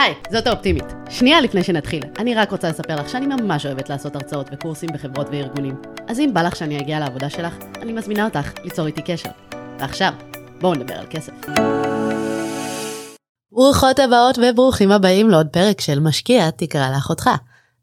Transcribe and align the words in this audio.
היי, 0.00 0.14
זאת 0.30 0.46
האופטימית. 0.46 0.84
שנייה 1.10 1.40
לפני 1.40 1.64
שנתחיל, 1.64 2.02
אני 2.18 2.34
רק 2.34 2.50
רוצה 2.50 2.68
לספר 2.68 2.96
לך 2.96 3.08
שאני 3.08 3.26
ממש 3.26 3.66
אוהבת 3.66 3.88
לעשות 3.88 4.16
הרצאות 4.16 4.46
וקורסים 4.52 4.90
בחברות 4.94 5.26
וארגונים. 5.32 5.74
אז 6.08 6.20
אם 6.20 6.30
בא 6.34 6.42
לך 6.42 6.56
שאני 6.56 6.80
אגיע 6.80 7.00
לעבודה 7.00 7.30
שלך, 7.30 7.54
אני 7.82 7.92
מזמינה 7.92 8.24
אותך 8.24 8.52
ליצור 8.64 8.86
איתי 8.86 9.02
קשר. 9.02 9.30
ועכשיו, 9.78 10.12
בואו 10.60 10.74
נדבר 10.74 10.94
על 10.94 11.06
כסף. 11.10 11.32
ברוכות 13.52 13.98
הבאות 13.98 14.38
וברוכים 14.38 14.92
הבאים 14.92 15.30
לעוד 15.30 15.46
פרק 15.46 15.80
של 15.80 16.00
משקיע 16.00 16.50
תקרא 16.50 16.90
לאחותך. 16.90 17.30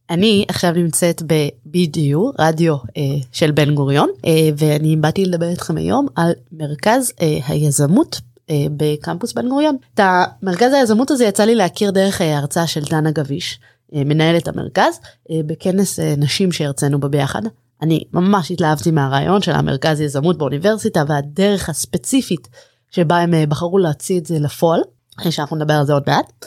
אני 0.09 0.45
עכשיו 0.49 0.71
נמצאת 0.71 1.21
ב-BDU, 1.27 2.19
רדיו 2.39 2.75
אה, 2.75 3.01
של 3.31 3.51
בן 3.51 3.75
גוריון, 3.75 4.09
אה, 4.25 4.49
ואני 4.57 4.95
באתי 4.95 5.25
לדבר 5.25 5.49
איתכם 5.49 5.77
היום 5.77 6.07
על 6.15 6.31
מרכז 6.51 7.13
אה, 7.21 7.37
היזמות 7.47 8.21
בקמפוס 8.51 9.33
בן 9.33 9.49
גוריון. 9.49 9.77
את 9.93 9.99
המרכז 10.03 10.73
היזמות 10.73 11.11
הזה 11.11 11.25
יצא 11.25 11.43
לי 11.43 11.55
להכיר 11.55 11.91
דרך 11.91 12.21
אה, 12.21 12.37
הרצאה 12.37 12.67
של 12.67 12.83
דנה 12.83 13.11
גביש, 13.11 13.59
אה, 13.95 14.01
מנהלת 14.05 14.47
המרכז, 14.47 14.99
בכנס 15.45 15.99
נשים 15.99 16.51
שהרצינו 16.51 16.99
בה 16.99 17.07
ביחד. 17.07 17.41
אני 17.81 18.03
ממש 18.13 18.51
התלהבתי 18.51 18.91
מהרעיון 18.91 19.41
של 19.41 19.51
המרכז 19.51 20.01
יזמות 20.01 20.37
באוניברסיטה 20.37 21.03
והדרך 21.07 21.69
הספציפית 21.69 22.47
שבה 22.91 23.17
הם 23.17 23.33
בחרו 23.49 23.77
להוציא 23.77 24.19
את 24.19 24.25
זה 24.25 24.39
לפועל, 24.39 24.81
אחרי 25.19 25.31
שאנחנו 25.31 25.55
נדבר 25.55 25.73
על 25.73 25.85
זה 25.85 25.93
עוד 25.93 26.03
מעט. 26.07 26.45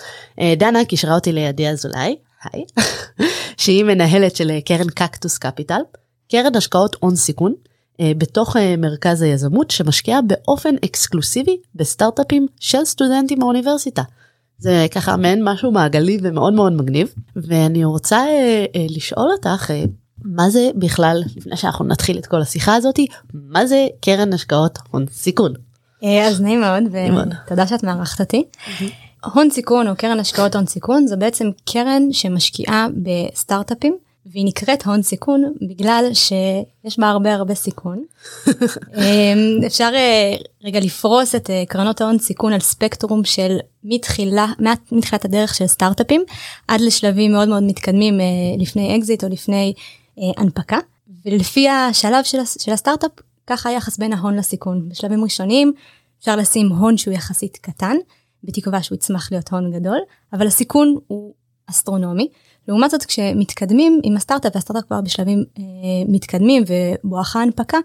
דנה 0.56 0.84
קישרה 0.84 1.14
אותי 1.14 1.32
לידי 1.32 1.68
אזולאי, 1.68 2.16
היי, 2.44 2.64
שהיא 3.60 3.84
מנהלת 3.84 4.36
של 4.36 4.50
קרן 4.64 4.88
קקטוס 4.88 5.38
קפיטל, 5.38 5.80
קרן 6.30 6.56
השקעות 6.56 6.96
הון 7.00 7.16
סיכון, 7.16 7.52
אה, 7.52 7.69
בתוך 8.18 8.56
אה, 8.56 8.74
מרכז 8.78 9.22
היזמות 9.22 9.70
שמשקיע 9.70 10.20
באופן 10.26 10.74
אקסקלוסיבי 10.84 11.56
בסטארט-אפים 11.74 12.46
של 12.60 12.84
סטודנטים 12.84 13.38
באוניברסיטה. 13.38 14.02
זה 14.60 14.86
ככה 14.94 15.16
מעין 15.16 15.44
משהו 15.44 15.72
מעגלי 15.72 16.18
ומאוד 16.22 16.52
מאוד 16.52 16.72
מגניב 16.72 17.14
ואני 17.36 17.84
רוצה 17.84 18.16
אה, 18.16 18.64
אה, 18.76 18.86
לשאול 18.88 19.30
אותך 19.32 19.70
אה, 19.70 19.84
מה 20.24 20.50
זה 20.50 20.70
בכלל 20.74 21.22
לפני 21.36 21.56
שאנחנו 21.56 21.84
נתחיל 21.84 22.18
את 22.18 22.26
כל 22.26 22.40
השיחה 22.40 22.74
הזאתי 22.74 23.06
מה 23.34 23.66
זה 23.66 23.86
קרן 24.00 24.32
השקעות 24.32 24.78
הון 24.90 25.06
סיכון. 25.12 25.52
אז 26.02 26.40
נעים 26.40 26.60
מאוד 26.60 26.82
ותודה 27.46 27.66
שאת 27.66 27.82
מארחת 27.84 28.20
אותי. 28.20 28.44
הון 29.24 29.50
סיכון 29.50 29.88
או 29.88 29.96
קרן 29.96 30.20
השקעות 30.20 30.56
הון 30.56 30.66
סיכון 30.66 31.06
זה 31.06 31.16
בעצם 31.16 31.50
קרן 31.64 32.02
שמשקיעה 32.12 32.86
בסטארט-אפים 33.02 33.96
והיא 34.32 34.46
נקראת 34.46 34.86
הון 34.86 35.02
סיכון 35.02 35.52
בגלל 35.68 36.04
שיש 36.12 36.98
בה 36.98 37.08
הרבה 37.08 37.34
הרבה 37.34 37.54
סיכון. 37.54 38.04
אמ, 38.96 39.64
אפשר 39.66 39.90
אה, 39.94 40.36
רגע 40.64 40.80
לפרוס 40.80 41.34
את 41.34 41.50
אה, 41.50 41.64
קרנות 41.68 42.00
ההון 42.00 42.18
סיכון 42.18 42.52
על 42.52 42.60
ספקטרום 42.60 43.24
של 43.24 43.56
מתחילה, 43.84 44.46
מתחילת 44.92 45.24
הדרך 45.24 45.54
של 45.54 45.66
סטארט-אפים 45.66 46.22
עד 46.68 46.80
לשלבים 46.80 47.32
מאוד 47.32 47.48
מאוד 47.48 47.62
מתקדמים 47.62 48.20
אה, 48.20 48.26
לפני 48.58 48.98
אקזיט 48.98 49.24
או 49.24 49.28
לפני 49.28 49.72
הנפקה. 50.36 50.78
ולפי 51.24 51.68
השלב 51.68 52.24
של, 52.24 52.38
של 52.58 52.72
הסטארט-אפ 52.72 53.10
ככה 53.46 53.68
היחס 53.68 53.98
בין 53.98 54.12
ההון 54.12 54.36
לסיכון. 54.36 54.88
בשלבים 54.88 55.24
ראשונים 55.24 55.72
אפשר 56.20 56.36
לשים 56.36 56.68
הון 56.68 56.96
שהוא 56.96 57.14
יחסית 57.14 57.56
קטן 57.56 57.96
בתקווה 58.44 58.82
שהוא 58.82 58.96
יצמח 58.96 59.32
להיות 59.32 59.48
הון 59.52 59.70
גדול 59.72 59.98
אבל 60.32 60.46
הסיכון 60.46 60.96
הוא 61.06 61.34
אסטרונומי. 61.70 62.28
לעומת 62.68 62.90
זאת 62.90 63.04
כשמתקדמים 63.04 64.00
עם 64.02 64.16
הסטארט-אפ 64.16 64.52
והסטארט-אפ 64.54 64.84
כבר 64.84 65.00
בשלבים 65.00 65.44
אה, 65.58 65.64
מתקדמים 66.08 66.62
ובואכה 66.66 67.42
הנפקה 67.42 67.78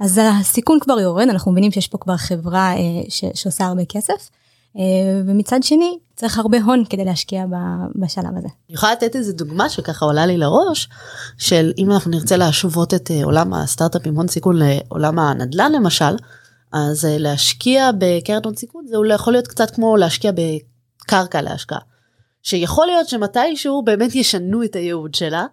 אז 0.00 0.20
הסיכון 0.22 0.80
כבר 0.80 1.00
יורד 1.00 1.28
אנחנו 1.28 1.52
מבינים 1.52 1.70
שיש 1.70 1.88
פה 1.88 1.98
כבר 1.98 2.16
חברה 2.16 2.72
אה, 2.72 3.02
ש, 3.08 3.24
שעושה 3.34 3.64
הרבה 3.64 3.84
כסף. 3.84 4.30
אה, 4.78 5.22
ומצד 5.26 5.62
שני 5.62 5.98
צריך 6.16 6.38
הרבה 6.38 6.58
הון 6.62 6.84
כדי 6.90 7.04
להשקיע 7.04 7.44
בשלב 7.96 8.36
הזה. 8.36 8.48
אני 8.68 8.74
יכולה 8.74 8.92
לתת 8.92 9.16
איזה 9.16 9.32
דוגמה 9.32 9.68
שככה 9.68 10.04
עולה 10.04 10.26
לי 10.26 10.38
לראש 10.38 10.88
של 11.38 11.72
אם 11.78 11.90
אנחנו 11.90 12.10
נרצה 12.10 12.36
להשוות 12.36 12.94
את 12.94 13.10
אה, 13.10 13.24
עולם 13.24 13.54
הסטארט-אפ 13.54 14.06
עם 14.06 14.16
הון 14.16 14.28
סיכון 14.28 14.56
לעולם 14.58 15.18
הנדל"ן 15.18 15.72
למשל 15.72 16.16
אז 16.72 17.04
אה, 17.04 17.18
להשקיע 17.18 17.90
בקרן 17.98 18.40
הון 18.44 18.56
סיכון 18.56 18.86
זה 18.86 18.96
יכול 19.14 19.32
להיות 19.32 19.46
קצת 19.46 19.70
כמו 19.70 19.96
להשקיע 19.96 20.32
בקרקע 20.32 21.42
להשקעה. 21.42 21.78
שיכול 22.44 22.86
להיות 22.86 23.08
שמתישהו 23.08 23.82
באמת 23.82 24.14
ישנו 24.14 24.62
את 24.62 24.76
הייעוד 24.76 25.14
שלה, 25.14 25.46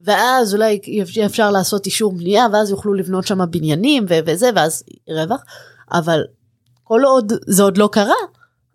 ואז 0.00 0.54
אולי 0.54 0.80
אפשר 1.26 1.50
לעשות 1.50 1.86
אישור 1.86 2.12
בנייה, 2.12 2.46
ואז 2.52 2.70
יוכלו 2.70 2.94
לבנות 2.94 3.26
שם 3.26 3.38
בניינים 3.50 4.04
ו- 4.08 4.18
וזה, 4.26 4.50
ואז 4.54 4.82
רווח, 5.08 5.44
אבל 5.92 6.24
כל 6.84 7.00
עוד 7.04 7.32
זה 7.46 7.62
עוד 7.62 7.76
לא 7.76 7.88
קרה, 7.92 8.14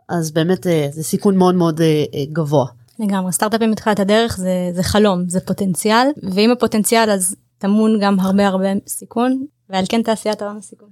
אז 0.10 0.32
באמת 0.32 0.68
אה, 0.68 0.88
זה 0.92 1.04
סיכון 1.04 1.38
מאוד 1.38 1.56
מאוד 1.56 1.82
אה, 1.82 2.04
אה, 2.14 2.24
גבוה. 2.34 2.66
לגמרי, 3.00 3.32
סטארט-אפים 3.32 3.72
מתחילת 3.72 4.00
הדרך 4.00 4.38
זה, 4.38 4.72
זה 4.74 4.84
חלום, 4.84 5.30
זה 5.30 5.40
פוטנציאל, 5.40 6.08
ואם 6.34 6.52
הפוטנציאל 6.52 7.10
אז 7.10 7.36
טמון 7.58 8.00
גם 8.02 8.20
הרבה 8.20 8.48
הרבה 8.48 8.68
סיכון, 8.88 9.46
ועל 9.70 9.86
כן 9.90 10.02
תעשיית 10.02 10.42
העולם 10.42 10.58
הסיכון. 10.58 10.90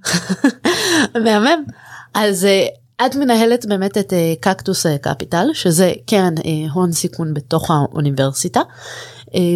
מהמם. 1.24 1.64
אז 2.14 2.48
את 3.06 3.16
מנהלת 3.16 3.66
באמת 3.66 3.98
את 3.98 4.14
אה, 4.14 4.34
קקטוס 4.40 4.86
uh, 4.86 4.90
קפיטל 5.02 5.48
שזה 5.54 5.94
קרן 6.06 6.36
uh, 6.38 6.72
הון 6.74 6.92
סיכון 6.92 7.34
בתוך 7.34 7.72
האוניברסיטה 7.72 8.62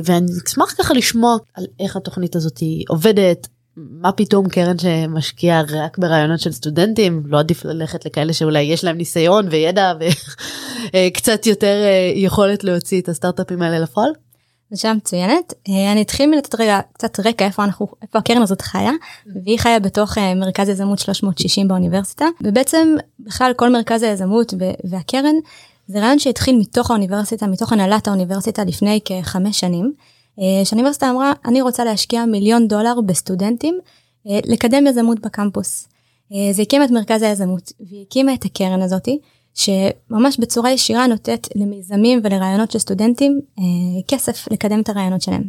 ואני 0.03 0.31
אשמח 0.47 0.75
ככה 0.77 0.93
לשמוע 0.93 1.37
על 1.53 1.65
איך 1.79 1.95
התוכנית 1.95 2.35
הזאת 2.35 2.59
עובדת 2.89 3.47
מה 3.77 4.11
פתאום 4.11 4.49
קרן 4.49 4.77
שמשקיעה 4.77 5.61
רק 5.61 5.97
ברעיונות 5.97 6.39
של 6.39 6.51
סטודנטים 6.51 7.23
לא 7.25 7.39
עדיף 7.39 7.65
ללכת 7.65 8.05
לכאלה 8.05 8.33
שאולי 8.33 8.61
יש 8.61 8.83
להם 8.83 8.97
ניסיון 8.97 9.47
וידע 9.51 9.93
וקצת 10.95 11.45
יותר 11.51 11.75
יכולת 12.15 12.63
להוציא 12.63 13.01
את 13.01 13.09
הסטארט-אפים 13.09 13.61
האלה 13.61 13.79
לפועל. 13.79 14.09
זו 14.71 14.81
שאלה 14.81 14.93
מצוינת 14.93 15.53
אה, 15.69 15.91
אני 15.91 16.01
אתחיל 16.01 16.29
מלתת 16.29 16.55
רגע 16.59 16.79
קצת 16.93 17.19
רקע 17.19 17.45
איפה 17.45 17.63
אנחנו 17.63 17.87
איפה 18.01 18.19
הקרן 18.19 18.41
הזאת 18.41 18.61
חיה 18.61 18.91
והיא 19.43 19.59
חיה 19.59 19.79
בתוך 19.79 20.17
אה, 20.17 20.35
מרכז 20.35 20.69
יזמות 20.69 20.99
360 20.99 21.67
באוניברסיטה 21.67 22.25
ובעצם 22.43 22.95
בכלל 23.19 23.53
כל 23.55 23.69
מרכז 23.69 24.03
היזמות 24.03 24.53
והקרן 24.83 25.35
זה 25.87 25.99
רעיון 25.99 26.19
שהתחיל 26.19 26.57
מתוך 26.57 26.91
האוניברסיטה 26.91 27.47
מתוך 27.47 27.73
הנהלת 27.73 28.07
האוניברסיטה 28.07 28.63
לפני 28.63 28.99
כחמש 29.05 29.59
שנים. 29.59 29.93
אה, 30.39 30.65
שהאוניברסיטה 30.65 31.09
אמרה 31.09 31.33
אני 31.45 31.61
רוצה 31.61 31.83
להשקיע 31.83 32.25
מיליון 32.25 32.67
דולר 32.67 33.01
בסטודנטים 33.05 33.79
לקדם 34.25 34.87
יזמות 34.87 35.19
בקמפוס. 35.19 35.87
זה 36.51 36.61
הקים 36.61 36.83
את 36.83 36.91
מרכז 36.91 37.21
היזמות 37.21 37.71
והיא 37.79 38.05
הקימה 38.07 38.33
את 38.33 38.45
הקרן 38.45 38.81
הזאתי. 38.81 39.19
שממש 39.55 40.39
בצורה 40.39 40.71
ישירה 40.71 41.07
נותנת 41.07 41.47
למיזמים 41.55 42.19
ולרעיונות 42.23 42.71
של 42.71 42.79
סטודנטים 42.79 43.41
אה, 43.59 43.63
כסף 44.07 44.51
לקדם 44.51 44.81
את 44.81 44.89
הרעיונות 44.89 45.21
שלהם. 45.21 45.43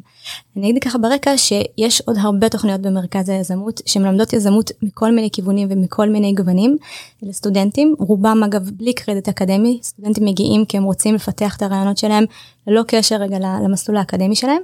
אני 0.56 0.70
אגיד 0.70 0.82
ככה 0.82 0.98
ברקע 0.98 1.38
שיש 1.38 2.00
עוד 2.00 2.16
הרבה 2.20 2.48
תוכניות 2.48 2.80
במרכז 2.80 3.28
היזמות 3.28 3.80
שמלמדות 3.86 4.32
יזמות 4.32 4.70
מכל 4.82 5.12
מיני 5.12 5.30
כיוונים 5.32 5.68
ומכל 5.70 6.08
מיני 6.08 6.32
גוונים 6.32 6.76
לסטודנטים 7.22 7.94
רובם 7.98 8.42
אגב 8.44 8.70
בלי 8.70 8.92
קרדיט 8.92 9.28
אקדמי 9.28 9.78
סטודנטים 9.82 10.24
מגיעים 10.24 10.64
כי 10.64 10.76
הם 10.76 10.84
רוצים 10.84 11.14
לפתח 11.14 11.56
את 11.56 11.62
הרעיונות 11.62 11.98
שלהם 11.98 12.24
ללא 12.66 12.82
קשר 12.86 13.16
רגע 13.16 13.38
למסלול 13.38 13.98
האקדמי 13.98 14.36
שלהם. 14.36 14.62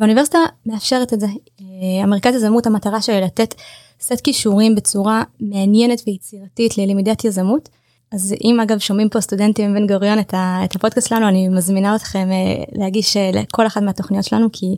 והאוניברסיטה 0.00 0.38
מאפשרת 0.66 1.12
את 1.12 1.20
זה. 1.20 1.26
אה, 1.60 2.02
המרכז 2.02 2.34
יזמות 2.34 2.66
המטרה 2.66 3.02
שלה 3.02 3.20
לתת 3.20 3.54
סט 4.00 4.20
כישורים 4.20 4.74
בצורה 4.74 5.22
מעניינת 5.40 6.02
ויצירתית 6.06 6.78
ללמידת 6.78 7.24
יזמות. 7.24 7.68
אז 8.12 8.34
אם 8.44 8.60
אגב 8.60 8.78
שומעים 8.78 9.08
פה 9.08 9.20
סטודנטים 9.20 9.72
מבן 9.72 9.86
גוריון 9.86 10.18
את, 10.18 10.34
ה, 10.34 10.60
את 10.64 10.76
הפודקאסט 10.76 11.08
שלנו 11.08 11.28
אני 11.28 11.48
מזמינה 11.48 11.96
אתכם 11.96 12.28
אה, 12.30 12.64
להגיש 12.72 13.16
אה, 13.16 13.30
לכל 13.32 13.66
אחת 13.66 13.82
מהתוכניות 13.82 14.24
שלנו 14.24 14.48
כי 14.52 14.76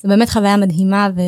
זה 0.00 0.08
באמת 0.08 0.30
חוויה 0.30 0.56
מדהימה 0.56 1.08
ו, 1.16 1.20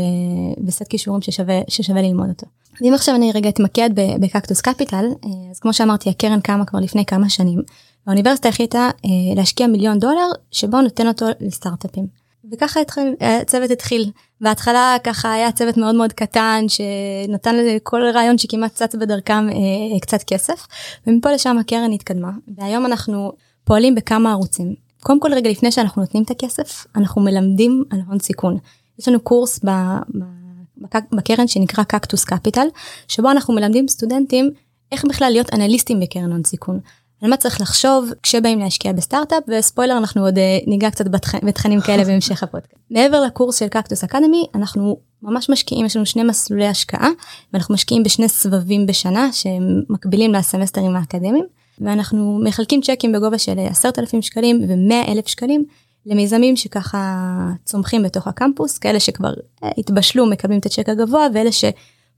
וסט 0.66 0.89
כישורים 0.89 1.22
ששווה, 1.22 1.60
ששווה 1.69 2.03
ללמוד 2.03 2.28
אותו. 2.28 2.47
אם 2.83 2.94
עכשיו 2.94 3.15
אני 3.15 3.33
רגע 3.34 3.49
אתמקד 3.49 3.91
בקקטוס 4.21 4.60
קפיטל 4.60 5.05
אה, 5.25 5.31
אז 5.50 5.60
כמו 5.60 5.72
שאמרתי 5.72 6.10
הקרן 6.10 6.41
קמה 6.41 6.65
כבר 6.65 6.78
לפני 6.78 7.05
כמה 7.05 7.28
שנים. 7.28 7.62
והאוניברסיטה 8.06 8.49
החליטה 8.49 8.91
להשקיע 9.36 9.66
מיליון 9.66 9.98
דולר 9.98 10.28
שבו 10.51 10.80
נותן 10.80 11.09
אותו 11.09 11.27
לסטארט-אפים. 11.41 12.20
וככה 12.53 12.81
התחיל, 12.81 13.15
הצוות 13.21 13.71
התחיל. 13.71 14.11
בהתחלה 14.41 14.97
ככה 15.05 15.33
היה 15.33 15.53
צוות 15.53 15.77
מאוד 15.77 15.95
מאוד 15.95 16.13
קטן 16.13 16.65
שנתן 16.69 17.57
לכל 17.57 18.03
רעיון 18.15 18.39
שכמעט 18.39 18.75
צץ 18.75 18.95
בדרכם 18.95 19.49
אה, 19.49 20.01
קצת 20.01 20.23
כסף 20.23 20.67
ומפה 21.07 21.33
לשם 21.33 21.59
הקרן 21.59 21.93
התקדמה 21.93 22.31
והיום 22.57 22.87
אנחנו 22.87 23.33
פועלים 23.65 23.95
בכמה 23.95 24.33
ערוצים. 24.33 24.75
קודם 25.03 25.21
כל 25.21 25.35
רגע 25.35 25.51
לפני 25.51 25.73
שאנחנו 25.73 26.03
נותנים 26.03 26.23
את 26.23 26.31
הכסף 26.31 26.87
אנחנו 26.97 27.23
מלמדים 27.23 27.85
על 27.91 28.01
הון 28.07 28.19
סיכון. 28.19 28.59
יש 28.99 29.09
לנו 29.09 29.21
קורס 29.21 29.61
ב, 29.65 29.71
ב, 30.19 30.99
בקרן 31.13 31.49
שנקרא 31.49 31.85
קקטוס 31.85 32.25
קפיטל 32.25 32.67
שבו 33.09 33.31
אנחנו 33.31 33.55
מלמדים 33.55 33.89
סטודנטים 33.89 34.51
איך 34.93 35.05
בכלל 35.05 35.31
להיות 35.33 35.55
אנליסטים 35.55 36.01
בקרן 36.01 36.33
הון 36.33 36.45
סיכון. 36.45 36.81
על 37.22 37.31
מה 37.31 37.37
צריך 37.37 37.61
לחשוב 37.61 38.11
כשבאים 38.22 38.59
להשקיע 38.59 38.93
בסטארט-אפ 38.93 39.43
וספוילר 39.49 39.99
אנחנו 39.99 40.25
עוד 40.25 40.39
אה, 40.39 40.59
ניגע 40.67 40.91
קצת 40.91 41.05
בתכנים 41.43 41.81
כאלה 41.81 42.05
בהמשך 42.05 42.43
הפודקאסט. 42.43 42.75
מעבר 42.91 43.21
לקורס 43.21 43.59
של 43.59 43.69
קקטוס 43.69 44.05
אקדמי 44.05 44.47
אנחנו 44.55 44.97
ממש 45.22 45.51
משקיעים 45.51 45.87
יש 45.87 45.97
לנו 45.97 46.07
שני 46.07 46.22
מסלולי 46.22 46.67
השקעה 46.67 47.09
ואנחנו 47.53 47.75
משקיעים 47.75 48.03
בשני 48.03 48.28
סבבים 48.28 48.87
בשנה 48.87 49.33
שהם 49.33 49.83
מקבילים 49.89 50.33
לסמסטרים 50.33 50.97
האקדמיים. 50.97 51.45
ואנחנו 51.81 52.41
מחלקים 52.45 52.81
צ'קים 52.81 53.13
בגובה 53.13 53.39
של 53.39 53.59
10,000 53.71 54.23
שקלים 54.23 54.61
ו-100 54.69 55.11
אלף 55.11 55.28
שקלים 55.28 55.65
למיזמים 56.07 56.57
שככה 56.57 57.27
צומחים 57.65 58.03
בתוך 58.03 58.27
הקמפוס, 58.27 58.78
כאלה 58.78 59.01
שכבר 59.01 59.33
התבשלו 59.63 60.27
מקבלים 60.27 60.59
את 60.59 60.66
הצ'ק 60.66 60.89
הגבוה 60.89 61.27
ואלה 61.34 61.53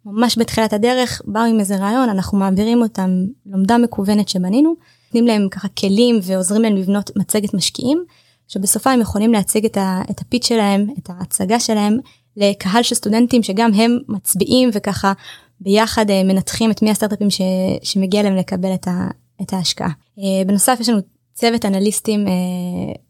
שממש 0.04 0.38
בתחילת 0.38 0.72
הדרך 0.72 1.22
באו 1.24 1.42
עם 1.42 1.60
איזה 1.60 1.76
רעיון, 1.76 2.08
אנחנו 2.08 2.38
מעבירים 2.38 2.82
אותם 2.82 3.10
לומדה 3.46 3.78
מקוונת 3.78 4.28
שבנינו, 4.28 4.74
נותנים 5.06 5.26
להם 5.26 5.48
ככה 5.48 5.68
כלים 5.68 6.18
ועוזרים 6.22 6.62
להם 6.62 6.76
לבנות 6.76 7.10
מצגת 7.16 7.54
משקיעים, 7.54 8.04
שבסופה 8.48 8.90
הם 8.90 9.00
יכולים 9.00 9.32
להציג 9.32 9.64
את, 9.64 9.76
ה, 9.76 10.02
את 10.10 10.20
הפיץ 10.20 10.48
שלהם, 10.48 10.86
את 10.98 11.10
ההצגה 11.10 11.60
שלהם 11.60 11.98
לקהל 12.36 12.82
של 12.82 12.94
סטודנטים 12.94 13.42
שגם 13.42 13.70
הם 13.74 13.98
מצביעים 14.08 14.70
וככה 14.72 15.12
ביחד 15.60 16.10
אה, 16.10 16.24
מנתחים 16.24 16.70
את 16.70 16.82
מי 16.82 16.90
הסטארט-אפים 16.90 17.30
ש, 17.30 17.40
שמגיע 17.82 18.22
להם 18.22 18.36
לקבל 18.36 18.74
את, 18.74 18.88
ה, 18.88 19.08
את 19.42 19.52
ההשקעה. 19.52 19.90
אה, 20.18 20.44
בנוסף 20.46 20.76
יש 20.80 20.88
לנו 20.88 20.98
צוות 21.34 21.64
אנליסטים 21.64 22.28
אה, 22.28 22.32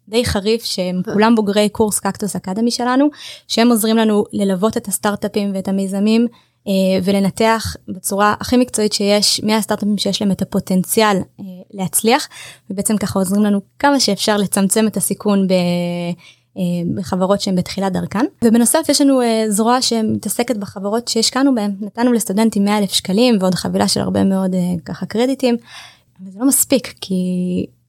די 0.08 0.24
חריף 0.24 0.64
שהם 0.64 1.02
כולם 1.12 1.34
בוגרי 1.34 1.68
קורס 1.68 1.98
קקטוס 1.98 2.36
אקדמי 2.36 2.70
שלנו 2.70 3.08
שהם 3.48 3.70
עוזרים 3.70 3.96
לנו 3.96 4.24
ללוות 4.32 4.76
את 4.76 4.88
הסטארט-אפים 4.88 5.50
ואת 5.54 5.68
המיזמים 5.68 6.26
ולנתח 7.04 7.76
בצורה 7.88 8.34
הכי 8.40 8.56
מקצועית 8.56 8.92
שיש 8.92 9.40
מי 9.42 9.54
הסטארט-אפים 9.54 9.98
שיש 9.98 10.22
להם 10.22 10.30
את 10.30 10.42
הפוטנציאל 10.42 11.16
להצליח. 11.70 12.28
ובעצם 12.70 12.96
ככה 12.96 13.18
עוזרים 13.18 13.42
לנו 13.42 13.60
כמה 13.78 14.00
שאפשר 14.00 14.36
לצמצם 14.36 14.86
את 14.86 14.96
הסיכון 14.96 15.48
ב... 15.48 15.52
אה, 16.58 16.62
בחברות 16.94 17.40
שהן 17.40 17.56
בתחילת 17.56 17.92
דרכן. 17.92 18.24
ובנוסף 18.44 18.86
יש 18.88 19.00
לנו 19.00 19.20
אה, 19.20 19.44
זרוע 19.48 19.82
שמתעסקת 19.82 20.56
בחברות 20.56 21.08
שהשקענו 21.08 21.54
בהן. 21.54 21.74
נתנו 21.80 22.12
לסטודנטים 22.12 22.64
100 22.64 22.78
אלף 22.78 22.92
שקלים 22.92 23.38
ועוד 23.40 23.54
חבילה 23.54 23.88
של 23.88 24.00
הרבה 24.00 24.24
מאוד 24.24 24.54
אה, 24.54 24.60
ככה 24.84 25.06
קרדיטים. 25.06 25.56
אבל 26.22 26.30
זה 26.30 26.38
לא 26.40 26.46
מספיק 26.46 26.94
כי 27.00 27.14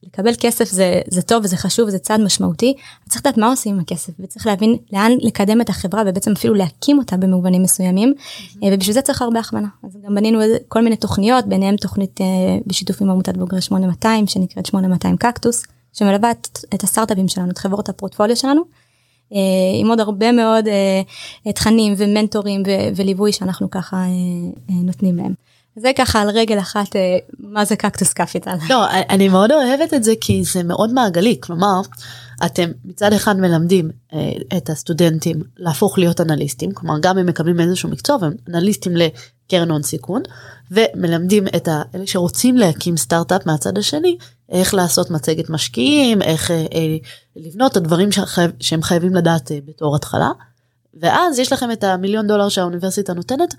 לקבל 0.02 0.32
כסף 0.40 0.68
זה 0.68 1.00
זה 1.08 1.22
טוב 1.22 1.44
וזה 1.44 1.56
חשוב 1.56 1.90
זה 1.90 1.98
צעד 1.98 2.20
משמעותי 2.20 2.74
צריך 3.08 3.20
לדעת 3.20 3.38
מה 3.38 3.48
עושים 3.48 3.74
עם 3.74 3.80
הכסף 3.80 4.12
וצריך 4.20 4.46
להבין 4.46 4.76
לאן 4.92 5.12
לקדם 5.20 5.60
את 5.60 5.68
החברה 5.68 6.02
ובעצם 6.06 6.32
אפילו 6.32 6.54
להקים 6.54 6.98
אותה 6.98 7.16
במובנים 7.16 7.62
מסוימים 7.62 8.14
ובשביל 8.62 8.94
זה 8.94 9.02
צריך 9.02 9.22
הרבה 9.22 9.40
הכוונה 9.40 9.68
אז 9.82 9.96
גם 10.06 10.14
בנינו 10.14 10.40
כל 10.68 10.80
מיני 10.80 10.96
תוכניות 10.96 11.46
ביניהם 11.46 11.76
תוכנית 11.76 12.20
בשיתוף 12.66 13.02
עם 13.02 13.10
עמותת 13.10 13.36
בוגרי 13.36 13.60
8200 13.60 14.26
שנקראת 14.26 14.66
8200 14.66 15.16
קקטוס 15.16 15.64
שמלווה 15.94 16.30
את, 16.30 16.48
את 16.74 16.82
הסטארט-אפים 16.82 17.28
שלנו, 17.28 17.50
את 17.50 17.58
חברות 17.58 17.88
הפורטפוליו 17.88 18.36
שלנו, 18.36 18.62
אה, 19.32 19.38
עם 19.80 19.88
עוד 19.88 20.00
הרבה 20.00 20.32
מאוד 20.32 20.68
אה, 20.68 21.52
תכנים 21.52 21.94
ומנטורים 21.96 22.62
וליווי 22.96 23.32
שאנחנו 23.32 23.70
ככה 23.70 23.96
אה, 23.96 24.74
נותנים 24.74 25.16
להם. 25.16 25.34
זה 25.76 25.90
ככה 25.96 26.22
על 26.22 26.30
רגל 26.30 26.58
אחת 26.58 26.96
מה 27.38 27.64
זה 27.64 27.76
קקטוס 27.76 28.12
קפיטל. 28.12 28.56
לא, 28.70 28.86
אני 28.90 29.28
מאוד 29.28 29.52
אוהבת 29.52 29.94
את 29.94 30.04
זה 30.04 30.12
כי 30.20 30.44
זה 30.44 30.62
מאוד 30.62 30.92
מעגלי, 30.92 31.36
כלומר, 31.40 31.80
אתם 32.46 32.70
מצד 32.84 33.12
אחד 33.12 33.40
מלמדים 33.40 33.90
את 34.56 34.70
הסטודנטים 34.70 35.42
להפוך 35.56 35.98
להיות 35.98 36.20
אנליסטים, 36.20 36.72
כלומר 36.72 36.94
גם 37.00 37.18
הם 37.18 37.26
מקבלים 37.26 37.60
איזשהו 37.60 37.88
מקצוע 37.88 38.16
והם 38.20 38.32
אנליסטים 38.48 38.92
לקרן 38.96 39.70
הון 39.70 39.82
סיכון, 39.82 40.22
ומלמדים 40.70 41.46
את 41.56 41.68
אלה 41.94 42.06
שרוצים 42.06 42.56
להקים 42.56 42.96
סטארט-אפ 42.96 43.46
מהצד 43.46 43.78
השני 43.78 44.16
איך 44.48 44.74
לעשות 44.74 45.10
מצגת 45.10 45.50
משקיעים, 45.50 46.22
איך 46.22 46.50
אה, 46.50 46.56
אה, 46.56 46.96
לבנות 47.36 47.72
את 47.72 47.76
הדברים 47.76 48.12
שחייב, 48.12 48.50
שהם 48.60 48.82
חייבים 48.82 49.14
לדעת 49.14 49.52
אה, 49.52 49.58
בתור 49.64 49.96
התחלה. 49.96 50.30
ואז 51.00 51.38
יש 51.38 51.52
לכם 51.52 51.70
את 51.70 51.84
המיליון 51.84 52.26
דולר 52.26 52.48
שהאוניברסיטה 52.48 53.14
נותנת, 53.14 53.54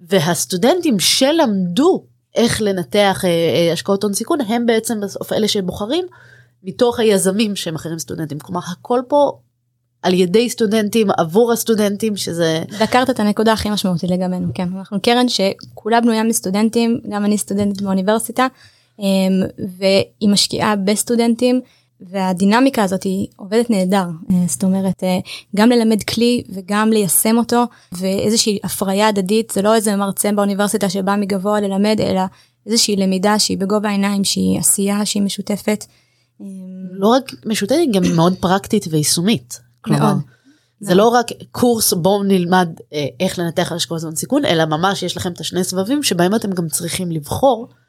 והסטודנטים 0.00 0.98
שלמדו 0.98 2.04
איך 2.34 2.62
לנתח 2.62 3.24
אה, 3.24 3.28
אה, 3.28 3.72
השקעות 3.72 4.02
הון 4.02 4.12
סיכון, 4.12 4.40
הם 4.40 4.66
בעצם 4.66 5.00
בסוף 5.00 5.32
אלה 5.32 5.48
שבוחרים 5.48 6.04
מתוך 6.62 7.00
היזמים 7.00 7.56
שהם 7.56 7.74
אחרים 7.74 7.98
סטודנטים. 7.98 8.38
כלומר, 8.38 8.60
הכל 8.72 9.00
פה 9.08 9.38
על 10.02 10.14
ידי 10.14 10.50
סטודנטים 10.50 11.08
עבור 11.18 11.52
הסטודנטים 11.52 12.16
שזה 12.16 12.62
דקרת 12.78 13.10
את 13.10 13.20
הנקודה 13.20 13.52
הכי 13.52 13.70
משמעותית 13.70 14.10
לגבינו 14.10 14.48
כן 14.54 14.68
אנחנו 14.76 15.00
קרן 15.02 15.26
שכולה 15.28 16.00
בנויה 16.00 16.22
מסטודנטים 16.22 17.00
גם 17.10 17.24
אני 17.24 17.38
סטודנטית 17.38 17.82
באוניברסיטה 17.82 18.46
אמ, 18.98 19.04
והיא 19.78 20.28
משקיעה 20.28 20.76
בסטודנטים 20.76 21.60
והדינמיקה 22.00 22.82
הזאת 22.84 23.02
היא 23.02 23.26
עובדת 23.36 23.70
נהדר 23.70 24.06
אה, 24.30 24.44
זאת 24.48 24.64
אומרת 24.64 25.04
אה, 25.04 25.18
גם 25.56 25.70
ללמד 25.70 26.02
כלי 26.02 26.42
וגם 26.48 26.90
ליישם 26.90 27.38
אותו 27.38 27.64
ואיזושהי 27.92 28.58
הפריה 28.64 29.08
הדדית 29.08 29.52
זה 29.54 29.62
לא 29.62 29.74
איזה 29.74 29.96
מרצה 29.96 30.32
באוניברסיטה 30.32 30.88
שבא 30.88 31.16
מגבוה 31.16 31.60
ללמד 31.60 32.00
אלא 32.00 32.20
איזושהי 32.66 32.96
למידה 32.96 33.38
שהיא 33.38 33.58
בגובה 33.58 33.88
העיניים 33.88 34.24
שהיא 34.24 34.58
עשייה 34.58 35.06
שהיא 35.06 35.22
משותפת. 35.22 35.84
אמ, 36.40 36.46
לא 36.90 37.08
רק 37.08 37.32
משותפת 37.46 37.78
גם 37.94 38.02
מאוד 38.16 38.34
פרקטית 38.40 38.84
ויישומית. 38.90 39.60
כלומר, 39.80 40.12
זה 40.80 40.94
לא 40.94 41.08
רק 41.08 41.26
קורס 41.50 41.92
בואו 41.92 42.22
נלמד 42.22 42.68
אה, 42.92 43.06
איך 43.20 43.38
לנתח 43.38 43.72
על 43.72 43.76
השקעות 43.76 44.02
הון 44.02 44.14
סיכון 44.14 44.44
אלא 44.44 44.64
ממש 44.64 45.02
יש 45.02 45.16
לכם 45.16 45.32
את 45.32 45.40
השני 45.40 45.64
סבבים 45.64 46.02
שבהם 46.02 46.34
אתם 46.34 46.50
גם 46.50 46.68
צריכים 46.68 47.10
לבחור 47.10 47.68
אה, 47.70 47.85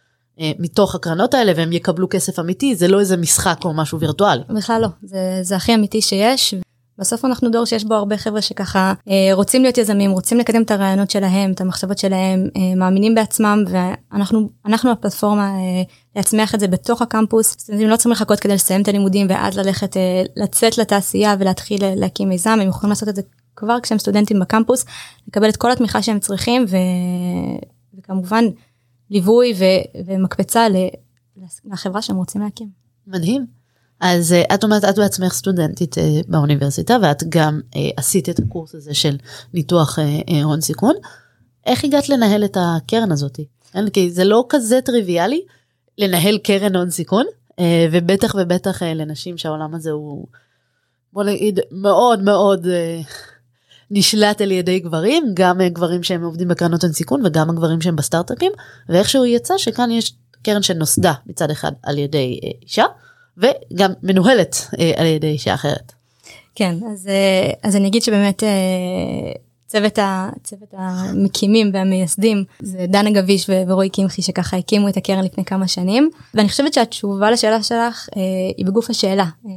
מתוך 0.59 0.95
הקרנות 0.95 1.33
האלה 1.33 1.51
והם 1.55 1.71
יקבלו 1.71 2.09
כסף 2.09 2.39
אמיתי 2.39 2.75
זה 2.75 2.87
לא 2.87 2.99
איזה 2.99 3.17
משחק 3.17 3.59
או 3.65 3.73
משהו 3.73 3.99
וירטואלי. 3.99 4.41
בכלל 4.49 4.81
לא 4.81 4.87
זה, 5.03 5.39
זה 5.41 5.55
הכי 5.55 5.75
אמיתי 5.75 6.01
שיש. 6.01 6.55
בסוף 6.99 7.25
אנחנו 7.25 7.49
דור 7.49 7.65
שיש 7.65 7.83
בו 7.83 7.93
הרבה 7.93 8.17
חבר'ה 8.17 8.41
שככה 8.41 8.93
אה, 9.09 9.29
רוצים 9.33 9.61
להיות 9.61 9.77
יזמים 9.77 10.11
רוצים 10.11 10.37
לקדם 10.37 10.61
את 10.61 10.71
הרעיונות 10.71 11.11
שלהם 11.11 11.51
את 11.51 11.61
המחשבות 11.61 11.97
שלהם 11.97 12.49
אה, 12.57 12.75
מאמינים 12.75 13.15
בעצמם 13.15 13.63
ואנחנו 13.67 14.49
אנחנו 14.65 14.91
הפלטפורמה 14.91 15.43
אה, 15.43 15.83
להצמיח 16.15 16.55
את 16.55 16.59
זה 16.59 16.67
בתוך 16.67 17.01
הקמפוס 17.01 17.51
סטודנטים 17.51 17.89
לא 17.89 17.95
צריכים 17.95 18.11
לחכות 18.11 18.39
כדי 18.39 18.53
לסיים 18.53 18.81
את 18.81 18.87
הלימודים 18.87 19.27
ואז 19.29 19.57
ללכת 19.57 19.97
אה, 19.97 20.23
לצאת 20.35 20.77
לתעשייה 20.77 21.35
ולהתחיל 21.39 21.83
אה, 21.83 21.93
להקים 21.95 22.29
מיזם 22.29 22.59
הם 22.61 22.67
יכולים 22.67 22.89
לעשות 22.89 23.09
את 23.09 23.15
זה 23.15 23.21
כבר 23.55 23.79
כשהם 23.83 23.97
סטודנטים 23.97 24.39
בקמפוס 24.39 24.85
לקבל 25.27 25.49
את 25.49 25.57
כל 25.57 25.71
התמיכה 25.71 26.01
שהם 26.01 26.19
צריכים 26.19 26.65
ו... 26.67 26.77
וכמובן 27.99 28.45
ליווי 29.09 29.53
ו, 29.57 29.63
ומקפצה 30.05 30.67
לחברה 31.65 32.01
שהם 32.01 32.15
רוצים 32.15 32.41
להקים. 32.41 32.69
מדהים. 33.07 33.45
אז 33.99 34.31
uh, 34.31 34.53
את 34.53 34.63
אומרת 34.63 34.83
את 34.83 34.99
בעצמך 34.99 35.33
סטודנטית 35.33 35.95
uh, 35.97 36.01
באוניברסיטה 36.27 36.97
ואת 37.01 37.23
גם 37.29 37.59
uh, 37.71 37.77
עשית 37.97 38.29
את 38.29 38.39
הקורס 38.39 38.75
הזה 38.75 38.93
של 38.93 39.17
ניתוח 39.53 39.99
הון 40.43 40.61
סיכון. 40.61 40.95
איך 41.65 41.83
הגעת 41.83 42.09
לנהל 42.09 42.45
את 42.45 42.57
הקרן 42.59 43.11
הזאתי? 43.11 43.45
כן? 43.71 43.89
כי 43.89 44.11
זה 44.11 44.23
לא 44.23 44.45
כזה 44.49 44.79
טריוויאלי 44.81 45.41
לנהל 45.97 46.37
קרן 46.37 46.75
הון 46.75 46.89
סיכון 46.89 47.25
ובטח 47.91 48.35
ובטח 48.39 48.83
לנשים 48.83 49.37
שהעולם 49.37 49.75
הזה 49.75 49.91
הוא 49.91 50.27
בוא 51.13 51.23
נגיד 51.23 51.59
מאוד 51.71 52.23
מאוד 52.23 52.67
נשלט 53.91 54.41
על 54.41 54.51
ידי 54.51 54.79
גברים, 54.79 55.31
גם 55.33 55.61
גברים 55.61 56.03
שהם 56.03 56.23
עובדים 56.23 56.47
בקרנות 56.47 56.83
הון 56.83 56.93
סיכון 56.93 57.25
וגם 57.25 57.49
הגברים 57.49 57.81
שהם 57.81 57.95
בסטארט-אפים, 57.95 58.51
ואיכשהו 58.89 59.25
יצא 59.25 59.57
שכאן 59.57 59.91
יש 59.91 60.13
קרן 60.41 60.61
שנוסדה 60.61 61.13
מצד 61.25 61.51
אחד 61.51 61.71
על 61.83 61.97
ידי 61.97 62.39
אה, 62.43 62.49
אישה, 62.61 62.85
וגם 63.37 63.91
מנוהלת 64.03 64.55
אה, 64.79 64.91
על 64.97 65.05
ידי 65.05 65.27
אישה 65.27 65.53
אחרת. 65.53 65.91
כן, 66.55 66.75
אז, 66.91 67.07
אה, 67.07 67.51
אז 67.63 67.75
אני 67.75 67.87
אגיד 67.87 68.03
שבאמת 68.03 68.43
צוות, 69.67 69.99
ה, 69.99 70.29
צוות 70.43 70.73
המקימים 70.77 71.69
והמייסדים 71.73 72.43
זה 72.61 72.85
דנה 72.87 73.11
גביש 73.11 73.49
ורועי 73.67 73.89
קמחי 73.89 74.21
שככה 74.21 74.57
הקימו 74.57 74.89
את 74.89 74.97
הקרן 74.97 75.23
לפני 75.23 75.45
כמה 75.45 75.67
שנים 75.67 76.09
ואני 76.33 76.49
חושבת 76.49 76.73
שהתשובה 76.73 77.31
לשאלה 77.31 77.63
שלך 77.63 78.09
אה, 78.17 78.21
היא 78.57 78.65
בגוף 78.65 78.89
השאלה 78.89 79.25
אה, 79.45 79.51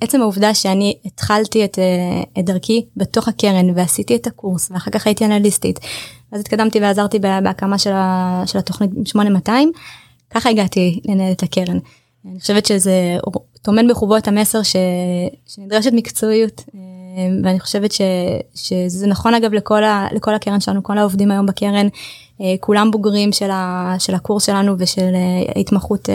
עצם 0.00 0.20
העובדה 0.20 0.54
שאני 0.54 0.96
התחלתי 1.04 1.64
את, 1.64 1.78
אה, 1.78 2.22
את 2.40 2.44
דרכי 2.44 2.86
בתוך 2.96 3.28
הקרן 3.28 3.70
ועשיתי 3.74 4.16
את 4.16 4.26
הקורס 4.26 4.70
ואחר 4.70 4.90
כך 4.90 5.06
הייתי 5.06 5.24
אנליסטית 5.24 5.80
אז 6.32 6.40
התקדמתי 6.40 6.80
ועזרתי 6.80 7.18
בהקמה 7.18 7.78
של, 7.78 7.92
ה, 7.92 8.42
של 8.46 8.58
התוכנית 8.58 8.90
8200 9.04 9.72
ככה 10.30 10.50
הגעתי 10.50 11.00
לנהל 11.04 11.32
את 11.32 11.42
הקרן. 11.42 11.78
אני 12.30 12.40
חושבת 12.40 12.66
שזה 12.66 13.16
טומן 13.62 13.88
בחובו 13.88 14.16
את 14.16 14.28
המסר 14.28 14.62
ש, 14.62 14.76
שנדרשת 15.46 15.92
מקצועיות. 15.92 16.64
אה, 16.74 16.80
ואני 17.44 17.60
חושבת 17.60 17.92
ש, 17.92 18.00
שזה 18.54 19.06
נכון 19.06 19.34
אגב 19.34 19.52
לכל, 19.52 19.84
ה, 19.84 20.06
לכל 20.12 20.34
הקרן 20.34 20.60
שלנו, 20.60 20.82
כל 20.82 20.98
העובדים 20.98 21.30
היום 21.30 21.46
בקרן, 21.46 21.88
אה, 22.40 22.54
כולם 22.60 22.90
בוגרים 22.90 23.32
של, 23.32 23.50
ה, 23.50 23.94
של 23.98 24.14
הקורס 24.14 24.46
שלנו 24.46 24.74
ושל 24.78 25.14
אה, 25.14 25.52
ההתמחות 25.56 26.10
אה, 26.10 26.14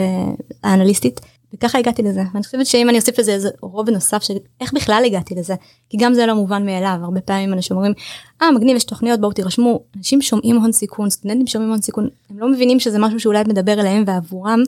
האנליסטית. 0.64 1.20
וככה 1.54 1.78
הגעתי 1.78 2.02
לזה. 2.02 2.22
ואני 2.34 2.44
חושבת 2.44 2.66
שאם 2.66 2.90
אני 2.90 2.98
אוסיף 2.98 3.20
לזה 3.20 3.32
איזה 3.34 3.50
רובד 3.62 3.90
נוסף 3.90 4.24
של 4.24 4.34
איך 4.62 4.74
בכלל 4.74 5.04
הגעתי 5.06 5.36
לזה 5.36 5.56
כי 5.90 5.98
גם 6.00 6.14
זה 6.14 6.26
לא 6.26 6.36
מובן 6.36 6.66
מאליו. 6.66 6.98
הרבה 7.04 7.22
פעמים 7.22 7.54
אנשים 7.54 7.78
אומרים 7.78 7.94
אה 8.42 8.52
מגניב 8.52 8.76
יש 8.76 8.84
תוכניות 8.84 9.20
בואו 9.20 9.32
תירשמו. 9.32 9.80
אנשים 9.98 10.22
שומעים 10.22 10.56
הון 10.58 10.72
סיכון 10.72 11.10
סטודנטים 11.10 11.48
שומעים 11.48 11.72
הון 11.72 11.82
סיכון 11.82 12.10
הם 12.30 12.40
לא 12.40 12.52
מבינים 12.52 12.80
שזה 12.80 13.00
משהו 13.00 13.20
שאולי 13.20 13.44
מדבר 13.48 13.74
אליהם 13.74 14.04
ועבורם. 14.08 14.64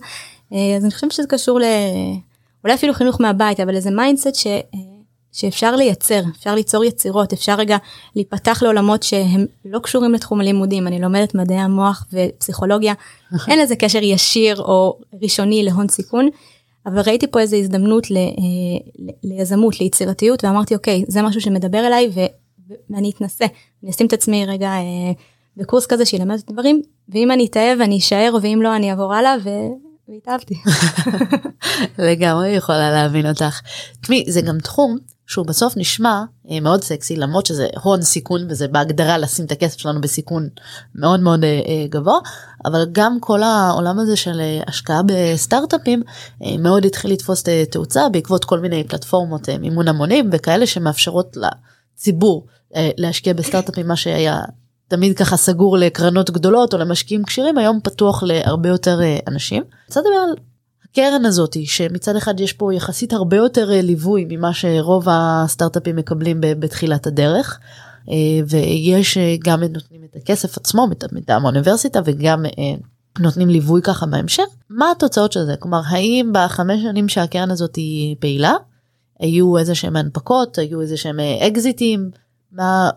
אז 0.51 0.83
אני 0.83 0.91
חושבת 0.91 1.11
שזה 1.11 1.27
קשור 1.27 1.59
ל... 1.59 1.63
אולי 2.63 2.73
אפילו 2.73 2.93
חינוך 2.93 3.21
מהבית 3.21 3.59
אבל 3.59 3.75
איזה 3.75 3.91
mindset 3.91 4.35
ש... 4.35 4.47
שאפשר 5.39 5.75
לייצר, 5.75 6.21
אפשר 6.37 6.55
ליצור 6.55 6.83
יצירות, 6.83 7.33
אפשר 7.33 7.55
רגע 7.55 7.77
להיפתח 8.15 8.63
לעולמות 8.63 9.03
שהם 9.03 9.45
לא 9.65 9.79
קשורים 9.79 10.13
לתחום 10.13 10.41
הלימודים, 10.41 10.87
אני 10.87 10.99
לומדת 10.99 11.35
מדעי 11.35 11.57
המוח 11.57 12.07
ופסיכולוגיה, 12.13 12.93
אין 13.49 13.59
לזה 13.59 13.75
קשר 13.75 13.99
ישיר 14.03 14.61
או 14.61 14.99
ראשוני 15.21 15.63
להון 15.63 15.87
סיכון, 15.87 16.29
אבל 16.85 17.01
ראיתי 17.01 17.27
פה 17.27 17.39
איזו 17.39 17.55
הזדמנות 17.55 18.11
ל, 18.11 18.17
אה, 18.17 19.11
ליזמות, 19.23 19.79
ליצירתיות, 19.79 20.45
ואמרתי 20.45 20.75
אוקיי, 20.75 21.03
זה 21.07 21.21
משהו 21.21 21.41
שמדבר 21.41 21.87
אליי 21.87 22.09
ו, 22.13 22.19
ואני 22.89 23.11
אתנסה, 23.15 23.45
אני 23.83 23.91
אשים 23.91 24.07
את 24.07 24.13
עצמי 24.13 24.45
רגע 24.45 24.67
אה, 24.67 25.11
בקורס 25.57 25.85
כזה 25.85 26.05
שילמד 26.05 26.37
את 26.43 26.49
הדברים, 26.49 26.81
ואם 27.09 27.31
אני 27.31 27.45
אתאהב 27.45 27.81
אני 27.81 27.97
אשאר, 27.97 28.35
ואם 28.41 28.59
לא 28.61 28.75
אני 28.75 28.91
אעבור 28.91 29.13
הלאה, 29.13 29.35
ו... 29.43 29.49
והתאהבתי. 30.09 30.55
לגמרי 32.07 32.49
יכולה 32.49 32.91
להבין 32.91 33.27
אותך. 33.27 33.61
תשמעי, 34.01 34.25
זה 34.27 34.41
גם 34.41 34.59
תחום 34.59 34.97
שהוא 35.29 35.45
בסוף 35.45 35.73
נשמע 35.77 36.23
אה, 36.51 36.59
מאוד 36.59 36.83
סקסי 36.83 37.15
למרות 37.15 37.45
שזה 37.45 37.67
הון 37.83 38.01
סיכון 38.01 38.41
וזה 38.49 38.67
בהגדרה 38.67 39.17
לשים 39.17 39.45
את 39.45 39.51
הכסף 39.51 39.77
שלנו 39.79 40.01
בסיכון 40.01 40.49
מאוד 40.95 41.19
מאוד 41.19 41.43
אה, 41.43 41.49
אה, 41.49 41.87
גבוה 41.89 42.19
אבל 42.65 42.85
גם 42.91 43.17
כל 43.19 43.43
העולם 43.43 43.99
הזה 43.99 44.15
של 44.15 44.41
השקעה 44.67 45.01
בסטארט-אפים 45.05 46.03
מאוד 46.59 46.85
התחיל 46.85 47.11
לתפוס 47.11 47.43
תאוצה 47.71 48.09
בעקבות 48.09 48.45
כל 48.45 48.59
מיני 48.59 48.83
פלטפורמות 48.83 49.49
מימון 49.49 49.87
המונים 49.87 50.29
וכאלה 50.31 50.67
שמאפשרות 50.67 51.37
לציבור 51.37 52.47
להשקיע 52.75 53.33
בסטארט-אפים 53.33 53.87
מה 53.87 53.95
שהיה 53.95 54.41
תמיד 54.87 55.17
ככה 55.17 55.37
סגור 55.37 55.77
לקרנות 55.77 56.29
גדולות 56.29 56.73
או 56.73 56.79
למשקיעים 56.79 57.23
כשירים 57.23 57.57
היום 57.57 57.79
פתוח 57.83 58.23
להרבה 58.23 58.69
יותר 58.69 58.99
אנשים. 59.27 59.63
רוצה 59.87 59.99
לדבר 59.99 60.15
על 60.15 60.35
הקרן 60.91 61.25
הזאתי 61.25 61.65
שמצד 61.65 62.15
אחד 62.15 62.39
יש 62.39 62.53
פה 62.53 62.73
יחסית 62.73 63.13
הרבה 63.13 63.37
יותר 63.37 63.71
אה, 63.71 63.81
ליווי 63.81 64.25
ממה 64.29 64.53
שרוב 64.53 65.07
הסטארט-אפים 65.11 65.95
מקבלים 65.95 66.37
בתחילת 66.41 67.07
הדרך. 67.07 67.59
אה, 68.09 68.15
ויש 68.49 69.17
אה, 69.17 69.35
גם 69.43 69.63
נותנים 69.63 70.03
את 70.03 70.15
הכסף 70.15 70.57
עצמו 70.57 70.87
מטעם 71.11 71.45
האוניברסיטה 71.45 71.99
וגם 72.05 72.45
נותנים 73.19 73.49
ליווי 73.49 73.81
ככה 73.81 74.05
בהמשך. 74.05 74.43
מה 74.69 74.91
התוצאות 74.91 75.31
של 75.31 75.45
זה? 75.45 75.55
כלומר 75.59 75.81
האם 75.87 76.31
בחמש 76.33 76.81
שנים 76.81 77.09
שהקרן 77.09 77.51
הזאת 77.51 77.75
היא 77.75 78.15
פעילה 78.19 78.53
היו 79.19 79.57
איזה 79.57 79.75
שהם 79.75 79.95
הנפקות 79.95 80.57
היו 80.57 80.81
איזה 80.81 80.97
שהם 80.97 81.19
אקזיטים 81.19 82.11
מה 82.51 82.89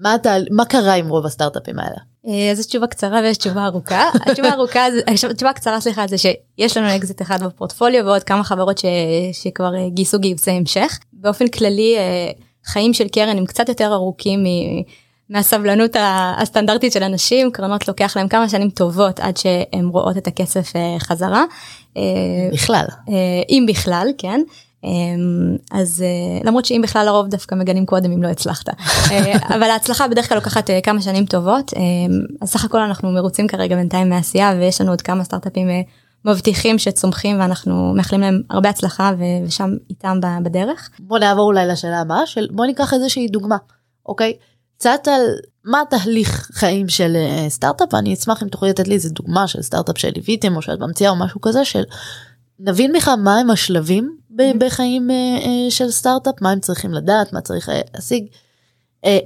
מה, 0.00 0.16
מה 0.50 0.64
קרה 0.64 0.94
עם 0.94 1.08
רוב 1.08 1.26
הסטארט-אפים 1.26 1.78
האלה? 1.78 2.09
אז 2.24 2.58
אה, 2.58 2.64
תשובה 2.64 2.86
קצרה 2.86 3.20
ויש 3.20 3.36
תשובה 3.36 3.66
ארוכה. 3.66 4.10
התשובה 4.26 4.52
ארוכה, 4.52 4.86
התשובה 5.30 5.52
קצרה 5.52 5.80
סליחה 5.80 6.06
זה 6.06 6.16
שיש 6.18 6.76
לנו 6.76 6.96
אקזיט 6.96 7.22
אחד 7.22 7.42
בפורטפוליו 7.42 8.06
ועוד 8.06 8.24
כמה 8.24 8.44
חברות 8.44 8.78
ש, 8.78 8.84
שכבר 9.32 9.74
אה, 9.76 9.88
גייסו 9.88 10.18
גיוסי 10.18 10.50
המשך. 10.50 10.98
באופן 11.12 11.48
כללי 11.48 11.96
אה, 11.98 12.30
חיים 12.64 12.94
של 12.94 13.08
קרן 13.08 13.38
הם 13.38 13.46
קצת 13.46 13.68
יותר 13.68 13.92
ארוכים 13.92 14.44
מהסבלנות 15.30 15.96
הסטנדרטית 16.38 16.92
של 16.92 17.02
אנשים 17.02 17.50
קרנות 17.50 17.88
לוקח 17.88 18.16
להם 18.16 18.28
כמה 18.28 18.48
שנים 18.48 18.70
טובות 18.70 19.20
עד 19.20 19.36
שהן 19.36 19.88
רואות 19.88 20.16
את 20.16 20.26
הכסף 20.26 20.72
חזרה. 20.98 21.44
בכלל. 22.52 22.84
אם 23.48 23.64
בכלל 23.68 24.08
כן. 24.18 24.40
אמ, 24.84 25.56
אז 25.70 26.04
אה, 26.06 26.40
למרות 26.48 26.64
שאם 26.64 26.80
בכלל 26.82 27.08
הרוב 27.08 27.28
דווקא 27.28 27.54
מגנים 27.54 27.86
קודם 27.86 28.12
אם 28.12 28.22
לא 28.22 28.28
הצלחת. 28.28 28.68
אה, 29.10 29.36
אבל 29.56 29.62
ההצלחה 29.62 30.08
בדרך 30.08 30.28
כלל 30.28 30.38
לוקחת 30.38 30.70
אה, 30.70 30.80
כמה 30.80 31.02
שנים 31.02 31.26
טובות. 31.26 31.72
אמ, 31.76 32.20
אז 32.40 32.48
סך 32.48 32.64
הכל 32.64 32.80
אנחנו 32.80 33.10
מרוצים 33.10 33.48
כרגע 33.48 33.76
בינתיים 33.76 34.08
מעשייה 34.08 34.54
ויש 34.58 34.80
לנו 34.80 34.90
עוד 34.90 35.02
כמה 35.02 35.24
סטארט-אפים 35.24 35.68
מבטיחים 36.24 36.78
שצומחים 36.78 37.40
ואנחנו 37.40 37.94
מאחלים 37.96 38.20
להם 38.20 38.42
הרבה 38.50 38.68
הצלחה 38.68 39.12
ושם 39.18 39.70
איתם 39.90 40.20
בדרך. 40.42 40.90
בוא 40.98 41.18
נעבור 41.18 41.44
אולי 41.44 41.66
לשאלה 41.66 42.00
הבאה 42.00 42.26
של 42.26 42.48
בוא 42.50 42.66
ניקח 42.66 42.94
איזושהי 42.94 43.28
דוגמה 43.28 43.56
אוקיי? 44.06 44.32
קצת 44.78 45.08
על 45.08 45.22
מה 45.64 45.82
תהליך 45.90 46.50
חיים 46.52 46.88
של 46.88 47.16
סטארט-אפ 47.48 47.94
ואני 47.94 48.14
אשמח 48.14 48.42
אם 48.42 48.48
תוכלי 48.48 48.70
לתת 48.70 48.88
לי 48.88 48.94
איזה 48.94 49.10
דוגמה 49.10 49.48
של 49.48 49.62
סטארט-אפ 49.62 49.98
שליוויתם 49.98 50.56
או 50.56 50.62
שאת 50.62 50.78
ממציאה 50.78 51.10
או 51.10 51.16
משהו 51.16 51.40
כזה 51.40 51.64
של 51.64 51.82
נבין 52.60 52.92
בכלל 52.92 53.14
מה 53.14 53.38
הם 53.38 53.50
השלבים 53.50 54.16
בחיים 54.58 55.10
אה, 55.10 55.14
אה, 55.16 55.70
של 55.70 55.90
סטארט-אפ, 55.90 56.34
מה 56.40 56.50
הם 56.50 56.60
צריכים 56.60 56.94
לדעת, 56.94 57.32
מה 57.32 57.40
צריך 57.40 57.68
אה, 57.68 57.80
להשיג, 57.94 58.26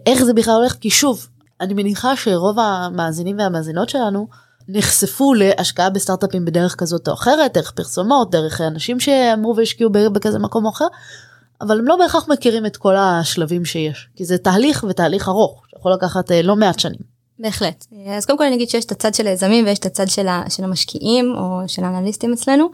איך 0.07 0.25
זה 0.25 0.35
בכלל 0.35 0.55
הולך, 0.55 0.73
כי 0.73 0.91
שוב, 0.91 1.26
אני 1.61 1.75
מניחה 1.75 2.17
שרוב 2.17 2.59
המאזינים 2.59 3.38
והמאזינות 3.38 3.88
שלנו 3.88 4.29
נחשפו 4.69 5.35
להשקעה 5.35 5.91
בסטארט-אפים 5.91 6.45
בדרך 6.45 6.75
כזאת 6.75 7.09
או 7.09 7.12
אחרת, 7.12 7.55
דרך 7.55 7.71
פרסומות, 7.71 8.31
דרך 8.31 8.61
אנשים 8.61 9.00
שאמרו 9.00 9.57
והשקיעו 9.57 9.91
בכזה 9.91 10.38
מקום 10.38 10.64
או 10.64 10.71
אחר, 10.71 10.87
אבל 11.61 11.79
הם 11.79 11.85
לא 11.85 11.97
בהכרח 11.97 12.29
מכירים 12.29 12.67
את 12.67 12.76
כל 12.76 12.97
השלבים 12.97 13.64
שיש, 13.64 14.09
כי 14.17 14.25
זה 14.25 14.38
תהליך 14.38 14.85
ותהליך 14.88 15.29
ארוך, 15.29 15.62
שיכול 15.71 15.93
לקחת 15.93 16.31
לא 16.31 16.57
מעט 16.57 16.79
שנים. 16.79 17.14
בהחלט. 17.38 17.87
אז 18.17 18.26
קודם 18.26 18.38
כל 18.38 18.45
אני 18.45 18.55
אגיד 18.55 18.69
שיש 18.69 18.85
את 18.85 18.93
הצד 18.93 19.14
של 19.14 19.26
היזמים 19.26 19.64
ויש 19.64 19.79
את 19.79 19.87
הצד 19.87 20.09
של, 20.09 20.26
המשקיעים 20.64 21.35
או 21.37 21.61
של 21.67 21.85
האנליסטים 21.85 22.33
אצלנו. 22.33 22.71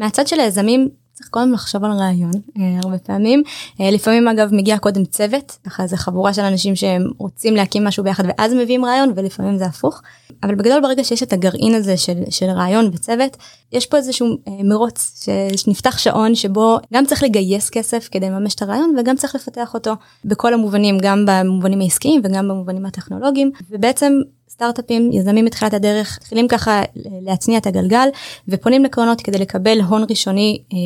מהצד 0.00 0.26
של 0.26 0.40
היזמים 0.40 0.88
צריך 1.12 1.30
קודם 1.30 1.52
לחשוב 1.52 1.84
על 1.84 1.90
רעיון 1.90 2.32
אה, 2.58 2.78
הרבה 2.82 2.98
פעמים. 2.98 3.42
אה, 3.80 3.90
לפעמים 3.90 4.28
אגב 4.28 4.48
מגיע 4.52 4.78
קודם 4.78 5.04
צוות 5.04 5.58
ככה 5.66 5.86
זה 5.86 5.96
חבורה 5.96 6.34
של 6.34 6.42
אנשים 6.42 6.76
שהם 6.76 7.02
רוצים 7.18 7.56
להקים 7.56 7.84
משהו 7.84 8.04
ביחד 8.04 8.24
ואז 8.26 8.54
מביאים 8.54 8.84
רעיון 8.84 9.12
ולפעמים 9.16 9.58
זה 9.58 9.64
הפוך. 9.64 10.02
אבל 10.42 10.54
בגדול 10.54 10.80
ברגע 10.82 11.04
שיש 11.04 11.22
את 11.22 11.32
הגרעין 11.32 11.74
הזה 11.74 11.96
של, 11.96 12.22
של 12.30 12.46
רעיון 12.46 12.90
וצוות 12.92 13.36
יש 13.72 13.86
פה 13.86 13.96
איזשהו 13.96 14.26
אה, 14.48 14.52
מרוץ 14.64 15.28
שנפתח 15.56 15.98
שעון 15.98 16.34
שבו 16.34 16.78
גם 16.94 17.06
צריך 17.06 17.22
לגייס 17.22 17.70
כסף 17.70 18.08
כדי 18.10 18.30
לממש 18.30 18.54
את 18.54 18.62
הרעיון 18.62 18.94
וגם 18.98 19.16
צריך 19.16 19.34
לפתח 19.34 19.74
אותו 19.74 19.92
בכל 20.24 20.54
המובנים 20.54 20.98
גם 21.02 21.24
במובנים 21.26 21.80
העסקיים 21.80 22.20
וגם 22.24 22.48
במובנים 22.48 22.86
הטכנולוגיים. 22.86 23.50
ובעצם 23.70 24.12
סטארט-אפים, 24.60 25.12
יזמים 25.12 25.44
מתחילת 25.44 25.74
הדרך, 25.74 26.18
מתחילים 26.20 26.48
ככה 26.48 26.82
להצניע 26.96 27.58
את 27.58 27.66
הגלגל 27.66 28.08
ופונים 28.48 28.84
לקרנות 28.84 29.20
כדי 29.20 29.38
לקבל 29.38 29.80
הון 29.80 30.04
ראשוני, 30.10 30.58
אה, 30.72 30.78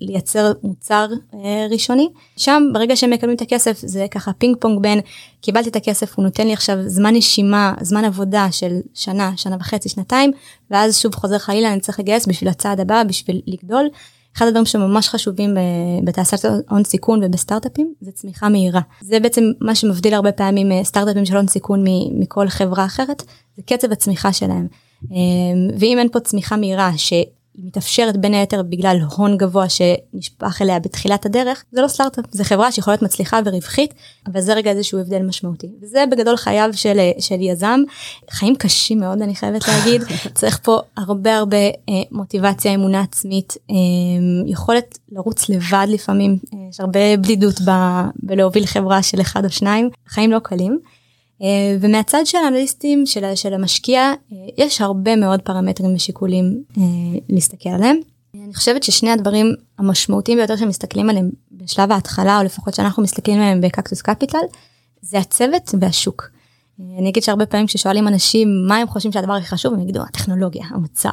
לייצר 0.00 0.52
מוצר 0.62 1.06
אה, 1.34 1.66
ראשוני. 1.70 2.08
שם 2.36 2.62
ברגע 2.72 2.96
שהם 2.96 3.10
מקבלים 3.10 3.36
את 3.36 3.42
הכסף 3.42 3.78
זה 3.78 4.06
ככה 4.10 4.32
פינג 4.32 4.56
פונג 4.60 4.82
בין 4.82 5.00
קיבלתי 5.40 5.68
את 5.68 5.76
הכסף 5.76 6.16
הוא 6.16 6.24
נותן 6.24 6.46
לי 6.46 6.52
עכשיו 6.52 6.76
זמן 6.86 7.14
נשימה, 7.14 7.74
זמן 7.80 8.04
עבודה 8.04 8.48
של 8.50 8.72
שנה, 8.94 9.32
שנה 9.36 9.56
וחצי, 9.60 9.88
שנתיים, 9.88 10.32
ואז 10.70 10.98
שוב 10.98 11.14
חוזר 11.14 11.38
חלילה 11.38 11.72
אני 11.72 11.80
צריך 11.80 12.00
לגייס 12.00 12.26
בשביל 12.26 12.48
הצעד 12.50 12.80
הבא, 12.80 13.02
בשביל 13.02 13.40
לגדול. 13.46 13.88
אחד 14.36 14.46
הדברים 14.46 14.66
שממש 14.66 15.08
חשובים 15.08 15.56
בתעשיית 16.04 16.42
הון 16.70 16.84
סיכון 16.84 17.20
ובסטארט-אפים 17.24 17.94
זה 18.00 18.12
צמיחה 18.12 18.48
מהירה. 18.48 18.80
זה 19.00 19.20
בעצם 19.20 19.44
מה 19.60 19.74
שמבדיל 19.74 20.14
הרבה 20.14 20.32
פעמים 20.32 20.72
אה, 20.72 20.84
סטארט-אפים 20.84 21.24
של 21.24 21.36
הון 21.36 21.48
סיכון 21.48 21.84
מכל 22.18 22.48
חברה 22.48 22.84
אחרת, 22.84 23.22
זה 23.56 23.62
קצב 23.62 23.92
הצמיחה 23.92 24.32
שלהם. 24.32 24.66
אה, 25.12 25.16
ואם 25.78 25.98
אין 25.98 26.08
פה 26.12 26.20
צמיחה 26.20 26.56
מהירה 26.56 26.90
היא 27.56 27.66
מתאפשרת 27.66 28.16
בין 28.16 28.34
היתר 28.34 28.62
בגלל 28.62 28.96
הון 29.16 29.36
גבוה 29.36 29.66
שנשפך 29.68 30.62
אליה 30.62 30.78
בתחילת 30.78 31.26
הדרך, 31.26 31.64
זה 31.72 31.82
לא 31.82 31.88
סטארט-אפ, 31.88 32.24
זה 32.30 32.44
חברה 32.44 32.72
שיכולה 32.72 32.94
להיות 32.94 33.02
מצליחה 33.02 33.40
ורווחית, 33.44 33.94
אבל 34.26 34.40
זה 34.40 34.54
רגע 34.54 34.70
איזשהו 34.70 34.98
הבדל 34.98 35.22
משמעותי. 35.22 35.70
וזה 35.82 36.04
בגדול 36.10 36.36
חייו 36.36 36.70
של, 36.72 36.98
של 37.18 37.40
יזם, 37.40 37.80
חיים 38.30 38.56
קשים 38.56 39.00
מאוד 39.00 39.22
אני 39.22 39.34
חייבת 39.34 39.68
להגיד, 39.68 40.02
צריך 40.34 40.60
פה 40.62 40.80
הרבה 40.96 41.36
הרבה 41.36 41.56
אה, 41.56 42.02
מוטיבציה, 42.10 42.74
אמונה 42.74 43.00
עצמית, 43.00 43.56
אה, 43.70 43.76
יכולת 44.46 44.98
לרוץ 45.12 45.48
לבד 45.48 45.86
לפעמים, 45.88 46.38
אה, 46.54 46.58
יש 46.70 46.80
הרבה 46.80 47.16
בדידות 47.16 47.60
ב, 47.60 47.70
בלהוביל 48.16 48.66
חברה 48.66 49.02
של 49.02 49.20
אחד 49.20 49.44
או 49.44 49.50
שניים, 49.50 49.90
חיים 50.08 50.32
לא 50.32 50.38
קלים. 50.38 50.78
אה, 51.42 51.76
ומהצד 51.80 52.22
של 52.24 52.38
האנליסטים 52.38 53.06
של, 53.06 53.34
של 53.34 53.54
המשקיע 53.54 54.12
אה, 54.32 54.36
יש 54.58 54.80
הרבה 54.80 55.16
מאוד 55.16 55.42
פרמטרים 55.42 55.94
ושיקולים 55.94 56.62
אה, 56.78 56.82
להסתכל 57.28 57.68
עליהם. 57.68 57.96
אני 58.44 58.54
חושבת 58.54 58.82
ששני 58.82 59.10
הדברים 59.10 59.54
המשמעותיים 59.78 60.38
ביותר 60.38 60.56
שמסתכלים 60.56 61.10
עליהם 61.10 61.30
בשלב 61.52 61.92
ההתחלה 61.92 62.38
או 62.38 62.44
לפחות 62.44 62.74
שאנחנו 62.74 63.02
מסתכלים 63.02 63.36
עליהם 63.36 63.60
בקקטוס 63.60 64.02
קפיטל 64.02 64.38
זה 65.02 65.18
הצוות 65.18 65.74
והשוק. 65.80 66.30
אני 66.98 67.08
אגיד 67.08 67.22
שהרבה 67.22 67.46
פעמים 67.46 67.66
כששואלים 67.66 68.08
אנשים 68.08 68.48
מה 68.68 68.76
הם 68.76 68.88
חושבים 68.88 69.12
שהדבר 69.12 69.32
הכי 69.32 69.46
חשוב 69.46 69.74
הם 69.74 69.80
יגידו 69.80 70.02
הטכנולוגיה 70.02 70.64
המוצר 70.68 71.12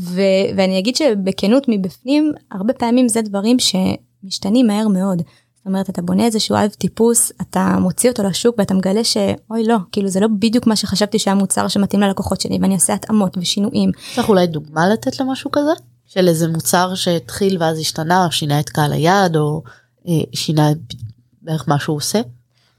ו- 0.00 0.46
ואני 0.56 0.78
אגיד 0.78 0.96
שבכנות 0.96 1.64
מבפנים 1.68 2.32
הרבה 2.50 2.72
פעמים 2.72 3.08
זה 3.08 3.22
דברים 3.22 3.56
שמשתנים 3.58 4.66
מהר 4.66 4.88
מאוד. 4.88 5.22
זאת 5.66 5.68
אומרת 5.68 5.90
אתה 5.90 6.02
בונה 6.02 6.24
איזשהו 6.24 6.56
אב 6.56 6.68
טיפוס 6.68 7.32
אתה 7.40 7.76
מוציא 7.80 8.10
אותו 8.10 8.22
לשוק 8.22 8.54
ואתה 8.58 8.74
מגלה 8.74 9.04
שאוי 9.04 9.64
לא 9.64 9.76
כאילו 9.92 10.08
זה 10.08 10.20
לא 10.20 10.26
בדיוק 10.38 10.66
מה 10.66 10.76
שחשבתי 10.76 11.18
שהיה 11.18 11.34
מוצר 11.34 11.68
שמתאים 11.68 12.00
ללקוחות 12.00 12.40
שלי 12.40 12.58
ואני 12.62 12.74
אעשה 12.74 12.94
התאמות 12.94 13.36
ושינויים. 13.38 13.90
צריך 14.14 14.28
אולי 14.28 14.46
דוגמה 14.46 14.88
לתת 14.88 15.20
למשהו 15.20 15.50
כזה 15.52 15.70
של 16.06 16.28
איזה 16.28 16.48
מוצר 16.48 16.94
שהתחיל 16.94 17.56
ואז 17.60 17.78
השתנה 17.78 18.28
שינה 18.30 18.60
את 18.60 18.68
קהל 18.68 18.92
היעד 18.92 19.36
או 19.36 19.62
אה, 20.08 20.12
שינה 20.34 20.70
בערך 21.42 21.68
מה 21.68 21.78
שהוא 21.78 21.96
עושה. 21.96 22.20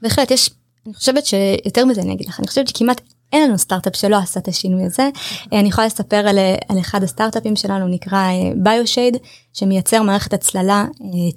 בהחלט 0.02 0.30
יש 0.30 0.50
אני 0.86 0.94
חושבת 0.94 1.26
שיותר 1.26 1.84
מזה 1.84 2.00
אני 2.00 2.14
אגיד 2.14 2.28
לך 2.28 2.40
אני 2.40 2.46
חושבת 2.46 2.68
שכמעט 2.68 3.00
אין 3.32 3.48
לנו 3.48 3.58
סטארט-אפ 3.58 3.96
שלא 3.96 4.16
עשה 4.16 4.40
את 4.40 4.48
השינוי 4.48 4.84
הזה. 4.84 5.08
אני 5.52 5.68
יכולה 5.68 5.86
לספר 5.86 6.16
על, 6.16 6.38
על 6.68 6.80
אחד 6.80 7.02
הסטארט-אפים 7.02 7.56
שלנו 7.56 7.88
נקרא 7.88 8.22
ביושייד 8.56 9.16
שמייצר 9.52 10.02
מערכת 10.02 10.32
הצללה 10.32 10.84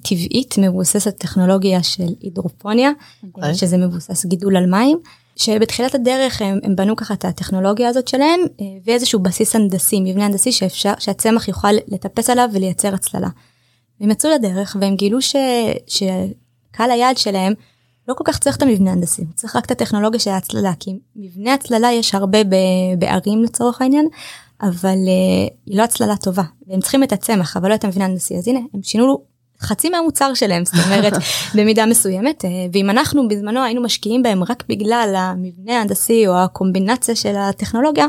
טבעית 0.02 0.56
מבוססת 0.58 1.18
טכנולוגיה 1.18 1.84
של 1.84 2.08
הידרופוניה 2.20 2.90
okay. 2.90 3.28
אוקיי. 3.36 3.56
שזה 3.56 3.78
מבוסס 3.78 4.26
גידול 4.26 4.58
על 4.58 4.66
מים. 4.66 4.98
שבתחילת 5.36 5.96
הדרך 5.96 6.42
הם, 6.42 6.60
הם 6.64 6.76
בנו 6.76 6.96
ככה 6.96 7.14
את 7.14 7.26
הטכנולוגיה 7.26 7.90
הזאת 7.90 8.08
שלהם 8.08 8.40
ואיזשהו 8.86 9.20
בסיס 9.20 9.56
הנדסי 9.56 10.00
מבנה 10.00 10.26
הנדסי 10.26 10.52
שאפשר 10.52 10.94
שהצמח 11.00 11.48
יוכל 11.48 11.72
לטפס 11.88 12.30
עליו 12.30 12.50
ולייצר 12.54 12.94
הצללה. 12.94 13.28
הם 14.02 14.12
יצאו 14.12 14.30
לדרך 14.30 14.78
והם 14.80 14.96
גילו 14.96 15.22
ש, 15.22 15.36
שקהל 15.88 16.92
היעד 16.92 17.18
שלהם 17.18 17.54
לא 18.08 18.14
כל 18.14 18.24
כך 18.28 18.40
צריך 18.40 18.58
את 18.58 18.62
המבנה 18.62 18.92
הנדסי, 18.92 19.26
צריך 19.36 19.56
רק 19.56 19.66
את 19.66 19.72
הטכנולוגיה 19.72 20.20
של 20.20 20.32
ההצללה, 20.32 20.72
כי 20.80 20.92
מבנה 21.16 21.54
הצללה 21.54 21.92
יש 21.92 22.16
הרבה 22.16 22.40
בערים 22.98 23.44
לצורך 23.44 23.82
העניין, 23.82 24.08
אבל 24.62 24.98
uh, 25.06 25.54
היא 25.66 25.78
לא 25.78 25.84
הצללה 25.84 26.18
טובה, 26.18 26.44
והם 26.68 26.80
צריכים 26.80 27.04
את 27.04 27.12
הצמח, 27.12 27.58
אבל 27.58 27.70
לא 27.70 27.76
את 27.76 27.84
המבנה 27.84 28.06
הנדסי, 28.06 28.38
אז 28.38 28.48
הנה, 28.48 28.60
הם 28.74 28.84
שינו 28.84 29.22
חצי 29.60 29.90
מהמוצר 29.90 30.34
שלהם, 30.34 30.66
זאת 30.66 30.76
אומרת, 30.86 31.14
במידה 31.56 31.86
מסוימת, 31.86 32.46
uh, 32.46 32.48
ואם 32.74 32.90
אנחנו 32.90 33.28
בזמנו 33.28 33.64
היינו 33.64 33.82
משקיעים 33.82 34.24
בהם 34.24 34.44
רק 34.44 34.64
בגלל 34.70 35.14
המבנה 35.18 35.78
ההנדסי 35.78 36.28
או 36.28 36.38
הקומבינציה 36.38 37.16
של 37.16 37.36
הטכנולוגיה, 37.36 38.08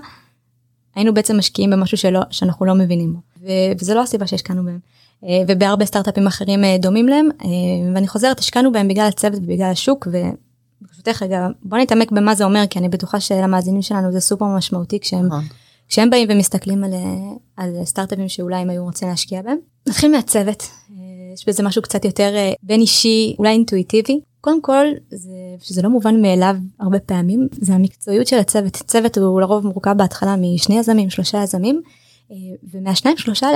היינו 0.95 1.15
בעצם 1.15 1.39
משקיעים 1.39 1.71
במשהו 1.71 1.97
שלא, 1.99 2.21
שאנחנו 2.31 2.67
לא 2.67 2.75
מבינים 2.75 3.13
בו, 3.13 3.49
וזה 3.81 3.95
לא 3.95 4.03
הסיבה 4.03 4.27
שהשקענו 4.27 4.65
בהם. 4.65 4.79
אה, 5.25 5.43
ובהרבה 5.49 5.85
סטארט-אפים 5.85 6.27
אחרים 6.27 6.65
אה, 6.65 6.77
דומים 6.79 7.09
להם 7.09 7.29
אה, 7.45 7.49
ואני 7.95 8.09
חוזרת 8.09 8.39
השקענו 8.39 8.73
בהם 8.73 8.89
בגלל 8.89 9.07
הצוות 9.07 9.39
ובגלל 9.39 9.71
השוק 9.71 10.09
וברשותך 10.11 11.23
רגע 11.23 11.49
בוא 11.63 11.79
נתעמק 11.79 12.13
במה 12.13 12.35
זה 12.35 12.45
אומר 12.45 12.65
כי 12.71 12.79
אני 12.79 12.89
בטוחה 12.89 13.21
שלמאזינים 13.21 13.83
שלנו 13.83 14.13
זה 14.13 14.21
סופר 14.21 14.47
משמעותי 14.47 15.01
כשהם 15.01 15.27
נכון. 15.27 15.45
כשהם 15.89 16.11
באים 16.11 16.29
ומסתכלים 16.31 16.85
על, 16.85 16.93
על 17.57 17.85
סטארט-אפים 17.85 18.29
שאולי 18.29 18.57
הם 18.57 18.71
היו 18.71 18.85
רוצים 18.85 19.09
להשקיע 19.09 19.43
בהם. 19.43 19.59
נתחיל 19.89 20.11
מהצוות 20.11 20.63
יש 21.35 21.49
בזה 21.49 21.63
משהו 21.63 21.83
קצת 21.83 22.05
יותר 22.05 22.35
בין 22.63 22.81
אישי 22.81 23.35
אולי 23.39 23.51
אינטואיטיבי 23.51 24.21
קודם 24.41 24.63
כל 24.63 24.87
זה 25.11 25.31
שזה 25.61 25.83
לא 25.83 25.91
מובן 25.91 26.23
מאליו 26.23 26.57
הרבה 26.81 26.99
פעמים 26.99 27.49
זה 27.53 27.75
המקצועיות 27.75 28.27
של 28.27 28.39
הצוות 28.39 28.77
צוות 28.77 29.19
הוא 29.19 29.41
לרוב 29.41 29.67
מורכב 29.67 29.93
בהתחלה 29.97 30.37
משני 30.37 30.79
יזמים 30.79 31.11
שלושה 31.11 31.43
יזמים 31.43 31.83
ומהשניים 32.73 33.17
שלושה 33.17 33.49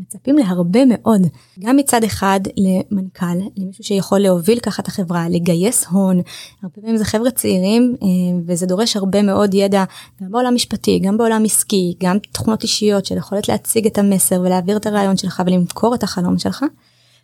מצפים 0.00 0.38
להרבה 0.38 0.80
מאוד 0.84 1.20
גם 1.58 1.76
מצד 1.76 2.04
אחד 2.04 2.40
למנכ"ל 2.56 3.26
למישהו 3.56 3.84
שיכול 3.84 4.18
להוביל 4.18 4.58
ככה 4.58 4.82
את 4.82 4.88
החברה 4.88 5.28
לגייס 5.28 5.86
הון 5.86 6.20
הרבה 6.62 6.74
פעמים 6.80 6.96
זה 6.96 7.04
חבר'ה 7.04 7.30
צעירים 7.30 7.96
אה, 8.02 8.06
וזה 8.46 8.66
דורש 8.66 8.96
הרבה 8.96 9.22
מאוד 9.22 9.54
ידע 9.54 9.84
גם 10.22 10.30
בעולם 10.30 10.54
משפטי 10.54 10.98
גם 10.98 11.18
בעולם 11.18 11.44
עסקי 11.44 11.94
גם 12.02 12.18
תכונות 12.32 12.62
אישיות 12.62 13.06
של 13.06 13.16
יכולת 13.16 13.48
להציג 13.48 13.86
את 13.86 13.98
המסר 13.98 14.40
ולהעביר 14.40 14.76
את 14.76 14.86
הרעיון 14.86 15.16
שלך 15.16 15.42
ולמכור 15.46 15.94
את 15.94 16.02
החלום 16.02 16.38
שלך. 16.38 16.64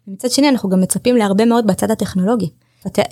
ומצד 0.08 0.30
שני 0.30 0.48
אנחנו 0.48 0.68
גם 0.68 0.80
מצפים 0.80 1.16
להרבה 1.16 1.44
מאוד 1.44 1.66
בצד 1.66 1.90
הטכנולוגי. 1.90 2.50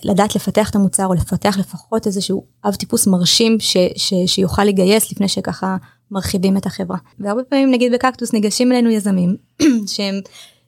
לדעת 0.04 0.36
לפתח 0.36 0.70
את 0.70 0.74
המוצר 0.74 1.06
או 1.06 1.14
לפתח 1.14 1.56
לפחות 1.58 2.06
איזשהו 2.06 2.44
אב 2.64 2.74
טיפוס 2.74 3.06
מרשים 3.06 3.60
ש, 3.60 3.76
ש, 3.96 4.14
שיוכל 4.26 4.64
לגייס 4.64 5.12
לפני 5.12 5.28
שככה 5.28 5.76
מרחיבים 6.10 6.56
את 6.56 6.66
החברה. 6.66 6.98
והרבה 7.18 7.42
פעמים 7.44 7.70
נגיד 7.70 7.92
בקקטוס 7.92 8.32
ניגשים 8.32 8.72
אלינו 8.72 8.90
יזמים 8.90 9.36
שהם 9.92 10.14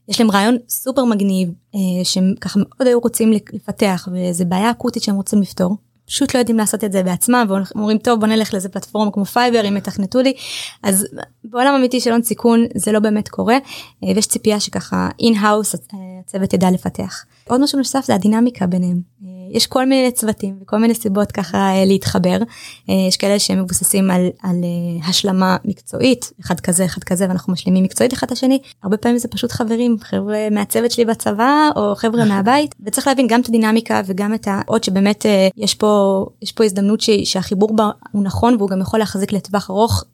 יש 0.09 0.21
להם 0.21 0.31
רעיון 0.31 0.57
סופר 0.69 1.05
מגניב 1.05 1.51
אה, 1.75 2.05
שהם 2.05 2.35
ככה 2.41 2.61
מאוד 2.63 2.89
היו 2.89 3.01
רוצים 3.01 3.33
לפתח 3.33 4.09
וזה 4.13 4.45
בעיה 4.45 4.71
אקוטית 4.71 5.03
שהם 5.03 5.15
רוצים 5.15 5.43
לפתור. 5.43 5.77
פשוט 6.07 6.35
לא 6.35 6.39
יודעים 6.39 6.59
לעשות 6.59 6.85
את 6.85 6.93
זה 6.93 7.03
בעצמם 7.03 7.47
ואומרים 7.49 7.99
טוב 7.99 8.21
בוא 8.21 8.29
נלך 8.29 8.53
לאיזה 8.53 8.69
פלטפורמה 8.69 9.11
כמו 9.11 9.25
פייבר 9.25 9.69
אם 9.69 9.77
יתכנתו 9.77 10.21
לי 10.21 10.33
אז 10.83 11.07
בעולם 11.45 11.75
אמיתי 11.75 12.01
של 12.01 12.13
הון 12.13 12.23
סיכון 12.23 12.65
זה 12.75 12.93
לא 12.93 13.01
באמת 13.01 13.29
קורה 13.29 13.55
אה, 14.05 14.13
ויש 14.15 14.27
ציפייה 14.27 14.61
שככה 14.61 15.09
in-house 15.21 15.75
הצוות 16.25 16.53
ידע 16.53 16.71
לפתח. 16.71 17.25
עוד 17.49 17.61
משהו 17.61 17.79
נוסף 17.79 18.05
זה 18.07 18.15
הדינמיקה 18.15 18.67
ביניהם. 18.67 19.01
אה, 19.25 19.29
יש 19.51 19.67
כל 19.67 19.87
מיני 19.87 20.13
צוותים 20.13 20.59
וכל 20.63 20.79
מיני 20.79 20.95
סיבות 20.95 21.33
ככה 21.33 21.59
אה, 21.59 21.85
להתחבר. 21.85 22.39
אה, 22.91 22.95
יש 23.09 23.17
כאלה 23.17 23.39
שהם 23.39 23.63
מבוססים 23.63 24.11
על, 24.11 24.29
על 24.43 24.57
השלמה 25.09 25.57
מקצועית, 25.65 26.33
אחד 26.41 26.61
כזה, 26.61 26.85
אחד 26.85 27.05
כזה, 27.05 27.27
ואנחנו 27.29 27.53
משלימים 27.53 27.85
מקצועית 27.85 28.13
אחד 28.13 28.27
את 28.27 28.33
השני. 28.33 28.59
הרבה 28.83 28.97
פעמים 28.97 29.19
זה 29.19 29.29
פשוט 29.29 29.53
חברים, 29.53 29.97
חבר'ה 30.01 30.51
מהצוות 30.51 30.91
שלי 30.91 31.05
בצבא, 31.05 31.71
או 31.77 31.95
חבר'ה 31.97 32.25
מהבית, 32.25 32.75
וצריך 32.85 33.07
להבין 33.07 33.27
גם 33.27 33.41
את 33.41 33.49
הדינמיקה 33.49 34.01
וגם 34.07 34.35
את 34.35 34.49
העוד 34.51 34.85
שבאמת 34.85 35.27
יש 35.57 35.75
פה, 35.75 36.25
יש 36.43 36.53
פה 36.53 36.65
הזדמנות 36.65 37.01
ש, 37.01 37.11
שהחיבור 37.25 37.77
בה 37.77 37.91
הוא 38.13 38.25
נכון 38.25 38.55
והוא 38.59 38.71
גם 38.71 38.81
יכול 38.81 38.99
להחזיק 38.99 39.33
לטווח 39.33 39.71
ארוך, 39.71 40.05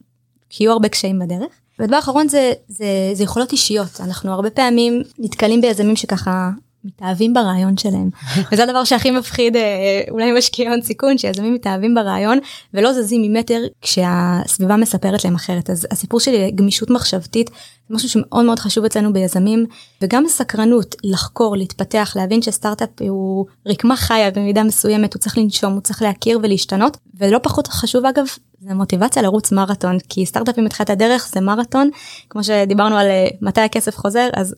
כי 0.51 0.65
יהיו 0.65 0.73
הרבה 0.73 0.89
קשיים 0.89 1.19
בדרך. 1.19 1.53
והדבר 1.79 1.97
האחרון 1.97 2.29
זה, 2.29 2.53
זה, 2.69 2.87
זה 3.13 3.23
יכולות 3.23 3.53
אישיות, 3.53 4.01
אנחנו 4.01 4.33
הרבה 4.33 4.51
פעמים 4.51 5.03
נתקלים 5.19 5.61
ביזמים 5.61 5.97
שככה 5.97 6.51
מתאהבים 6.85 7.35
ברעיון 7.35 7.77
שלהם. 7.77 8.11
וזה 8.53 8.63
הדבר 8.63 8.85
שהכי 8.85 9.11
מפחיד 9.11 9.57
אה, 9.57 10.01
אולי 10.11 10.33
משקיעי 10.33 10.69
הון 10.69 10.83
סיכון 10.83 11.19
שיזמים 11.19 11.55
מתאהבים 11.55 11.95
ברעיון 11.95 12.39
ולא 12.75 12.93
זזים 12.93 13.23
ממטר 13.23 13.61
כשהסביבה 13.81 14.77
מספרת 14.77 15.25
להם 15.25 15.35
אחרת. 15.35 15.71
אז 15.71 15.87
הסיפור 15.91 16.21
שלי 16.21 16.51
גמישות 16.51 16.91
מחשבתית 16.91 17.51
זה 17.89 17.95
משהו 17.95 18.09
שמאוד 18.09 18.45
מאוד 18.45 18.59
חשוב 18.59 18.85
אצלנו 18.85 19.13
ביזמים 19.13 19.67
וגם 20.03 20.25
סקרנות 20.29 20.95
לחקור 21.05 21.57
להתפתח 21.57 22.13
להבין 22.17 22.43
שסטארט-אפ 22.43 22.89
הוא 23.01 23.47
רקמה 23.67 23.97
חיה 23.97 24.31
במידה 24.31 24.63
מסוימת 24.63 25.15
הוא 25.15 25.21
צריך 25.21 25.39
לנשום 25.39 25.73
הוא 25.73 25.81
צריך 25.81 26.03
להכיר 26.03 26.39
ולהשתנות 26.43 26.97
ולא 27.15 27.39
פחות 27.43 27.69
חשוב 27.69 28.07
אגב 28.07 28.27
זה 28.61 28.75
מוטיבציה 28.75 29.23
לרוץ 29.23 29.53
מרתון 29.53 29.99
כי 30.09 30.27
סטארט-אפים 30.27 30.65
מתחילת 30.65 30.91
הדרך 30.91 31.29
זה 31.33 31.41
מרתון. 31.41 31.91
כמו 32.31 32.45
שדיברנו 32.45 32.97
על 32.97 33.07
אה, 33.07 33.29
מתי 33.41 33.61
הכסף 33.61 33.97
חוזר 33.97 34.29
אז 34.33 34.55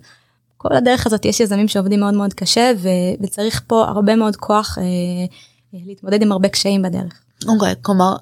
כל 0.69 0.77
הדרך 0.77 1.07
הזאת 1.07 1.25
יש 1.25 1.41
יזמים 1.41 1.69
שעובדים 1.69 2.01
מאוד 2.01 2.15
מאוד 2.15 2.35
קשה 2.35 2.73
ו- 2.79 3.23
וצריך 3.23 3.63
פה 3.67 3.85
הרבה 3.85 4.17
מאוד 4.17 4.37
כוח 4.37 4.79
אה, 4.79 4.85
להתמודד 5.73 6.23
עם 6.23 6.33
הרבה 6.33 6.49
קשיים 6.49 6.83
בדרך. 6.83 7.23
אוקיי, 7.49 7.73
okay, 7.73 7.75
כלומר 7.83 8.17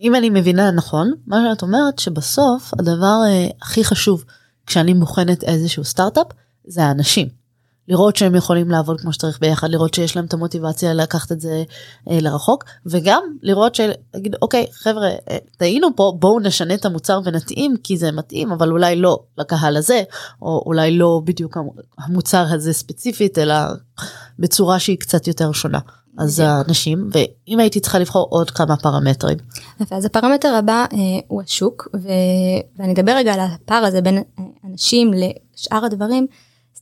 אם 0.00 0.14
אני 0.14 0.30
מבינה 0.30 0.70
נכון 0.70 1.12
מה 1.26 1.44
שאת 1.50 1.62
אומרת 1.62 1.98
שבסוף 1.98 2.74
הדבר 2.78 3.20
אה, 3.26 3.46
הכי 3.62 3.84
חשוב 3.84 4.24
כשאני 4.66 4.94
בוחנת 4.94 5.44
איזשהו 5.44 5.84
סטארט-אפ 5.84 6.26
זה 6.66 6.84
האנשים. 6.84 7.41
לראות 7.88 8.16
שהם 8.16 8.34
יכולים 8.34 8.70
לעבוד 8.70 9.00
כמו 9.00 9.12
שצריך 9.12 9.40
ביחד 9.40 9.70
לראות 9.70 9.94
שיש 9.94 10.16
להם 10.16 10.24
את 10.24 10.32
המוטיבציה 10.32 10.94
לקחת 10.94 11.32
את 11.32 11.40
זה 11.40 11.62
אה, 12.10 12.18
לרחוק 12.20 12.64
וגם 12.86 13.22
לראות 13.42 13.74
שלהגיד 13.74 14.36
אוקיי 14.42 14.66
חבר'ה 14.72 15.08
אה, 15.08 15.36
טעינו 15.56 15.88
פה 15.96 16.12
בואו 16.18 16.40
נשנה 16.40 16.74
את 16.74 16.84
המוצר 16.84 17.20
ונתאים 17.24 17.76
כי 17.84 17.96
זה 17.96 18.12
מתאים 18.12 18.52
אבל 18.52 18.70
אולי 18.70 18.96
לא 18.96 19.18
לקהל 19.38 19.76
הזה 19.76 20.02
או 20.42 20.62
אולי 20.66 20.98
לא 20.98 21.20
בדיוק 21.24 21.56
המוצר 21.98 22.44
הזה 22.50 22.72
ספציפית 22.72 23.38
אלא 23.38 23.54
בצורה 24.38 24.78
שהיא 24.78 24.98
קצת 24.98 25.28
יותר 25.28 25.52
שונה. 25.52 25.78
אז 26.18 26.40
האנשים 26.40 27.10
ואם 27.12 27.60
הייתי 27.60 27.80
צריכה 27.80 27.98
לבחור 27.98 28.26
עוד 28.30 28.50
כמה 28.50 28.76
פרמטרים. 28.76 29.38
אז 29.90 30.04
הפרמטר 30.04 30.54
הבא 30.54 30.84
אה, 30.92 30.98
הוא 31.28 31.42
השוק 31.42 31.88
ו... 31.94 32.08
ואני 32.78 32.92
אדבר 32.92 33.12
רגע 33.12 33.34
על 33.34 33.40
הפער 33.40 33.84
הזה 33.84 34.00
בין 34.00 34.18
אה, 34.18 34.44
אנשים 34.64 35.10
לשאר 35.12 35.84
הדברים. 35.84 36.26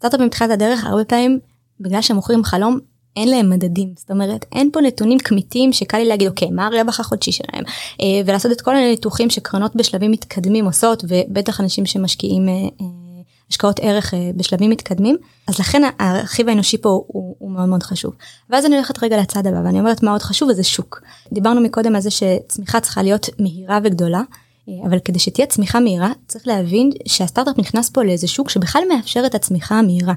סטארט-אפים 0.00 0.26
בתחילת 0.26 0.50
הדרך 0.50 0.84
הרבה 0.84 1.04
פעמים 1.04 1.38
בגלל 1.80 2.02
שהם 2.02 2.16
מוכרים 2.16 2.44
חלום 2.44 2.78
אין 3.16 3.28
להם 3.28 3.50
מדדים 3.50 3.92
זאת 3.96 4.10
אומרת 4.10 4.46
אין 4.52 4.70
פה 4.72 4.80
נתונים 4.80 5.18
כמיתים 5.18 5.72
שקל 5.72 5.98
לי 5.98 6.04
להגיד 6.04 6.28
אוקיי 6.28 6.50
מה 6.50 6.66
הרווח 6.66 7.00
החודשי 7.00 7.32
שלהם 7.32 7.64
אה, 8.00 8.06
ולעשות 8.26 8.52
את 8.52 8.60
כל 8.60 8.76
הניתוחים 8.76 9.30
שקרנות 9.30 9.76
בשלבים 9.76 10.10
מתקדמים 10.10 10.64
עושות 10.64 11.04
ובטח 11.08 11.60
אנשים 11.60 11.86
שמשקיעים 11.86 12.48
אה, 12.48 12.54
אה, 12.54 12.86
השקעות 13.50 13.80
ערך 13.82 14.14
בשלבים 14.36 14.70
מתקדמים 14.70 15.16
אז 15.48 15.58
לכן 15.58 15.82
הרכיב 15.98 16.48
האנושי 16.48 16.78
פה 16.78 16.88
הוא, 16.88 17.36
הוא 17.38 17.50
מאוד 17.50 17.68
מאוד 17.68 17.82
חשוב. 17.82 18.14
ואז 18.50 18.66
אני 18.66 18.76
הולכת 18.76 19.02
רגע 19.02 19.20
לצד 19.20 19.46
הבא 19.46 19.56
ואני 19.64 19.80
אומרת 19.80 20.02
מה 20.02 20.12
עוד 20.12 20.22
חשוב 20.22 20.48
וזה 20.48 20.62
שוק. 20.62 21.02
דיברנו 21.32 21.60
מקודם 21.60 21.94
על 21.94 22.00
זה 22.00 22.10
שצמיחה 22.10 22.80
צריכה 22.80 23.02
להיות 23.02 23.28
מהירה 23.38 23.78
וגדולה 23.84 24.22
אבל 24.86 24.98
כדי 24.98 25.18
שתהיה 25.18 25.46
צמיחה 25.46 25.80
מהירה 25.80 26.12
צריך 26.26 26.46
להבין 26.46 26.90
שהסטארט-אפ 27.06 27.58
נכנס 27.58 27.90
פה 27.90 28.02
לאיזה 28.02 28.28
שוק 28.28 28.50
שבכלל 28.50 28.82
מאפשר 28.88 29.22
את 29.26 29.34
הצמיחה 29.34 29.74
המהירה. 29.74 30.14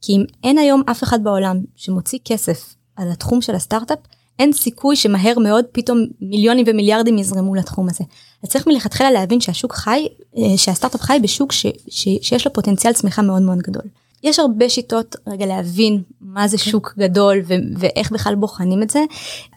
כי 0.00 0.12
אם 0.12 0.24
אין 0.44 0.58
היום 0.58 0.82
אף 0.90 1.02
אחד 1.02 1.24
בעולם 1.24 1.60
שמוציא 1.76 2.18
כסף 2.24 2.74
על 2.96 3.10
התחום 3.10 3.42
של 3.42 3.54
הסטארט-אפ 3.54 3.98
אין 4.38 4.52
סיכוי 4.52 4.96
שמהר 4.96 5.38
מאוד 5.38 5.64
פתאום 5.72 5.98
מיליונים 6.20 6.64
ומיליארדים 6.68 7.18
יזרמו 7.18 7.54
לתחום 7.54 7.88
הזה. 7.88 8.04
אז 8.42 8.48
צריך 8.48 8.66
מלכתחילה 8.66 9.10
להבין 9.10 9.40
שהשוק 9.40 9.74
חי, 9.74 10.06
אה, 10.38 10.42
שהסטארט-אפ 10.56 11.00
חי 11.00 11.18
בשוק 11.22 11.52
ש, 11.52 11.66
ש, 11.88 12.08
שיש 12.22 12.46
לו 12.46 12.52
פוטנציאל 12.52 12.92
צמיחה 12.92 13.22
מאוד 13.22 13.42
מאוד 13.42 13.58
גדול. 13.58 13.82
יש 14.24 14.38
הרבה 14.38 14.68
שיטות 14.68 15.16
רגע 15.26 15.46
להבין 15.46 16.02
מה 16.20 16.48
זה 16.48 16.58
שוק 16.58 16.94
גדול 16.98 17.42
ו- 17.46 17.54
ואיך 17.78 18.12
בכלל 18.12 18.34
בוחנים 18.34 18.82
את 18.82 18.90
זה. 18.90 19.04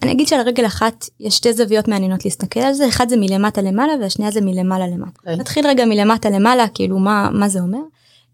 אני 0.04 0.12
אגיד 0.12 0.28
שעל 0.28 0.42
רגל 0.42 0.66
אחת 0.66 1.06
יש 1.20 1.38
שתי 1.38 1.54
זוויות 1.54 1.88
מעניינות 1.88 2.26
להסתכל 2.26 2.60
על 2.60 2.74
זה, 2.74 2.88
אחד 2.88 3.10
זה 3.10 3.18
מלמטה 3.18 3.62
למעלה 3.62 3.94
והשנייה 4.02 4.32
זה 4.32 4.42
מלמעלה 4.42 4.88
למטה. 4.88 5.10
Okay. 5.10 5.20
אוקיי. 5.20 5.36
נתחיל 5.36 5.68
רגע 5.68 5.86
מלמטה 5.86 6.30
למעלה, 6.30 6.68
כאילו 6.68 7.00
מה, 7.00 7.30
מה 7.34 7.50
זה 7.50 7.60
אומר. 7.60 7.80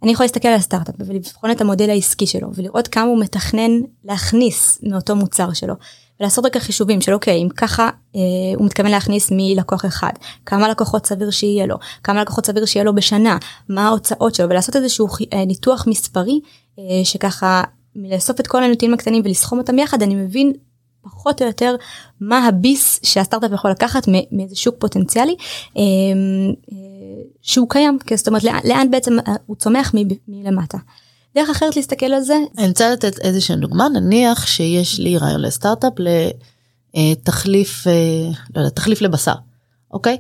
אני 0.04 0.12
יכולה 0.12 0.26
להסתכל 0.26 0.48
על 0.48 0.56
הסטארט-אפ 0.56 0.96
ולבחון 1.00 1.52
את 1.52 1.62
המודל 1.62 1.90
העסקי 1.90 2.28
שלו 2.28 2.48
ולראות 2.56 2.88
כמה 2.88 3.06
הוא 3.06 3.20
מתכנן 3.20 3.72
להכניס 4.04 4.80
מאותו 4.84 5.16
מוצר 5.16 5.54
שלו 5.54 5.74
ולעשות 6.20 6.46
רגע 6.46 6.60
חישובים 6.60 7.02
של 7.02 7.14
אוקיי 7.14 7.44
אם 7.44 7.50
ככה 7.50 7.90
אה, 8.16 8.22
הוא 8.56 8.66
מתכוון 8.66 8.92
להכניס 8.92 9.30
מלקוח 9.32 9.86
אחד 9.86 10.12
כמה 10.46 10.70
לקוחות 10.70 11.06
סביר 11.06 11.32
שיהיה 11.32 11.66
לו 11.66 11.76
כמה 12.04 12.22
לקוחות 12.22 12.46
סביר 12.46 12.66
שיהיה 12.66 12.84
לו 12.84 12.96
בשנה 12.96 13.38
מה 13.70 13.88
ההוצאות 13.88 14.36
שלו 14.36 14.50
ולעשות 14.50 14.76
איזשהו 14.76 15.08
אה, 15.34 15.46
ניתוח 15.46 15.88
מספרי 15.88 16.40
אה, 16.80 16.84
שככה 17.04 17.64
מלאסוף 17.96 18.40
את 18.40 18.48
כל 18.48 18.64
הנתונים 18.64 18.94
הקטנים 18.94 19.22
ולסכום 19.26 19.60
אותם 19.60 19.80
יחד 19.80 20.02
אני 20.02 20.16
מבין 20.16 20.54
פחות 21.04 21.42
או 21.42 21.48
יותר 21.48 21.76
מה 22.22 22.48
הביס 22.48 23.00
שהסטארט-אפ 23.04 23.52
יכול 23.52 23.72
לקחת 23.72 24.08
מאיזה 24.32 24.56
שוק 24.56 24.76
פוטנציאלי 24.80 25.36
אה, 25.78 25.82
אה, 26.72 26.78
שהוא 27.42 27.70
קיים 27.70 27.98
זאת 28.16 28.28
אומרת 28.28 28.44
לאן 28.44 28.92
בעצם 28.92 29.14
אה, 29.28 29.34
הוא 29.46 29.56
צומח 29.56 29.94
מלמטה. 30.28 30.78
דרך 31.36 31.50
אחרת 31.50 31.76
להסתכל 31.76 32.06
על 32.06 32.22
זה. 32.22 32.38
אני 32.58 32.68
רוצה 32.68 32.92
לתת 32.92 33.20
איזושהי 33.20 33.56
דוגמה. 33.56 33.90
נניח 33.90 34.48
שיש 34.48 35.00
לי 35.00 35.18
רעיון 35.18 35.42
לסטארט-אפ 35.42 35.94
לתחליף 36.94 37.88
לא 38.56 38.60
יודע, 38.60 38.70
תחליף 38.70 39.02
לבשר 39.02 39.34
אוקיי? 39.92 40.18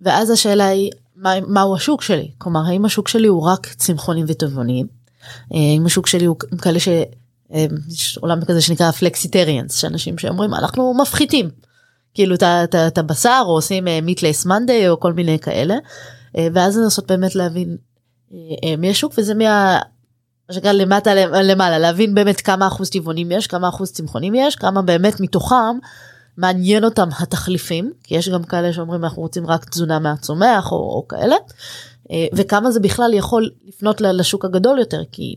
ואז 0.00 0.30
השאלה 0.30 0.66
היא 0.66 0.90
מה, 1.16 1.34
מהו 1.40 1.76
השוק 1.76 2.02
שלי? 2.02 2.30
כלומר 2.38 2.60
האם 2.66 2.84
השוק 2.84 3.08
שלי 3.08 3.28
הוא 3.28 3.42
רק 3.42 3.66
צמחונים 3.66 4.24
וטבעונים? 4.28 4.86
האם 5.50 5.86
השוק 5.86 6.06
שלי 6.06 6.24
הוא 6.24 6.36
כאלה 6.62 6.80
ש... 6.80 6.88
יש 7.88 8.18
עולם 8.18 8.44
כזה 8.44 8.60
שנקרא 8.60 8.90
פלקסיטריאנס 8.90 9.76
שאנשים 9.76 10.18
שאומרים 10.18 10.54
אנחנו 10.54 10.94
מפחיתים. 10.94 11.50
כאילו 12.14 12.34
את 12.88 12.98
הבשר 12.98 13.42
או 13.46 13.50
עושים 13.52 13.84
מיטלס 14.02 14.46
מנדי 14.46 14.88
או 14.88 15.00
כל 15.00 15.12
מיני 15.12 15.38
כאלה. 15.38 15.74
ואז 16.34 16.78
לנסות 16.78 17.06
באמת 17.06 17.34
להבין 17.34 17.76
מי 18.78 18.90
השוק 18.90 19.14
וזה 19.18 19.34
מה... 19.34 19.78
מה 20.48 20.54
שנקרא 20.54 20.72
למטה 20.72 21.14
למעלה 21.42 21.78
להבין 21.78 22.14
באמת 22.14 22.40
כמה 22.40 22.66
אחוז 22.66 22.90
טבעונים 22.90 23.32
יש 23.32 23.46
כמה 23.46 23.68
אחוז 23.68 23.92
צמחונים 23.92 24.34
יש 24.34 24.56
כמה 24.56 24.82
באמת 24.82 25.20
מתוכם 25.20 25.78
מעניין 26.36 26.84
אותם 26.84 27.08
התחליפים 27.18 27.92
כי 28.04 28.14
יש 28.14 28.28
גם 28.28 28.44
כאלה 28.44 28.72
שאומרים 28.72 29.04
אנחנו 29.04 29.22
רוצים 29.22 29.46
רק 29.46 29.64
תזונה 29.64 29.98
מהצומח 29.98 30.72
או, 30.72 30.76
או 30.76 31.08
כאלה 31.08 31.36
וכמה 32.32 32.70
זה 32.70 32.80
בכלל 32.80 33.14
יכול 33.14 33.50
לפנות 33.64 34.00
לשוק 34.00 34.44
הגדול 34.44 34.78
יותר 34.78 35.02
כי 35.12 35.36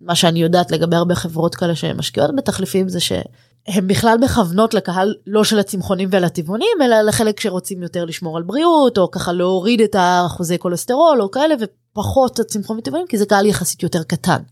מה 0.00 0.14
שאני 0.14 0.42
יודעת 0.42 0.70
לגבי 0.70 0.96
הרבה 0.96 1.14
חברות 1.14 1.54
כאלה 1.54 1.74
שהן 1.74 1.96
משקיעות 1.96 2.36
בתחליפים 2.36 2.88
זה 2.88 3.00
שהן 3.00 3.86
בכלל 3.86 4.18
מכוונות 4.20 4.74
לקהל 4.74 5.14
לא 5.26 5.44
של 5.44 5.58
הצמחונים 5.58 6.08
ולטבעונים 6.12 6.76
אלא 6.84 7.00
לחלק 7.00 7.40
שרוצים 7.40 7.82
יותר 7.82 8.04
לשמור 8.04 8.36
על 8.36 8.42
בריאות 8.42 8.98
או 8.98 9.10
ככה 9.10 9.32
להוריד 9.32 9.80
את 9.80 9.94
האחוזי 9.94 10.58
כולסטרול 10.58 11.22
או 11.22 11.30
כאלה 11.30 11.54
ופחות 11.92 12.40
הצמחון 12.40 12.78
וטבעונים 12.78 13.06
כי 13.08 13.18
זה 13.18 13.26
קהל 13.26 13.46
יחסית 13.46 13.82
יותר 13.82 14.02
קטן. 14.02 14.42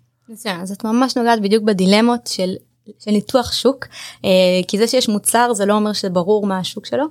אז 0.62 0.72
את 0.72 0.85
ממש 0.85 1.16
נוגעת 1.16 1.40
בדיוק 1.40 1.64
בדילמות 1.64 2.26
של 2.26 2.55
של 2.98 3.11
ניתוח 3.11 3.53
שוק 3.53 3.87
אה, 4.24 4.31
כי 4.68 4.79
זה 4.79 4.87
שיש 4.87 5.09
מוצר 5.09 5.53
זה 5.53 5.66
לא 5.66 5.74
אומר 5.74 5.92
שברור 5.92 6.46
מה 6.46 6.59
השוק 6.59 6.87
שלו 6.87 7.05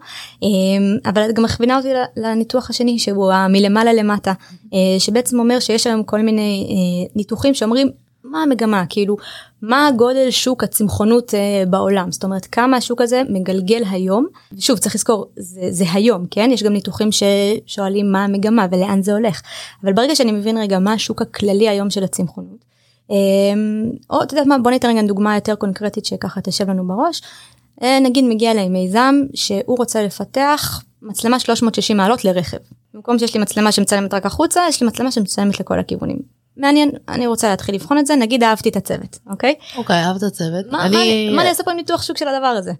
אה, 0.43 1.09
אבל 1.11 1.29
את 1.29 1.35
גם 1.35 1.43
מכווינה 1.43 1.77
אותי 1.77 1.89
לניתוח 2.17 2.69
השני 2.69 2.99
שהוא 2.99 3.31
מלמעלה 3.49 3.93
למטה 3.93 4.33
אה, 4.73 4.99
שבעצם 4.99 5.39
אומר 5.39 5.59
שיש 5.59 5.87
היום 5.87 6.03
כל 6.03 6.21
מיני 6.21 6.67
ניתוחים 7.15 7.53
שאומרים 7.53 7.91
מה 8.23 8.43
המגמה 8.43 8.83
כאילו 8.89 9.17
מה 9.61 9.87
הגודל 9.87 10.31
שוק 10.31 10.63
הצמחונות 10.63 11.33
אה, 11.33 11.63
בעולם? 11.69 12.11
זאת 12.11 12.23
אומרת 12.23 12.45
כמה 12.45 12.77
השוק 12.77 13.01
הזה 13.01 13.21
מגלגל 13.29 13.83
היום? 13.91 14.27
שוב 14.59 14.77
צריך 14.77 14.95
לזכור 14.95 15.25
זה, 15.35 15.61
זה 15.69 15.85
היום 15.93 16.25
כן? 16.31 16.49
יש 16.53 16.63
גם 16.63 16.73
ניתוחים 16.73 17.09
ששואלים 17.11 18.11
מה 18.11 18.23
המגמה 18.23 18.67
ולאן 18.71 19.01
זה 19.01 19.13
הולך. 19.13 19.41
אבל 19.83 19.93
ברגע 19.93 20.15
שאני 20.15 20.31
מבין 20.31 20.57
רגע 20.57 20.79
מה 20.79 20.93
השוק 20.93 21.21
הכללי 21.21 21.69
היום 21.69 21.89
של 21.89 22.03
הצמחונות 22.03 22.65
אה, 23.11 23.15
או 24.09 24.23
את 24.23 24.31
יודעת 24.31 24.47
מה? 24.47 24.57
בוא 24.57 24.71
ניתן 24.71 24.89
רגע 24.89 25.01
דוגמה 25.01 25.35
יותר 25.35 25.55
קונקרטית 25.55 26.05
שככה 26.05 26.41
תשב 26.41 26.69
לנו 26.69 26.87
בראש. 26.87 27.21
אה, 27.83 27.99
נגיד 27.99 28.25
מגיע 28.25 28.51
אליי 28.51 28.69
מיזם 28.69 29.15
שהוא 29.33 29.77
רוצה 29.77 30.03
לפתח 30.03 30.83
מצלמה 31.01 31.39
360 31.39 31.97
מעלות 31.97 32.25
לרכב. 32.25 32.57
במקום 32.93 33.19
שיש 33.19 33.33
לי 33.33 33.41
מצלמה 33.41 33.71
שמצלמת 33.71 34.13
רק 34.13 34.25
החוצה 34.25 34.61
יש 34.69 34.81
לי 34.81 34.87
מצלמה 34.87 35.11
שמצלמת 35.11 35.59
לכל 35.59 35.79
הכיוונים 35.79 36.38
מעניין 36.59 36.91
אני 37.09 37.27
רוצה 37.27 37.49
להתחיל 37.49 37.75
לבחון 37.75 37.97
את 37.97 38.05
זה. 38.05 38.15
נגיד 38.15 38.43
אהבתי 38.43 38.69
את 38.69 38.75
הצוות 38.75 39.19
אוקיי? 39.29 39.55
אוקיי 39.77 40.03
אהבת 40.03 40.23
הצוות. 40.23 40.65
מה 40.71 40.85
אני 40.85 41.49
אעשה 41.49 41.63
פה 41.63 41.71
עם 41.71 41.77
ניתוח 41.77 42.03
שוק 42.03 42.17
של 42.17 42.27
הדבר 42.27 42.47
הזה. 42.47 42.71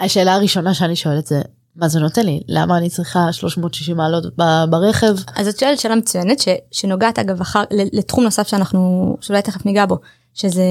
השאלה 0.00 0.34
הראשונה 0.34 0.74
שאני 0.74 0.96
שואלת 0.96 1.26
זה 1.26 1.42
מה 1.76 1.88
זה 1.88 2.00
נותן 2.00 2.26
לי? 2.26 2.40
למה 2.48 2.78
אני 2.78 2.90
צריכה 2.90 3.32
360 3.32 3.96
מעלות 3.96 4.36
ברכב? 4.70 5.16
אז 5.36 5.48
את 5.48 5.58
שואלת 5.58 5.78
שאלה 5.78 5.96
מצוינת 5.96 6.38
ש, 6.38 6.48
שנוגעת 6.70 7.18
אגב 7.18 7.40
אחר 7.40 7.62
לתחום 7.70 8.24
נוסף 8.24 8.48
שאנחנו 8.48 9.16
שאולי 9.20 9.42
תכף 9.42 9.66
ניגע 9.66 9.86
בו 9.86 9.98
שזה 10.34 10.64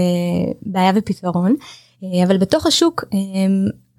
בעיה 0.61 0.91
ופתרון. 0.95 1.55
אה, 2.03 2.23
אבל 2.23 2.37
בתוך 2.37 2.65
השוק 2.65 3.03
אה, 3.13 3.19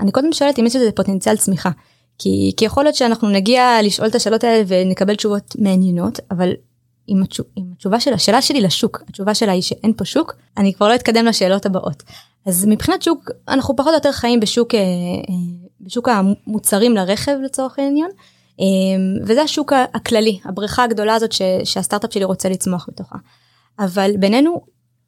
אני 0.01 0.13
קודם 0.13 0.33
שואלת 0.33 0.59
אם 0.59 0.67
יש 0.67 0.77
לזה 0.77 0.93
פוטנציאל 0.93 1.37
צמיחה. 1.37 1.71
כי, 2.19 2.53
כי 2.57 2.65
יכול 2.65 2.85
להיות 2.85 2.97
שאנחנו 2.97 3.29
נגיע 3.29 3.79
לשאול 3.83 4.09
את 4.09 4.15
השאלות 4.15 4.45
האלה 4.45 4.65
ונקבל 4.67 5.15
תשובות 5.15 5.57
מעניינות 5.59 6.21
אבל 6.31 6.53
עם, 7.07 7.23
התשוב, 7.23 7.47
עם 7.57 7.65
התשובה 7.73 8.01
של 8.01 8.13
השאלה 8.13 8.43
שלי 8.43 8.61
לשוק 8.61 9.03
התשובה 9.09 9.35
שלה 9.35 9.53
היא 9.53 9.63
שאין 9.63 9.93
פה 9.97 10.05
שוק 10.05 10.35
אני 10.57 10.75
כבר 10.75 10.89
לא 10.89 10.95
אתקדם 10.95 11.27
לשאלות 11.27 11.67
הבאות. 11.67 12.03
אז 12.47 12.67
מבחינת 12.67 13.03
שוק 13.03 13.31
אנחנו 13.49 13.77
פחות 13.77 13.91
או 13.91 13.95
יותר 13.95 14.13
חיים 14.13 14.41
בשוק 14.41 14.75
אה, 14.75 14.81
אה, 14.81 14.85
בשוק 15.81 16.09
המוצרים 16.09 16.95
לרכב 16.95 17.37
לצורך 17.45 17.79
העניין 17.79 18.11
אה, 18.61 18.65
וזה 19.27 19.43
השוק 19.43 19.73
הכללי 19.95 20.41
הבריכה 20.45 20.85
הגדולה 20.85 21.15
הזאת 21.15 21.33
ש, 21.33 21.43
שהסטארט-אפ 21.65 22.13
שלי 22.13 22.25
רוצה 22.25 22.49
לצמוח 22.49 22.89
בתוכה. 22.89 23.17
אבל 23.79 24.11
בינינו 24.19 24.61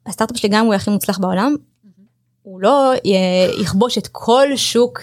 הסטארט-אפ 0.05 0.37
שלי 0.37 0.49
גם 0.49 0.65
הוא 0.65 0.73
הכי 0.73 0.91
מוצלח 0.91 1.19
בעולם 1.19 1.55
הוא 2.43 2.61
לא 2.61 2.91
יכבוש 3.57 3.97
את 3.97 4.07
כל 4.11 4.47
שוק 4.55 4.99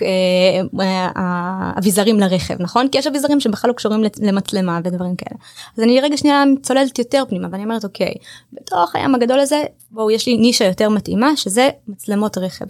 האביזרים 1.15 2.21
לרכב 2.21 2.63
נכון 2.63 2.89
כי 2.89 2.99
יש 2.99 3.07
אביזרים 3.07 3.41
שבכלל 3.41 3.69
לא 3.71 3.75
קשורים 3.75 4.03
למצלמה 4.23 4.81
ודברים 4.85 5.17
כאלה 5.17 5.39
אז 5.79 5.85
אני 5.85 6.01
רגע 6.01 6.17
שנייה 6.17 6.45
צוללת 6.63 6.99
יותר 6.99 7.23
פנימה 7.29 7.49
ואני 7.53 7.65
אומרת 7.65 7.85
אוקיי 7.85 8.15
בתוך 8.53 8.97
הים 8.97 9.15
הגדול 9.15 9.41
הזה 9.41 9.63
בואו 9.91 10.11
יש 10.11 10.27
לי 10.27 10.37
נישה 10.37 10.65
יותר 10.65 10.89
מתאימה 10.89 11.37
שזה 11.37 11.69
מצלמות 11.89 12.39
רכב. 12.39 12.65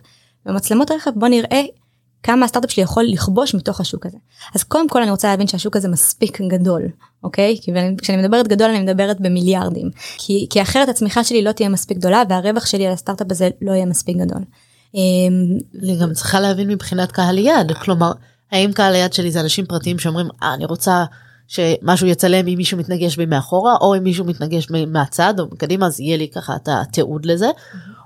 במצלמות 0.47 0.91
רכב 0.91 1.11
בוא 1.15 1.29
נראה 1.29 1.63
כמה 2.23 2.45
הסטארט-אפ 2.45 2.71
שלי 2.71 2.83
יכול 2.83 3.05
לכבוש 3.05 3.55
מתוך 3.55 3.81
השוק 3.81 4.07
הזה. 4.07 4.19
אז 4.55 4.65
קודם 4.65 4.89
כל 4.89 5.03
אני 5.03 5.11
רוצה 5.11 5.29
להבין 5.29 5.47
שהשוק 5.47 5.77
הזה 5.77 5.89
מספיק 5.89 6.41
גדול, 6.41 6.83
אוקיי? 7.25 7.57
כי 7.63 7.73
כשאני 8.03 8.23
מדברת 8.23 8.49
גדול 8.49 8.71
אני 8.71 8.81
מדברת 8.81 9.21
במיליארדים. 9.21 9.91
כי, 10.19 10.47
כי 10.51 10.63
אחרת 10.63 10.89
הצמיחה 10.89 11.25
שלי 11.25 11.43
לא 11.43 11.53
תהיה 11.53 11.69
מספיק 11.69 11.99
גדולה 11.99 12.23
והרווח 12.29 12.67
שלי 12.67 12.87
על 12.87 12.93
הסטארט-אפ 12.93 13.27
הזה 13.31 13.49
לא 13.63 13.73
יהיה 13.73 13.87
מספיק 13.87 14.17
גדול. 14.17 14.43
אמ, 14.95 15.59
אני 15.83 15.97
גם 15.97 16.13
צריכה 16.13 16.41
להבין 16.41 16.69
מבחינת 16.69 17.13
קהל 17.13 17.39
יעד, 17.39 17.73
כלומר, 17.73 18.13
האם 18.53 18.73
קהל 18.73 18.95
היעד 18.95 19.13
שלי 19.13 19.31
זה 19.31 19.41
אנשים 19.41 19.67
פרטיים 19.67 19.99
שאומרים, 19.99 20.27
אה, 20.43 20.55
אני 20.55 20.65
רוצה 20.65 21.05
שמשהו 21.49 22.07
יצלם 22.07 22.49
אם 22.49 22.55
מישהו 22.57 22.79
מתנגש 22.79 23.17
בי 23.17 23.27
מאחורה, 23.27 23.77
או 23.81 23.97
אם 23.97 24.05
מישהו 24.05 24.25
מתנגש 24.25 24.67
מהצד 24.87 25.41
או 25.41 25.47
מקדימה, 25.53 25.87
אז 25.87 26.01
יהיה 26.01 26.17
לי 26.17 26.29
ככה 26.29 26.57
את 26.57 26.69
התיעוד 26.73 27.27
לזה. 27.27 27.51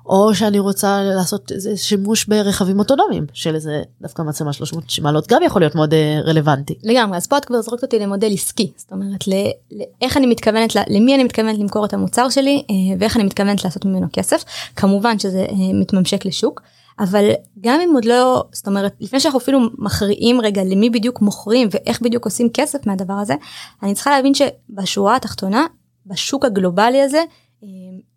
או 0.07 0.35
שאני 0.35 0.59
רוצה 0.59 1.03
לעשות 1.03 1.53
איזה 1.53 1.77
שימוש 1.77 2.25
ברכבים 2.25 2.79
אוטונומיים 2.79 3.27
של 3.33 3.55
איזה 3.55 3.83
דווקא 4.01 4.23
מצלמה 4.23 4.53
360 4.53 5.05
מעלות 5.05 5.29
גם 5.29 5.43
יכול 5.43 5.63
להיות 5.63 5.75
מאוד 5.75 5.95
אה, 5.95 6.21
רלוונטי. 6.25 6.75
לגמרי 6.83 7.17
אז 7.17 7.27
פה 7.27 7.39
את 7.39 7.45
כבר 7.45 7.61
זורקת 7.63 7.83
אותי 7.83 7.99
למודל 7.99 8.33
עסקי 8.33 8.73
זאת 8.77 8.93
אומרת 8.93 9.25
לאיך 9.73 10.17
אני 10.17 10.27
מתכוונת 10.27 10.77
למי 10.89 11.15
אני 11.15 11.25
מתכוונת 11.25 11.59
למכור 11.59 11.85
את 11.85 11.95
המוצר 11.95 12.29
שלי 12.29 12.63
אה, 12.71 12.97
ואיך 12.99 13.17
אני 13.17 13.25
מתכוונת 13.25 13.65
לעשות 13.65 13.85
ממנו 13.85 14.07
כסף 14.13 14.45
כמובן 14.77 15.19
שזה 15.19 15.47
אה, 15.49 15.55
מתממשק 15.75 16.25
לשוק. 16.25 16.63
אבל 16.99 17.31
גם 17.61 17.81
אם 17.81 17.91
עוד 17.95 18.05
לא 18.05 18.45
זאת 18.53 18.67
אומרת 18.67 18.93
לפני 19.01 19.21
שאנחנו 19.21 19.39
אפילו 19.39 19.61
מכריעים 19.79 20.41
רגע 20.41 20.65
למי 20.65 20.91
בדיוק 20.91 21.21
מוכרים 21.21 21.69
ואיך 21.71 22.01
בדיוק 22.01 22.25
עושים 22.25 22.49
כסף 22.55 22.87
מהדבר 22.87 23.15
הזה 23.15 23.35
אני 23.83 23.95
צריכה 23.95 24.11
להבין 24.11 24.33
שבשורה 24.35 25.17
התחתונה 25.17 25.67
בשוק 26.07 26.45
הגלובלי 26.45 27.03
הזה 27.03 27.23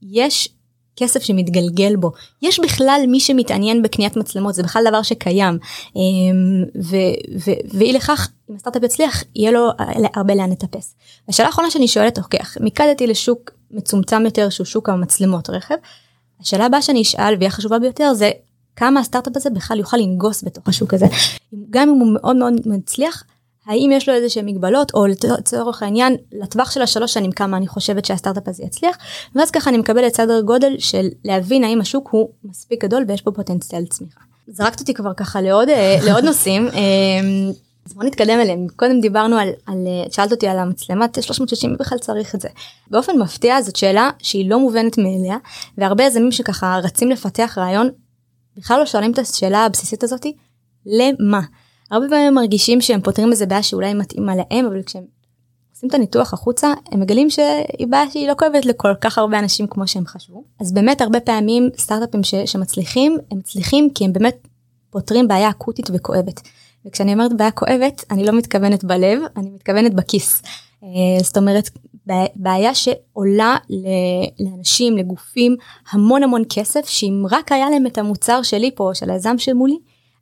יש 0.01 0.49
כסף 0.97 1.23
שמתגלגל 1.23 1.95
בו. 1.95 2.11
יש 2.41 2.59
בכלל 2.59 3.01
מי 3.07 3.19
שמתעניין 3.19 3.81
בקניית 3.81 4.17
מצלמות, 4.17 4.55
זה 4.55 4.63
בכלל 4.63 4.83
דבר 4.89 5.01
שקיים. 5.01 5.57
אמ, 5.95 6.01
ואי 7.73 7.93
לכך, 7.93 8.29
אם 8.49 8.55
הסטארט-אפ 8.55 8.83
יצליח, 8.83 9.23
יהיה 9.35 9.51
לו 9.51 9.69
הרבה 10.15 10.35
לאן 10.35 10.49
לטפס. 10.49 10.95
השאלה 11.29 11.47
האחרונה 11.47 11.71
שאני 11.71 11.87
שואלת, 11.87 12.17
אוקיי, 12.17 12.39
מיקדתי 12.59 13.07
לשוק 13.07 13.51
מצומצם 13.71 14.25
יותר 14.25 14.49
שהוא 14.49 14.65
שוק 14.65 14.89
המצלמות 14.89 15.49
רכב. 15.49 15.75
השאלה 16.41 16.65
הבאה 16.65 16.81
שאני 16.81 17.01
אשאל 17.01 17.35
והיא 17.37 17.47
החשובה 17.47 17.79
ביותר 17.79 18.13
זה 18.13 18.31
כמה 18.75 18.99
הסטארט-אפ 18.99 19.33
הזה 19.35 19.49
בכלל 19.49 19.79
יוכל 19.79 19.97
לנגוס 19.97 20.43
בתוך 20.43 20.67
השוק 20.67 20.93
הזה. 20.93 21.05
גם 21.69 21.89
אם 21.89 21.95
הוא 21.99 22.13
מאוד 22.13 22.35
מאוד 22.35 22.53
מצליח, 22.65 23.23
האם 23.67 23.91
יש 23.93 24.09
לו 24.09 24.15
איזה 24.15 24.29
שהם 24.29 24.45
מגבלות 24.45 24.93
או 24.93 25.05
לצורך 25.05 25.83
העניין 25.83 26.15
לטווח 26.31 26.71
של 26.71 26.81
השלוש 26.81 27.13
שנים 27.13 27.31
כמה 27.31 27.57
אני 27.57 27.67
חושבת 27.67 28.05
שהסטארט-אפ 28.05 28.47
הזה 28.47 28.63
יצליח 28.63 28.97
ואז 29.35 29.51
ככה 29.51 29.69
אני 29.69 29.77
מקבלת 29.77 30.15
סדר 30.15 30.41
גודל 30.41 30.75
של 30.79 31.07
להבין 31.25 31.63
האם 31.63 31.81
השוק 31.81 32.09
הוא 32.11 32.29
מספיק 32.43 32.83
גדול 32.83 33.05
ויש 33.07 33.21
פה 33.21 33.31
פוטנציאל 33.31 33.85
צמיחה. 33.85 34.19
זרקת 34.47 34.79
אותי 34.79 34.93
כבר 34.93 35.13
ככה 35.13 35.41
לעוד 35.41 35.69
אה, 35.69 35.97
לעוד 36.05 36.23
נושאים. 36.23 36.67
אה, 36.67 37.51
אז 37.85 37.93
בוא 37.93 38.03
נתקדם 38.03 38.39
אליהם 38.39 38.67
קודם 38.75 39.01
דיברנו 39.01 39.37
על, 39.37 39.49
על 39.65 39.87
אה, 39.87 40.11
שאלת 40.11 40.31
אותי 40.31 40.47
על 40.47 40.59
המצלמת 40.59 41.23
360 41.23 41.71
מי 41.71 41.77
בכלל 41.77 41.97
צריך 41.97 42.35
את 42.35 42.41
זה 42.41 42.49
באופן 42.91 43.19
מפתיע 43.19 43.61
זאת 43.61 43.75
שאלה 43.75 44.09
שהיא 44.19 44.49
לא 44.49 44.59
מובנת 44.59 44.97
מאליה 44.97 45.37
והרבה 45.77 46.03
יזמים 46.03 46.31
שככה 46.31 46.79
רצים 46.83 47.09
לפתח 47.09 47.57
רעיון 47.57 47.89
בכלל 48.57 48.79
לא 48.79 48.85
שואלים 48.85 49.11
את 49.11 49.19
השאלה 49.19 49.65
הבסיסית 49.65 50.03
הזאתי 50.03 50.35
למה? 50.85 51.41
הרבה 51.91 52.05
פעמים 52.09 52.27
הם 52.27 52.33
מרגישים 52.33 52.81
שהם 52.81 53.01
פותרים 53.01 53.31
איזה 53.31 53.45
בעיה 53.45 53.63
שאולי 53.63 53.93
מתאימה 53.93 54.33
להם 54.35 54.65
אבל 54.65 54.83
כשהם 54.83 55.03
עושים 55.77 55.89
את 55.89 55.93
הניתוח 55.93 56.33
החוצה 56.33 56.73
הם 56.91 56.99
מגלים 56.99 57.29
שהיא 57.29 57.87
בעיה 57.89 58.11
שהיא 58.11 58.27
לא 58.27 58.33
כואבת 58.33 58.65
לכל 58.65 58.95
כך 59.01 59.17
הרבה 59.17 59.39
אנשים 59.39 59.67
כמו 59.67 59.87
שהם 59.87 60.05
חשבו 60.05 60.43
אז 60.59 60.73
באמת 60.73 61.01
הרבה 61.01 61.19
פעמים 61.19 61.69
סטארט-אפים 61.77 62.23
ש, 62.23 62.35
שמצליחים 62.35 63.17
הם 63.31 63.37
מצליחים 63.37 63.89
כי 63.95 64.05
הם 64.05 64.13
באמת 64.13 64.47
פותרים 64.89 65.27
בעיה 65.27 65.49
אקוטית 65.49 65.89
וכואבת. 65.93 66.41
וכשאני 66.85 67.13
אומרת 67.13 67.37
בעיה 67.37 67.51
כואבת 67.51 68.05
אני 68.11 68.25
לא 68.25 68.37
מתכוונת 68.37 68.83
בלב 68.83 69.19
אני 69.37 69.49
מתכוונת 69.49 69.93
בכיס. 69.93 70.41
אה, 70.83 71.23
זאת 71.23 71.37
אומרת 71.37 71.69
בעיה 72.35 72.75
שעולה 72.75 73.57
לאנשים 74.39 74.97
לגופים 74.97 75.55
המון 75.91 76.23
המון 76.23 76.43
כסף 76.49 76.85
שאם 76.85 77.23
רק 77.31 77.51
היה 77.51 77.69
להם 77.69 77.87
את 77.87 77.97
המוצר 77.97 78.41
שלי 78.41 78.71
פה 78.75 78.91
של 78.93 79.09
היזם 79.09 79.37
שמולי 79.37 79.77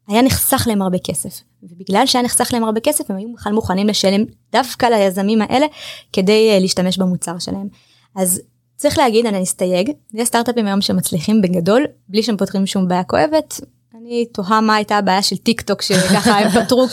היה 0.07 0.21
נחסך 0.21 0.63
להם 0.67 0.81
הרבה 0.81 0.97
כסף 1.03 1.41
ובגלל 1.71 2.05
שהיה 2.05 2.23
נחסך 2.23 2.49
להם 2.53 2.63
הרבה 2.63 2.79
כסף 2.79 3.11
הם 3.11 3.17
היו 3.17 3.33
בכלל 3.33 3.53
מוכנים 3.53 3.87
לשלם 3.87 4.25
דווקא 4.51 4.85
ליזמים 4.85 5.41
האלה 5.41 5.65
כדי 6.13 6.49
אה, 6.53 6.59
להשתמש 6.59 6.97
במוצר 6.97 7.39
שלהם. 7.39 7.67
אז 8.15 8.41
צריך 8.75 8.97
להגיד 8.97 9.25
אני 9.25 9.43
אסתייג 9.43 9.91
יש 10.13 10.27
סטארט-אפים 10.27 10.65
היום 10.65 10.81
שמצליחים 10.81 11.41
בגדול 11.41 11.85
בלי 12.09 12.23
שהם 12.23 12.37
פותרים 12.37 12.65
שום 12.65 12.87
בעיה 12.87 13.03
כואבת. 13.03 13.61
אני 13.95 14.25
תוהה 14.25 14.61
מה 14.61 14.75
הייתה 14.75 14.97
הבעיה 14.97 15.21
של 15.21 15.37
טיק 15.37 15.61
טוק 15.61 15.81
שככה 15.81 16.39
הם 16.39 16.49
פתרו 16.63 16.85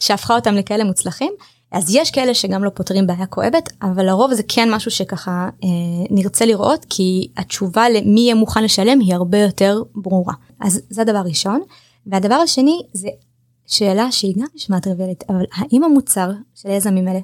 שהפכה 0.00 0.34
אותם 0.34 0.54
לכאלה 0.54 0.84
מוצלחים. 0.84 1.32
אז 1.72 1.94
יש 1.94 2.10
כאלה 2.10 2.34
שגם 2.34 2.64
לא 2.64 2.70
פותרים 2.70 3.06
בעיה 3.06 3.26
כואבת 3.26 3.72
אבל 3.82 4.06
לרוב 4.06 4.34
זה 4.34 4.42
כן 4.48 4.74
משהו 4.74 4.90
שככה 4.90 5.48
אה, 5.64 5.68
נרצה 6.10 6.46
לראות 6.46 6.86
כי 6.90 7.28
התשובה 7.36 7.88
למי 7.88 8.20
יהיה 8.20 8.34
מוכן 8.34 8.64
לשלם 8.64 9.00
היא 9.00 9.14
הרבה 9.14 9.38
יותר 9.38 9.82
ברורה 9.94 10.34
אז 10.60 10.80
זה 10.90 11.02
הדבר 11.02 11.22
ראשון 11.24 11.60
והדבר 12.06 12.34
השני 12.34 12.82
זה 12.92 13.08
שאלה 13.66 14.12
שהיא 14.12 14.34
גם 14.38 14.46
נשמעת 14.54 14.82
טריוויאלית 14.82 15.24
אבל 15.28 15.44
האם 15.54 15.84
המוצר 15.84 16.30
של 16.54 16.68
היזמים 16.68 17.08
האלה 17.08 17.20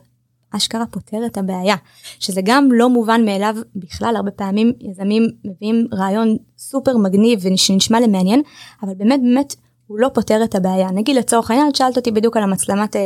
אשכרה 0.50 0.86
פותר 0.86 1.26
את 1.26 1.38
הבעיה? 1.38 1.76
שזה 2.18 2.40
גם 2.44 2.68
לא 2.72 2.88
מובן 2.88 3.24
מאליו 3.24 3.56
בכלל 3.76 4.16
הרבה 4.16 4.30
פעמים 4.30 4.72
יזמים 4.80 5.22
מביאים 5.44 5.86
רעיון 5.94 6.36
סופר 6.58 6.96
מגניב 6.96 7.40
ושנשמע 7.42 8.00
למעניין 8.00 8.42
אבל 8.82 8.94
באמת 8.94 9.20
באמת 9.20 9.54
הוא 9.86 9.98
לא 9.98 10.08
פותר 10.14 10.44
את 10.44 10.54
הבעיה. 10.54 10.90
נגיד 10.90 11.16
לצורך 11.16 11.50
העניין 11.50 11.68
את 11.68 11.76
שאלת 11.76 11.96
אותי 11.96 12.10
בדיוק 12.10 12.36
על 12.36 12.42
המצלמת 12.42 12.96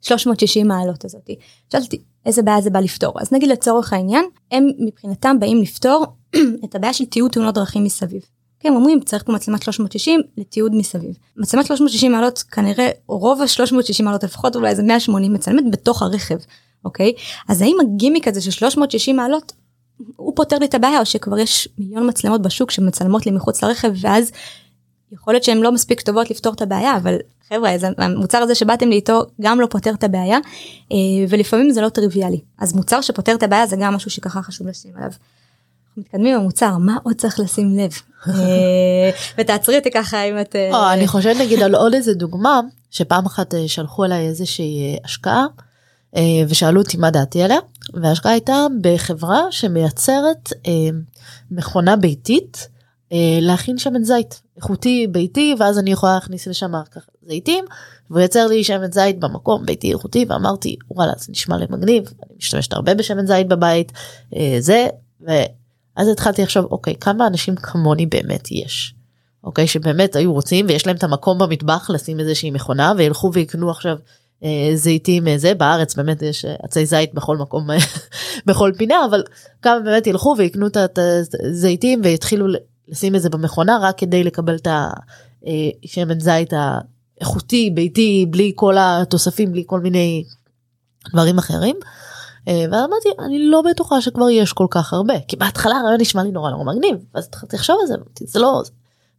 360 0.00 0.70
אה, 0.70 0.76
מעלות 0.76 1.04
הזאתי 1.04 1.36
שאלת 1.72 1.84
אותי 1.84 2.02
איזה 2.26 2.42
בעיה 2.42 2.60
זה 2.60 2.70
בא 2.70 2.80
לפתור? 2.80 3.20
אז 3.20 3.32
נגיד 3.32 3.48
לצורך 3.48 3.92
העניין 3.92 4.24
הם 4.50 4.66
מבחינתם 4.78 5.36
באים 5.40 5.62
לפתור 5.62 6.04
את 6.64 6.74
הבעיה 6.74 6.92
של 6.92 7.04
תיעוד 7.04 7.30
תאונות 7.30 7.54
דרכים 7.54 7.84
מסביב. 7.84 8.22
הם 8.64 8.74
אומרים 8.74 9.00
צריך 9.00 9.22
פה 9.22 9.32
מצלמת 9.32 9.62
360 9.62 10.20
לתיעוד 10.36 10.74
מסביב. 10.74 11.16
מצלמת 11.36 11.66
360 11.66 12.12
מעלות 12.12 12.38
כנראה 12.38 12.90
רוב 13.06 13.42
ה-360 13.42 14.02
מעלות 14.02 14.24
לפחות 14.24 14.56
אולי 14.56 14.68
איזה 14.68 14.82
180 14.82 15.32
מצלמת 15.32 15.70
בתוך 15.70 16.02
הרכב 16.02 16.36
אוקיי 16.84 17.12
אז 17.48 17.62
האם 17.62 17.76
הגימיק 17.80 18.28
הזה 18.28 18.40
של 18.40 18.50
360 18.50 19.16
מעלות 19.16 19.52
הוא 20.16 20.32
פותר 20.36 20.58
לי 20.58 20.66
את 20.66 20.74
הבעיה 20.74 21.00
או 21.00 21.06
שכבר 21.06 21.38
יש 21.38 21.68
מיליון 21.78 22.08
מצלמות 22.08 22.42
בשוק 22.42 22.70
שמצלמות 22.70 23.26
לי 23.26 23.32
מחוץ 23.32 23.64
לרכב 23.64 23.92
ואז 24.00 24.30
יכול 25.12 25.34
להיות 25.34 25.44
שהן 25.44 25.58
לא 25.58 25.72
מספיק 25.72 26.00
טובות 26.00 26.30
לפתור 26.30 26.54
את 26.54 26.62
הבעיה 26.62 26.96
אבל 26.96 27.16
חבר'ה 27.48 27.70
המוצר 27.98 28.38
הזה 28.38 28.54
שבאתם 28.54 28.88
לי 28.88 28.96
איתו 28.96 29.22
גם 29.40 29.60
לא 29.60 29.66
פותר 29.66 29.94
את 29.94 30.04
הבעיה 30.04 30.38
אה, 30.92 30.96
ולפעמים 31.28 31.70
זה 31.70 31.80
לא 31.80 31.88
טריוויאלי 31.88 32.40
אז 32.58 32.76
מוצר 32.76 33.00
שפותר 33.00 33.34
את 33.34 33.42
הבעיה 33.42 33.66
זה 33.66 33.76
גם 33.80 33.94
משהו 33.94 34.10
שככה 34.10 34.42
חשוב 34.42 34.66
לשים 34.66 34.92
עליו. 34.96 35.10
מתקדמים 35.96 36.38
במוצר 36.38 36.76
מה 36.78 36.96
עוד 37.02 37.14
צריך 37.14 37.40
לשים 37.40 37.78
לב? 37.78 37.92
אה, 38.28 39.10
ותעצרי 39.38 39.78
אותי 39.78 39.90
ככה 39.90 40.22
אם 40.22 40.40
את 40.40 40.56
אה, 40.56 40.92
אני 40.92 41.08
חושבת 41.08 41.36
נגיד 41.40 41.62
על 41.62 41.74
עוד 41.74 41.94
איזה 41.94 42.14
דוגמה 42.14 42.60
שפעם 42.90 43.26
אחת 43.26 43.54
שלחו 43.66 44.04
אליי 44.04 44.26
איזושהי 44.28 44.98
השקעה 45.04 45.46
אה, 46.16 46.42
ושאלו 46.48 46.80
אותי 46.80 46.96
מה 46.96 47.10
דעתי 47.10 47.42
עליה 47.42 47.58
וההשקעה 47.94 48.32
הייתה 48.32 48.66
בחברה 48.80 49.42
שמייצרת 49.50 50.52
אה, 50.66 50.72
מכונה 51.50 51.96
ביתית 51.96 52.68
אה, 53.12 53.38
להכין 53.40 53.78
שמן 53.78 54.04
זית. 54.04 54.40
איכותי 54.56 55.06
ביתי 55.10 55.54
ואז 55.58 55.78
אני 55.78 55.92
יכולה 55.92 56.14
להכניס 56.14 56.46
לשם 56.46 56.72
זיתים 57.22 57.64
והוא 58.10 58.22
יצר 58.22 58.46
לי 58.46 58.64
שמן 58.64 58.92
זית 58.92 59.18
במקום 59.18 59.66
ביתי 59.66 59.92
איכותי 59.92 60.24
ואמרתי 60.28 60.76
וואלה 60.90 61.12
זה 61.18 61.32
נשמע 61.32 61.56
לי 61.56 61.66
מגניב 61.70 62.04
אני 62.06 62.36
משתמשת 62.36 62.72
הרבה 62.72 62.94
בשמן 62.94 63.26
זית 63.26 63.48
בבית 63.48 63.92
זה 64.58 64.88
ואז 65.96 66.08
התחלתי 66.08 66.42
לחשוב 66.42 66.64
אוקיי 66.70 66.94
כמה 67.00 67.26
אנשים 67.26 67.56
כמוני 67.56 68.06
באמת 68.06 68.52
יש. 68.52 68.94
אוקיי 69.44 69.66
שבאמת 69.66 70.16
היו 70.16 70.32
רוצים 70.32 70.66
ויש 70.68 70.86
להם 70.86 70.96
את 70.96 71.04
המקום 71.04 71.38
במטבח 71.38 71.90
לשים 71.90 72.20
איזושהי 72.20 72.50
מכונה 72.50 72.92
וילכו 72.96 73.30
ויקנו 73.34 73.70
עכשיו 73.70 73.96
אה, 74.44 74.70
זיתים 74.74 75.28
אה, 75.28 75.38
זה 75.38 75.54
בארץ 75.54 75.94
באמת 75.94 76.22
יש 76.22 76.44
אה, 76.44 76.54
עצי 76.62 76.86
זית 76.86 77.14
בכל 77.14 77.36
מקום 77.36 77.68
בכל 78.46 78.72
פינה 78.76 79.04
אבל 79.10 79.22
כמה 79.62 79.80
באמת 79.80 80.06
ילכו 80.06 80.34
ויקנו 80.38 80.66
את 80.66 80.98
הזיתים 81.38 82.00
ויתחילו 82.04 82.46
לשים 82.88 83.14
את 83.14 83.22
זה 83.22 83.30
במכונה 83.30 83.78
רק 83.82 83.98
כדי 83.98 84.24
לקבל 84.24 84.56
את 84.56 84.68
השמן 85.84 86.20
זית 86.20 86.52
האיכותי 86.52 87.70
ביתי 87.70 88.26
בלי 88.30 88.52
כל 88.54 88.76
התוספים 88.78 89.52
בלי 89.52 89.64
כל 89.66 89.80
מיני 89.80 90.24
דברים 91.12 91.38
אחרים. 91.38 91.76
ואז 92.46 92.84
אמרתי 92.84 93.08
אני 93.18 93.38
לא 93.38 93.62
בטוחה 93.70 94.00
שכבר 94.00 94.30
יש 94.30 94.52
כל 94.52 94.66
כך 94.70 94.92
הרבה 94.92 95.14
כי 95.28 95.36
בהתחלה 95.36 95.76
הרעיון 95.76 96.00
נשמע 96.00 96.22
לי 96.22 96.30
נורא 96.30 96.50
נורא 96.50 96.64
מגניב 96.64 96.96
אז 97.14 97.24
התחלתי 97.24 97.56
לחשוב 97.56 97.76
על 97.80 97.86
זה 97.86 97.94
זה 98.20 98.38
לא 98.38 98.62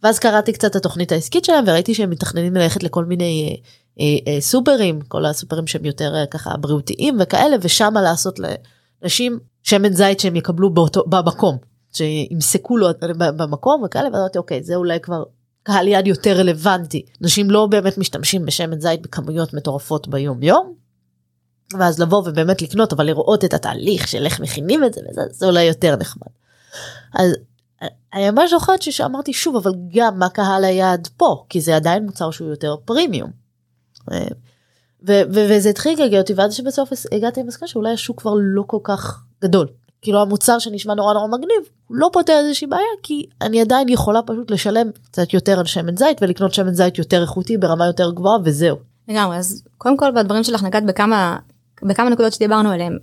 ואז 0.03 0.19
קראתי 0.19 0.53
קצת 0.53 0.71
את 0.71 0.75
התוכנית 0.75 1.11
העסקית 1.11 1.45
שלהם 1.45 1.63
וראיתי 1.67 1.93
שהם 1.93 2.09
מתכננים 2.09 2.55
ללכת 2.55 2.83
לכל 2.83 3.05
מיני 3.05 3.57
אה, 3.99 4.05
אה, 4.27 4.41
סופרים 4.41 5.01
כל 5.01 5.25
הסופרים 5.25 5.67
שהם 5.67 5.85
יותר 5.85 6.15
אה, 6.15 6.25
ככה 6.25 6.57
בריאותיים 6.57 7.17
וכאלה 7.19 7.55
ושמה 7.61 8.01
לעשות 8.01 8.39
לאנשים 8.39 9.39
שמן 9.63 9.93
זית 9.93 10.19
שהם 10.19 10.35
יקבלו 10.35 10.73
באותו 10.73 11.03
במקום 11.07 11.57
שימסקו 11.93 12.77
לו 12.77 12.87
במקום 13.17 13.83
וכאלה 13.83 14.09
ואמרתי 14.13 14.37
אוקיי 14.37 14.63
זה 14.63 14.75
אולי 14.75 14.99
כבר 14.99 15.23
קהל 15.63 15.87
יד 15.87 16.07
יותר 16.07 16.37
רלוונטי 16.37 17.05
אנשים 17.21 17.51
לא 17.51 17.65
באמת 17.65 17.97
משתמשים 17.97 18.45
בשמן 18.45 18.79
זית 18.79 19.01
בכמויות 19.01 19.53
מטורפות 19.53 20.07
ביום 20.07 20.43
יום. 20.43 20.84
ואז 21.73 21.99
לבוא 21.99 22.17
ובאמת 22.25 22.61
לקנות 22.61 22.93
אבל 22.93 23.05
לראות 23.05 23.45
את 23.45 23.53
התהליך 23.53 24.07
של 24.07 24.25
איך 24.25 24.39
מכינים 24.39 24.83
את 24.83 24.93
זה 24.93 25.01
וזה 25.09 25.21
זה 25.31 25.45
אולי 25.45 25.63
יותר 25.63 25.95
נחמד. 25.95 26.27
אז 27.13 27.31
אני 28.13 28.31
ממש 28.31 28.51
זוכרת 28.51 28.81
שאמרתי 28.81 29.33
שוב 29.33 29.55
אבל 29.55 29.71
גם 29.95 30.19
מה 30.19 30.29
קהל 30.29 30.63
היעד 30.63 31.07
פה 31.17 31.45
כי 31.49 31.61
זה 31.61 31.75
עדיין 31.75 32.05
מוצר 32.05 32.31
שהוא 32.31 32.49
יותר 32.49 32.75
פרימיום. 32.85 33.29
וזה 35.03 35.69
התחיל 35.69 35.93
לגלגל 35.93 36.17
אותי 36.17 36.33
ועד 36.33 36.51
שבסוף 36.51 36.89
הגעתי 37.11 37.43
למסקנה 37.43 37.67
שאולי 37.67 37.91
השוק 37.91 38.19
כבר 38.19 38.33
לא 38.37 38.63
כל 38.67 38.79
כך 38.83 39.23
גדול. 39.41 39.67
כאילו 40.01 40.21
המוצר 40.21 40.59
שנשמע 40.59 40.93
נורא 40.93 41.13
נורא 41.13 41.27
מגניב 41.27 41.69
לא 41.89 42.09
פותר 42.13 42.33
איזושהי 42.33 42.67
בעיה 42.67 42.83
כי 43.03 43.25
אני 43.41 43.61
עדיין 43.61 43.89
יכולה 43.89 44.21
פשוט 44.21 44.51
לשלם 44.51 44.91
קצת 44.91 45.33
יותר 45.33 45.59
על 45.59 45.65
שמן 45.65 45.97
זית 45.97 46.17
ולקנות 46.21 46.53
שמן 46.53 46.73
זית 46.73 46.97
יותר 46.97 47.21
איכותי 47.21 47.57
ברמה 47.57 47.85
יותר 47.85 48.11
גבוהה 48.11 48.37
וזהו. 48.43 48.77
לגמרי 49.07 49.37
אז 49.37 49.63
קודם 49.77 49.97
כל 49.97 50.11
בדברים 50.11 50.43
שלך 50.43 50.63
נגעת 50.63 50.85
בכמה 50.85 51.37
בכמה 51.83 52.09
נקודות 52.09 52.33
שדיברנו 52.33 52.71
עליהם. 52.71 52.97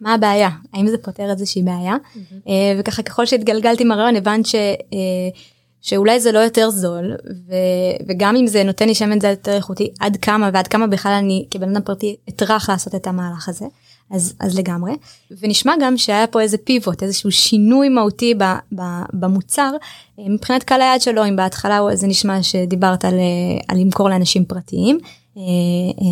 מה 0.00 0.14
הבעיה 0.14 0.48
האם 0.72 0.88
זה 0.88 0.98
פותר 0.98 1.30
איזושהי 1.30 1.62
בעיה 1.62 1.96
mm-hmm. 1.96 2.48
וככה 2.78 3.02
ככל 3.02 3.26
שהתגלגלתי 3.26 3.82
עם 3.82 3.92
הרעיון 3.92 4.16
הבנת 4.16 4.46
ש... 4.46 4.54
אה, 4.54 5.28
שאולי 5.80 6.20
זה 6.20 6.32
לא 6.32 6.38
יותר 6.38 6.70
זול 6.70 7.16
ו, 7.48 7.54
וגם 8.08 8.36
אם 8.36 8.46
זה 8.46 8.64
נותן 8.64 8.88
לי 8.88 8.94
שמן 8.94 9.20
זית 9.20 9.30
יותר 9.30 9.54
איכותי 9.54 9.90
עד 10.00 10.16
כמה 10.16 10.50
ועד 10.52 10.68
כמה 10.68 10.86
בכלל 10.86 11.12
אני 11.12 11.46
כבן 11.50 11.70
אדם 11.76 11.82
פרטי 11.82 12.16
אטרח 12.28 12.70
לעשות 12.70 12.94
את 12.94 13.06
המהלך 13.06 13.48
הזה 13.48 13.66
אז 14.10 14.34
אז 14.40 14.58
לגמרי 14.58 14.92
ונשמע 15.40 15.74
גם 15.80 15.96
שהיה 15.96 16.26
פה 16.26 16.40
איזה 16.40 16.58
pivot 16.58 17.02
איזשהו 17.02 17.30
שינוי 17.30 17.88
מהותי 17.88 18.34
ב, 18.34 18.44
ב, 18.74 18.82
במוצר 19.12 19.72
אה, 20.18 20.24
מבחינת 20.28 20.62
קהל 20.62 20.82
היעד 20.82 21.00
שלו 21.00 21.26
אם 21.26 21.36
בהתחלה 21.36 21.80
זה 21.94 22.06
נשמע 22.06 22.42
שדיברת 22.42 23.04
על, 23.04 23.14
על 23.68 23.78
למכור 23.78 24.08
לאנשים 24.08 24.44
פרטיים 24.44 24.98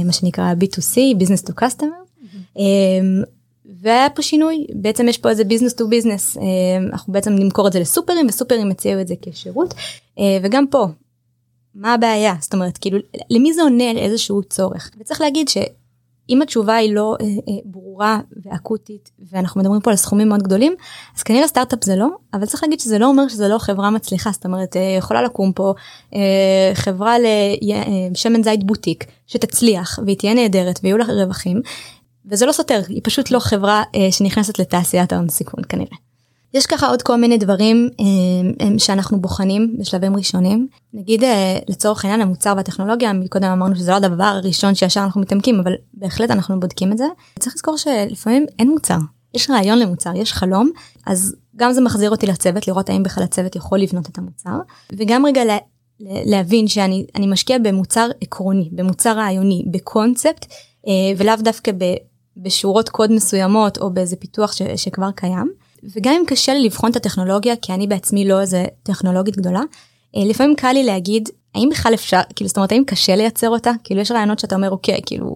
מה 0.05 0.13
שנקרא 0.13 0.55
b2c 0.61 0.97
business 1.23 1.51
to 1.51 1.63
customer. 1.63 2.23
Mm-hmm. 2.23 3.37
והיה 3.81 4.11
פה 4.11 4.23
שינוי 4.23 4.67
בעצם 4.75 5.09
יש 5.09 5.19
פה 5.19 5.31
איזה 5.31 5.45
business 5.45 5.75
to 5.75 5.89
business 5.89 6.37
אנחנו 6.93 7.13
בעצם 7.13 7.33
נמכור 7.33 7.69
את 7.69 7.73
זה 7.73 7.81
לסופרים 7.81 8.27
וסופרים 8.29 8.71
הציעו 8.71 9.01
את 9.01 9.09
זה 9.09 9.15
כשירות 9.23 9.75
אה, 10.19 10.39
וגם 10.43 10.67
פה. 10.71 10.87
מה 11.75 11.95
הבעיה 11.95 12.35
זאת 12.41 12.55
אומרת 12.55 12.79
כאילו 12.79 12.99
למי 13.31 13.53
זה 13.53 13.63
עונה 13.63 13.91
על 13.91 13.97
איזשהו 13.99 14.43
צורך 14.43 14.91
וצריך 15.01 15.21
להגיד 15.21 15.49
שאם 16.29 16.43
התשובה 16.43 16.75
היא 16.75 16.95
לא 16.95 17.17
אה, 17.21 17.27
אה, 17.27 17.59
ברורה 17.65 18.21
ואקוטית 18.45 19.11
ואנחנו 19.33 19.61
מדברים 19.61 19.81
פה 19.81 19.91
על 19.91 19.97
סכומים 19.97 20.29
מאוד 20.29 20.43
גדולים 20.43 20.75
אז 21.17 21.23
כנראה 21.23 21.49
סטארט-אפ 21.49 21.85
זה 21.85 21.97
לא 21.97 22.09
אבל 22.35 22.47
צריך 22.47 22.63
להגיד 22.63 22.81
שזה 22.81 22.99
לא 22.99 23.07
אומר 23.07 23.29
שזה 23.29 23.49
לא 23.49 23.59
חברה 23.59 23.91
מצליחה 23.91 24.31
זאת 24.31 24.45
אומרת 24.45 24.77
אה, 24.77 24.97
יכולה 24.99 25.23
לקום 25.23 25.53
פה 25.53 25.75
אה, 26.15 26.71
חברה 26.75 27.17
לשמן 28.11 28.43
זית 28.43 28.65
בוטיק 28.65 29.05
שתצליח 29.27 29.99
והיא 30.05 30.17
תהיה 30.17 30.35
נהדרת 30.35 30.81
ויהיו 30.83 30.99
לה 30.99 31.05
רווחים 31.05 31.61
וזה 32.27 32.47
לא 32.47 32.53
סותר 32.53 32.81
היא 32.89 33.01
פשוט 33.05 33.31
לא 33.31 33.39
חברה 33.39 33.83
אה, 33.95 34.13
שנכנסת 34.13 34.59
לתעשיית 34.59 35.13
ההון 35.13 35.29
סיכון 35.29 35.65
כנראה. 35.69 36.06
יש 36.57 36.67
ככה 36.67 36.89
עוד 36.89 37.03
כל 37.03 37.17
מיני 37.17 37.39
דברים 37.39 37.89
אה, 38.01 38.79
שאנחנו 38.79 39.21
בוחנים 39.21 39.77
בשלבים 39.79 40.17
ראשונים. 40.17 40.69
נגיד 40.95 41.25
אה, 41.25 41.59
לצורך 41.69 42.05
העניין 42.05 42.21
המוצר 42.21 42.55
והטכנולוגיה, 42.57 43.13
מקודם 43.13 43.49
אמרנו 43.49 43.77
שזה 43.77 43.91
לא 43.91 43.97
הדבר 43.97 44.25
הראשון 44.25 44.75
שישר 44.75 45.01
אנחנו 45.01 45.21
מתעמקים, 45.21 45.61
אבל 45.61 45.73
בהחלט 45.95 46.31
אנחנו 46.31 46.61
בודקים 46.61 46.93
את 46.93 46.99
זה. 46.99 47.05
צריך 47.39 47.55
לזכור 47.55 47.77
שלפעמים 47.77 48.47
אין 48.59 48.71
מוצר, 48.71 48.99
יש 49.35 49.51
רעיון 49.51 49.79
למוצר, 49.79 50.11
יש 50.17 50.33
חלום, 50.33 50.71
אז 51.07 51.37
גם 51.57 51.73
זה 51.73 51.81
מחזיר 51.81 52.11
אותי 52.11 52.27
לצוות, 52.27 52.69
לראות 52.69 52.89
האם 52.89 53.03
בכלל 53.03 53.25
הצוות 53.25 53.57
יכול 53.57 53.79
לבנות 53.79 54.09
את 54.09 54.19
המוצר, 54.19 54.59
וגם 54.93 55.27
רגע 55.27 55.45
לה, 55.45 55.59
להבין 56.01 56.69
שאני 56.69 57.07
משקיע 57.29 57.59
במוצר 57.59 58.09
עקרוני, 58.21 58.69
במוצר 58.73 59.17
רעיוני, 59.17 59.65
בקונספט, 59.71 60.47
אה, 60.87 60.93
ולאו 61.17 61.35
דווקא 61.41 61.73
ב, 61.79 61.95
בשורות 62.37 62.89
קוד 62.89 63.13
מסוימות 63.13 63.79
או 63.79 63.91
באיזה 63.91 64.17
פיתוח 64.17 64.53
ש, 64.53 64.63
שכבר 64.77 65.11
קיים. 65.11 65.66
וגם 65.93 66.15
אם 66.15 66.23
קשה 66.27 66.55
לי 66.55 66.65
לבחון 66.65 66.91
את 66.91 66.97
הטכנולוגיה, 66.97 67.57
כי 67.63 67.73
אני 67.73 67.87
בעצמי 67.87 68.29
לא 68.29 68.41
איזה 68.41 68.65
טכנולוגית 68.83 69.37
גדולה, 69.37 69.63
אה, 70.17 70.23
לפעמים 70.25 70.57
קל 70.57 70.73
לי 70.73 70.85
להגיד, 70.85 71.29
האם 71.55 71.69
בכלל 71.73 71.95
אפשר, 71.95 72.21
כאילו, 72.37 72.49
זאת 72.49 72.57
אומרת, 72.57 72.73
האם 72.73 72.83
קשה 72.87 73.17
לייצר 73.17 73.49
אותה? 73.49 73.71
כאילו, 73.85 74.01
יש 74.01 74.11
רעיונות 74.11 74.39
שאתה 74.39 74.55
אומר, 74.55 74.71
אוקיי, 74.71 75.01
כאילו, 75.07 75.35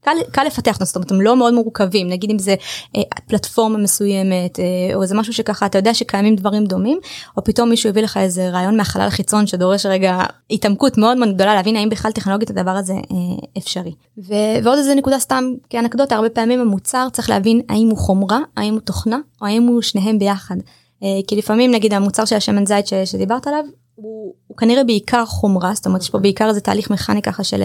קל, 0.00 0.16
קל 0.32 0.44
לפתח 0.44 0.76
זאת 0.80 0.96
אומרת 0.96 1.10
הם 1.10 1.20
לא 1.20 1.36
מאוד 1.36 1.54
מורכבים 1.54 2.08
נגיד 2.08 2.30
אם 2.30 2.38
זה 2.38 2.54
אה, 2.96 3.02
פלטפורמה 3.26 3.78
מסוימת 3.78 4.60
אה, 4.60 4.94
או 4.94 5.02
איזה 5.02 5.14
משהו 5.14 5.32
שככה 5.32 5.66
אתה 5.66 5.78
יודע 5.78 5.94
שקיימים 5.94 6.36
דברים 6.36 6.64
דומים 6.64 6.98
או 7.36 7.44
פתאום 7.44 7.68
מישהו 7.68 7.90
הביא 7.90 8.02
לך 8.02 8.16
איזה 8.16 8.50
רעיון 8.50 8.76
מהחלל 8.76 9.06
החיצון 9.06 9.46
שדורש 9.46 9.86
רגע 9.86 10.22
התעמקות 10.50 10.98
מאוד 10.98 11.16
מאוד 11.16 11.34
גדולה 11.34 11.54
להבין 11.54 11.76
האם 11.76 11.88
בכלל 11.88 12.12
טכנולוגית 12.12 12.50
הדבר 12.50 12.70
הזה 12.70 12.92
אה, 12.92 13.48
אפשרי. 13.58 13.94
ו, 14.18 14.34
ועוד 14.62 14.78
איזה 14.78 14.94
נקודה 14.94 15.18
סתם 15.18 15.44
כאנקדוטה 15.70 16.14
הרבה 16.14 16.30
פעמים 16.30 16.60
המוצר 16.60 17.06
צריך 17.12 17.30
להבין 17.30 17.60
האם 17.68 17.88
הוא 17.90 17.98
חומרה 17.98 18.38
האם 18.56 18.72
הוא 18.72 18.80
תוכנה 18.80 19.18
או 19.40 19.46
האם 19.46 19.62
הוא 19.62 19.82
שניהם 19.82 20.18
ביחד. 20.18 20.56
אה, 21.02 21.08
כי 21.26 21.36
לפעמים 21.36 21.70
נגיד 21.70 21.94
המוצר 21.94 22.24
של 22.24 22.36
השמן 22.36 22.66
זית 22.66 22.86
שדיברת 23.04 23.46
עליו 23.46 23.64
הוא, 24.02 24.34
הוא 24.46 24.56
כנראה 24.56 24.84
בעיקר 24.84 25.26
חומרה 25.26 25.74
זאת 25.74 25.86
אומרת 25.86 26.02
יש 26.02 26.10
פה 26.10 26.18
בעיקר 26.18 26.48
איזה 26.48 26.60
תהליך 26.60 26.90
מכני 26.90 27.22
ככה 27.22 27.44
של 27.44 27.62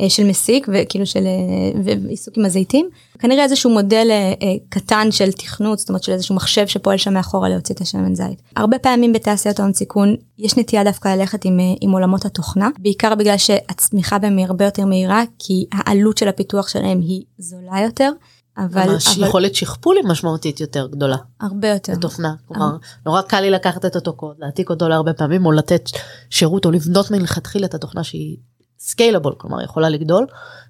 אה, 0.00 0.10
של 0.10 0.24
מסיק 0.24 0.68
וכאילו 0.72 1.06
של 1.06 1.26
אה, 1.26 1.80
ועיסוק 1.84 2.36
עם 2.36 2.44
הזיתים 2.44 2.88
כנראה 3.18 3.44
איזשהו 3.44 3.70
מודל 3.70 4.08
אה, 4.10 4.54
קטן 4.68 5.08
של 5.10 5.32
תכנות 5.32 5.78
זאת 5.78 5.88
אומרת 5.88 6.02
של 6.02 6.12
איזשהו 6.12 6.34
מחשב 6.34 6.66
שפועל 6.66 6.96
שם 6.96 7.14
מאחורה 7.14 7.48
להוציא 7.48 7.74
את 7.74 7.80
השמן 7.80 8.14
זית 8.14 8.42
הרבה 8.56 8.78
פעמים 8.78 9.12
בתעשיית 9.12 9.60
ההון 9.60 9.72
סיכון 9.72 10.16
יש 10.38 10.56
נטייה 10.56 10.84
דווקא 10.84 11.08
ללכת 11.08 11.44
עם, 11.44 11.58
עם 11.80 11.92
עולמות 11.92 12.24
התוכנה 12.24 12.68
בעיקר 12.78 13.14
בגלל 13.14 13.36
שהצמיחה 13.36 14.18
בהם 14.18 14.36
היא 14.36 14.46
הרבה 14.46 14.64
יותר 14.64 14.86
מהירה 14.86 15.22
כי 15.38 15.64
העלות 15.72 16.18
של 16.18 16.28
הפיתוח 16.28 16.68
שלהם 16.68 17.00
היא 17.00 17.22
זולה 17.38 17.80
יותר. 17.84 18.10
אבל 18.56 18.90
ממש 18.90 19.18
אבל... 19.18 19.26
יכולת 19.26 19.54
שכפול 19.54 19.96
משמעותית 20.04 20.60
יותר 20.60 20.86
גדולה. 20.86 21.16
הרבה 21.40 21.68
יותר. 21.68 21.92
בתוכנה. 21.92 22.34
כלומר, 22.46 22.64
הרבה... 22.64 22.78
נורא 23.06 23.22
קל 23.22 23.40
לי 23.40 23.50
לקחת 23.50 23.84
את 23.84 23.96
אותו 23.96 24.12
קוד, 24.12 24.36
להעתיק 24.38 24.70
אותו 24.70 24.88
להרבה 24.88 25.12
פעמים, 25.12 25.46
או 25.46 25.52
לתת 25.52 25.90
שירות, 26.30 26.64
או 26.64 26.70
לבנות 26.70 27.10
מלכתחילה 27.10 27.66
את 27.66 27.74
התוכנה 27.74 28.04
שהיא 28.04 28.36
סקיילבול, 28.78 29.34
כלומר 29.38 29.62
יכולה 29.62 29.88
לגדול, 29.88 30.26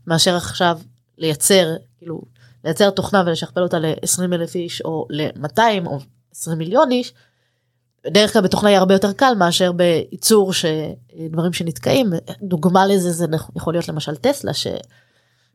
מאשר 0.07 0.37
עכשיו 0.37 0.79
לייצר, 1.19 1.75
כאילו, 1.99 2.23
לייצר 2.65 2.91
תוכנה 2.91 3.23
ולשכפל 3.27 3.63
אותה 3.63 3.79
ל-20 3.79 4.35
אלף 4.35 4.55
איש, 4.55 4.83
או 4.83 5.07
ל-200 5.11 5.87
או 5.87 5.99
20 6.35 6.59
מיליון 6.59 6.91
איש, 6.91 7.13
בדרך 8.05 8.33
כלל 8.33 8.43
בתוכנה 8.43 8.71
יהיה 8.71 8.79
הרבה 8.79 8.95
יותר 8.95 9.13
קל 9.13 9.35
מאשר 9.39 9.73
בייצור 9.73 10.53
שדברים 10.53 11.53
שנתקעים. 11.53 12.13
דוגמה 12.43 12.87
לזה 12.87 13.13
זה 13.13 13.27
יכול 13.57 13.75
להיות 13.75 13.89
למשל 13.89 14.17
טסלה, 14.17 14.55
ש... 14.55 14.67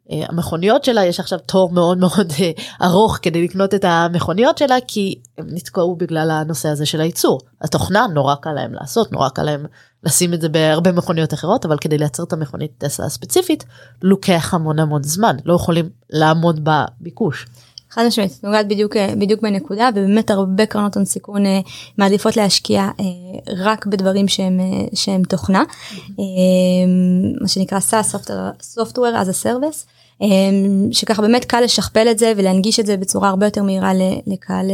המכוניות 0.10 0.84
שלה 0.84 1.06
יש 1.06 1.20
עכשיו 1.20 1.40
תור 1.40 1.72
מאוד 1.72 1.98
מאוד 1.98 2.34
אה, 2.40 2.52
ארוך 2.88 3.20
כדי 3.22 3.44
לקנות 3.44 3.74
את 3.74 3.86
המכוניות 3.86 4.58
שלה 4.58 4.76
כי 4.88 5.16
הם 5.38 5.46
נתקעו 5.50 5.96
בגלל 5.96 6.32
הנושא 6.32 6.70
הזה 6.70 6.86
של 6.86 7.02
הייצור. 7.02 7.42
התוכנה 7.62 8.08
נורא 8.14 8.36
קל 8.36 8.54
להם 8.54 8.74
לעשות 8.74 9.12
נורא 9.12 9.30
קל 9.30 9.44
להם 9.44 9.66
לשים 10.04 10.34
את 10.34 10.42
זה 10.42 10.50
בהרבה 10.50 10.92
מכוניות 10.92 11.34
אחרות 11.34 11.66
אבל 11.66 11.78
כדי 11.78 11.98
לייצר 11.98 12.24
את 12.24 12.34
המכונית 12.34 12.72
טסלה 12.78 13.06
הספציפית 13.06 13.66
לוקח 14.02 14.54
המון 14.54 14.80
המון 14.80 15.04
זמן 15.04 15.36
לא 15.46 15.54
יכולים 15.54 15.90
לעמוד 16.10 16.60
בביקוש. 16.64 17.46
חד 17.92 18.06
משמעית, 18.08 18.40
נוגעת 18.44 18.68
בדיוק, 18.68 18.96
אה, 18.96 19.14
בדיוק 19.20 19.42
בנקודה 19.42 19.90
ובאמת 19.96 20.30
הרבה 20.30 20.66
קרנות 20.66 20.96
הון 20.96 21.06
סיכון 21.06 21.46
אה, 21.46 21.60
מעדיפות 21.98 22.38
להשקיע 22.38 22.90
רק 23.58 23.86
בדברים 23.86 24.28
שהם, 24.28 24.60
שהם 24.94 25.24
תוכנה, 25.24 25.64
אה, 26.20 26.24
מה 27.42 27.48
שנקרא 27.48 27.80
SaaS, 27.80 28.16
Software 28.78 29.16
as 29.24 29.30
a 29.30 29.44
Service. 29.44 29.99
אמ, 30.22 30.88
שככה 30.92 31.22
באמת 31.22 31.46
קל 31.46 31.62
לשכפל 31.62 32.08
את 32.12 32.20
זה 32.20 32.34
ולהנגיש 32.38 32.80
את 32.80 32.86
זה 32.86 32.98
בצורה 32.98 33.30
הרבה 33.30 33.46
יותר 33.46 33.64
מהירה 33.64 33.92
לקהל, 34.28 34.66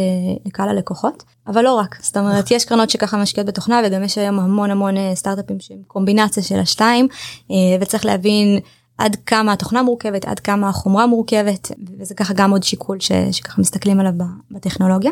לקהל 0.46 0.70
הלקוחות 0.70 1.24
אבל 1.48 1.62
לא 1.62 1.74
רק 1.74 1.98
זאת 2.02 2.18
אומרת 2.18 2.52
יש 2.52 2.66
קרנות 2.66 2.90
שככה 2.90 3.18
משקיעות 3.18 3.48
בתוכנה 3.48 3.82
וגם 3.86 4.04
יש 4.04 4.18
היום 4.18 4.40
המון 4.40 4.72
המון 4.72 4.98
אה, 4.98 5.12
סטארט-אפים 5.16 5.60
שהם 5.60 5.82
קומבינציה 5.88 6.44
של 6.44 6.60
השתיים 6.60 7.08
אה, 7.52 7.56
וצריך 7.82 8.06
להבין 8.06 8.60
עד 8.98 9.18
כמה 9.26 9.54
התוכנה 9.54 9.84
מורכבת 9.84 10.26
עד 10.26 10.40
כמה 10.40 10.70
החומרה 10.70 11.08
מורכבת 11.08 11.72
וזה 12.00 12.16
ככה 12.16 12.34
גם 12.34 12.52
עוד 12.52 12.64
שיקול 12.64 13.00
ש, 13.00 13.12
שככה 13.32 13.62
מסתכלים 13.62 14.00
עליו 14.00 14.14
בטכנולוגיה. 14.52 15.12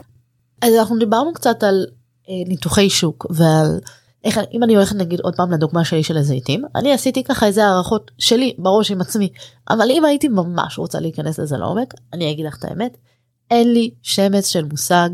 אז 0.62 0.74
אנחנו 0.80 1.00
דיברנו 1.00 1.34
קצת 1.34 1.64
על 1.64 1.86
אה, 2.30 2.34
ניתוחי 2.48 2.90
שוק 2.90 3.26
ועל 3.30 3.80
איך 4.24 4.40
אם 4.54 4.64
אני 4.64 4.76
הולכת 4.76 4.96
נגיד 4.96 5.20
עוד 5.20 5.36
פעם 5.36 5.52
לדוגמה 5.52 5.86
שלי 5.86 6.04
של 6.04 6.18
הזיתים 6.18 6.64
אני 6.76 6.94
עשיתי 6.94 7.24
ככה 7.24 7.46
איזה 7.46 7.66
הערכות 7.66 8.12
שלי 8.18 8.56
בראש 8.58 8.92
עם 8.92 9.02
עצמי. 9.02 9.30
אבל 9.70 9.88
אם 9.90 10.06
הייתי 10.06 10.28
ממש 10.28 10.78
רוצה 10.78 11.00
להיכנס 11.00 11.40
לזה 11.40 11.58
לעומק 11.58 11.94
אני 12.14 12.32
אגיד 12.32 12.46
לך 12.46 12.58
את 12.60 12.66
האמת 12.66 12.98
אין 13.52 13.74
לי 13.74 13.92
שמץ 14.02 14.48
של 14.48 14.66
מושג 14.66 15.10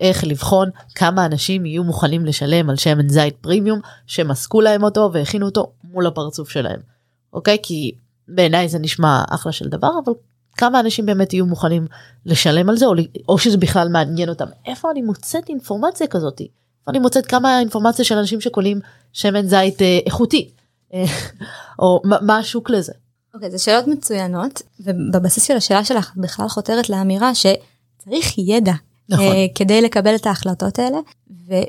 איך 0.00 0.24
לבחון 0.24 0.70
כמה 0.94 1.26
אנשים 1.26 1.66
יהיו 1.66 1.84
מוכנים 1.84 2.26
לשלם 2.26 2.70
על 2.70 2.76
שמן 2.76 3.08
זית 3.08 3.36
פרימיום 3.40 3.80
שמסקו 4.06 4.60
להם 4.60 4.82
אותו 4.82 5.10
והכינו 5.12 5.46
אותו 5.46 5.72
מול 5.84 6.06
הפרצוף 6.06 6.50
שלהם. 6.50 6.80
אוקיי? 7.32 7.56
כי 7.62 7.92
בעיניי 8.28 8.68
זה 8.68 8.78
נשמע 8.78 9.22
אחלה 9.30 9.52
של 9.52 9.68
דבר 9.68 9.90
אבל 10.04 10.12
כמה 10.56 10.80
אנשים 10.80 11.06
באמת 11.06 11.32
יהיו 11.32 11.46
מוכנים 11.46 11.86
לשלם 12.26 12.68
על 12.68 12.76
זה 12.76 12.86
או, 12.86 12.92
או 13.28 13.38
שזה 13.38 13.56
בכלל 13.56 13.88
מעניין 13.88 14.28
אותם? 14.28 14.46
איפה 14.66 14.90
אני 14.90 15.02
מוצאת 15.02 15.48
אינפורמציה 15.48 16.06
כזאתי 16.06 16.48
אני 16.88 16.98
מוצאת 16.98 17.26
כמה 17.26 17.60
אינפורמציה 17.60 18.04
של 18.04 18.18
אנשים 18.18 18.40
שקולים 18.40 18.80
שמן 19.12 19.46
זית 19.46 19.82
אה, 19.82 19.98
איכותי 20.06 20.50
אה, 20.94 21.04
או 21.78 22.02
מה 22.04 22.38
השוק 22.38 22.70
לזה. 22.70 22.92
אוקיי, 23.34 23.48
okay, 23.48 23.52
זה 23.52 23.58
שאלות 23.58 23.86
מצוינות 23.86 24.62
ובבסיס 24.80 25.44
של 25.44 25.56
השאלה 25.56 25.84
שלך 25.84 26.12
בכלל 26.16 26.48
חותרת 26.48 26.90
לאמירה 26.90 27.32
שצריך 27.34 28.38
ידע 28.38 28.72
נכון. 29.08 29.26
uh, 29.26 29.54
כדי 29.54 29.82
לקבל 29.82 30.14
את 30.14 30.26
ההחלטות 30.26 30.78
האלה 30.78 30.98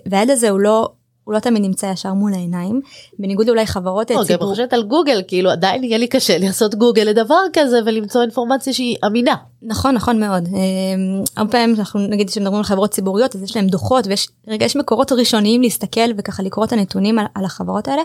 והידע 0.05 0.33
הזה 0.33 0.49
הוא 0.49 0.59
לא 0.59 0.91
הוא 1.29 1.33
לא 1.33 1.39
תמיד 1.39 1.61
נמצא 1.61 1.85
ישר 1.85 2.13
מול 2.13 2.33
העיניים 2.33 2.81
בניגוד 3.19 3.47
לאולי 3.47 3.65
חברות 3.65 4.07
ציבור. 4.07 4.23
אני 4.23 4.37
חושבת 4.37 4.73
על 4.73 4.83
גוגל 4.83 5.21
כאילו 5.27 5.51
עדיין 5.51 5.83
יהיה 5.83 5.97
לי 5.97 6.07
קשה 6.07 6.37
לעשות 6.37 6.75
גוגל 6.75 7.01
לדבר 7.01 7.39
כזה 7.53 7.79
ולמצוא 7.85 8.21
אינפורמציה 8.21 8.73
שהיא 8.73 8.97
אמינה. 9.05 9.35
נכון 9.61 9.95
נכון 9.95 10.19
מאוד 10.19 10.47
אמ, 10.47 11.23
הרבה 11.37 11.51
פעמים 11.51 11.75
אנחנו 11.79 11.99
נגיד 11.99 12.29
שמדברים 12.29 12.57
על 12.57 12.63
חברות 12.63 12.91
ציבוריות 12.91 13.35
אז 13.35 13.43
יש 13.43 13.55
להם 13.55 13.67
דוחות 13.67 14.07
ויש 14.07 14.27
רגע 14.47 14.65
יש 14.65 14.75
מקורות 14.75 15.11
ראשוניים 15.11 15.61
להסתכל 15.61 16.11
וככה 16.17 16.43
לקרוא 16.43 16.65
את 16.65 16.73
הנתונים 16.73 17.19
על, 17.19 17.25
על 17.35 17.45
החברות 17.45 17.87
האלה. 17.87 18.01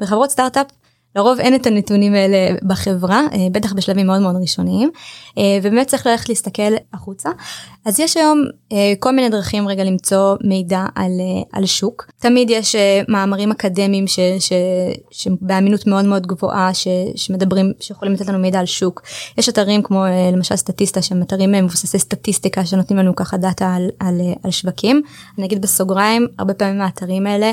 וחברות 0.00 0.30
סטארט-אפ 0.30 0.66
לרוב 1.16 1.40
אין 1.40 1.54
את 1.54 1.66
הנתונים 1.66 2.14
האלה 2.14 2.56
בחברה, 2.62 3.20
אה, 3.32 3.46
בטח 3.52 3.72
בשלבים 3.72 4.06
מאוד 4.06 4.20
מאוד 4.20 4.36
ראשוניים, 4.40 4.90
אה, 5.38 5.58
ובאמת 5.62 5.86
צריך 5.86 6.06
ללכת 6.06 6.28
להסתכל 6.28 6.72
החוצה. 6.92 7.30
אז 7.84 8.00
יש 8.00 8.16
היום 8.16 8.44
אה, 8.72 8.92
כל 8.98 9.12
מיני 9.12 9.28
דרכים 9.28 9.68
רגע 9.68 9.84
למצוא 9.84 10.36
מידע 10.44 10.86
על, 10.94 11.10
על 11.52 11.66
שוק. 11.66 12.06
תמיד 12.18 12.50
יש 12.50 12.76
מאמרים 13.08 13.50
אקדמיים 13.50 14.06
ש, 14.06 14.18
ש, 14.38 14.52
שבאמינות 15.10 15.86
מאוד 15.86 16.04
מאוד 16.04 16.26
גבוהה 16.26 16.74
ש, 16.74 16.88
שמדברים, 17.16 17.72
שיכולים 17.80 18.14
לתת 18.14 18.28
לנו 18.28 18.38
מידע 18.38 18.58
על 18.58 18.66
שוק. 18.66 19.02
יש 19.38 19.48
אתרים 19.48 19.82
כמו 19.82 20.04
למשל 20.32 20.56
סטטיסטה 20.56 21.02
שהם 21.02 21.22
אתרים 21.22 21.52
מבוססי 21.52 21.98
סטטיסטיקה 21.98 22.66
שנותנים 22.66 22.98
לנו 22.98 23.16
ככה 23.16 23.36
דאטה 23.36 23.74
על, 23.74 23.90
על, 23.98 24.20
על 24.44 24.50
שווקים. 24.50 25.02
אני 25.38 25.46
אגיד 25.46 25.62
בסוגריים, 25.62 26.26
הרבה 26.38 26.54
פעמים 26.54 26.80
האתרים 26.80 27.26
האלה 27.26 27.50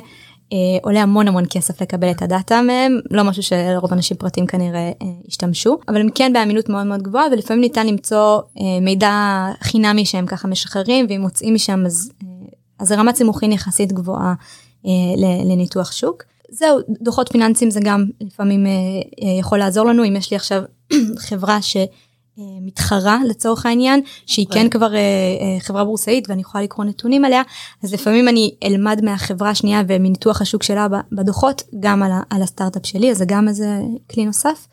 עולה 0.82 1.02
המון 1.02 1.28
המון 1.28 1.44
כסף 1.50 1.82
לקבל 1.82 2.12
את 2.12 2.22
הדאטה 2.22 2.62
מהם 2.62 3.00
לא 3.12 3.24
משהו 3.24 3.44
שלרוב 3.44 3.94
אנשים 3.94 4.18
פרטיים 4.18 4.48
כנראה 4.48 4.92
אה, 5.02 5.08
השתמשו 5.28 5.78
אבל 5.88 6.02
הם 6.02 6.10
כן 6.16 6.34
באמינות 6.34 6.70
מאוד 6.70 6.86
מאוד 6.86 7.02
גבוהה 7.02 7.26
ולפעמים 7.32 7.62
ניתן 7.62 7.88
למצוא 7.88 8.42
אה, 8.60 8.80
מידע 8.82 9.46
חינמי 9.62 10.06
שהם 10.06 10.26
ככה 10.26 10.48
משחררים 10.48 11.06
ואם 11.10 11.22
מוצאים 11.22 11.54
משם 11.54 11.86
אז 11.86 12.12
אה, 12.24 12.28
אז 12.80 12.92
רמת 12.92 13.16
סימוכין 13.16 13.52
יחסית 13.52 13.92
גבוהה 13.92 14.34
אה, 14.86 14.92
לניתוח 15.46 15.92
שוק. 15.92 16.24
זהו 16.50 16.80
דוחות 17.02 17.30
פיננסיים 17.32 17.72
זה 17.72 17.80
גם 17.84 18.06
לפעמים 18.22 18.66
אה, 18.66 18.72
אה, 18.72 19.40
יכול 19.40 19.58
לעזור 19.58 19.86
לנו 19.86 20.06
אם 20.06 20.16
יש 20.16 20.32
לי 20.32 20.38
עכשיו 20.38 20.64
חברה 21.28 21.62
ש... 21.62 21.78
אה, 22.40 22.44
מתחרה 22.62 23.20
לצורך 23.28 23.66
העניין 23.66 24.02
שהיא 24.26 24.46
כן 24.52 24.70
כבר 24.70 24.94
אה, 24.96 25.00
אה, 25.00 25.60
חברה 25.60 25.84
בורסאית 25.84 26.30
ואני 26.30 26.42
יכולה 26.42 26.64
לקרוא 26.64 26.86
נתונים 26.86 27.26
עליה 27.26 27.42
אז 27.84 27.94
לפעמים 27.94 28.28
אני 28.28 28.56
אלמד 28.64 29.00
מהחברה 29.04 29.50
השנייה 29.50 29.82
ומניתוח 29.88 30.42
השוק 30.42 30.64
שלה 30.64 30.88
בדוחות 31.12 31.64
גם 31.80 32.04
על, 32.04 32.12
על 32.30 32.42
הסטארט-אפ 32.42 32.86
שלי 32.86 33.12
אז 33.12 33.18
זה 33.18 33.26
גם 33.28 33.48
איזה 33.48 33.80
כלי 34.12 34.26
נוסף. 34.26 34.68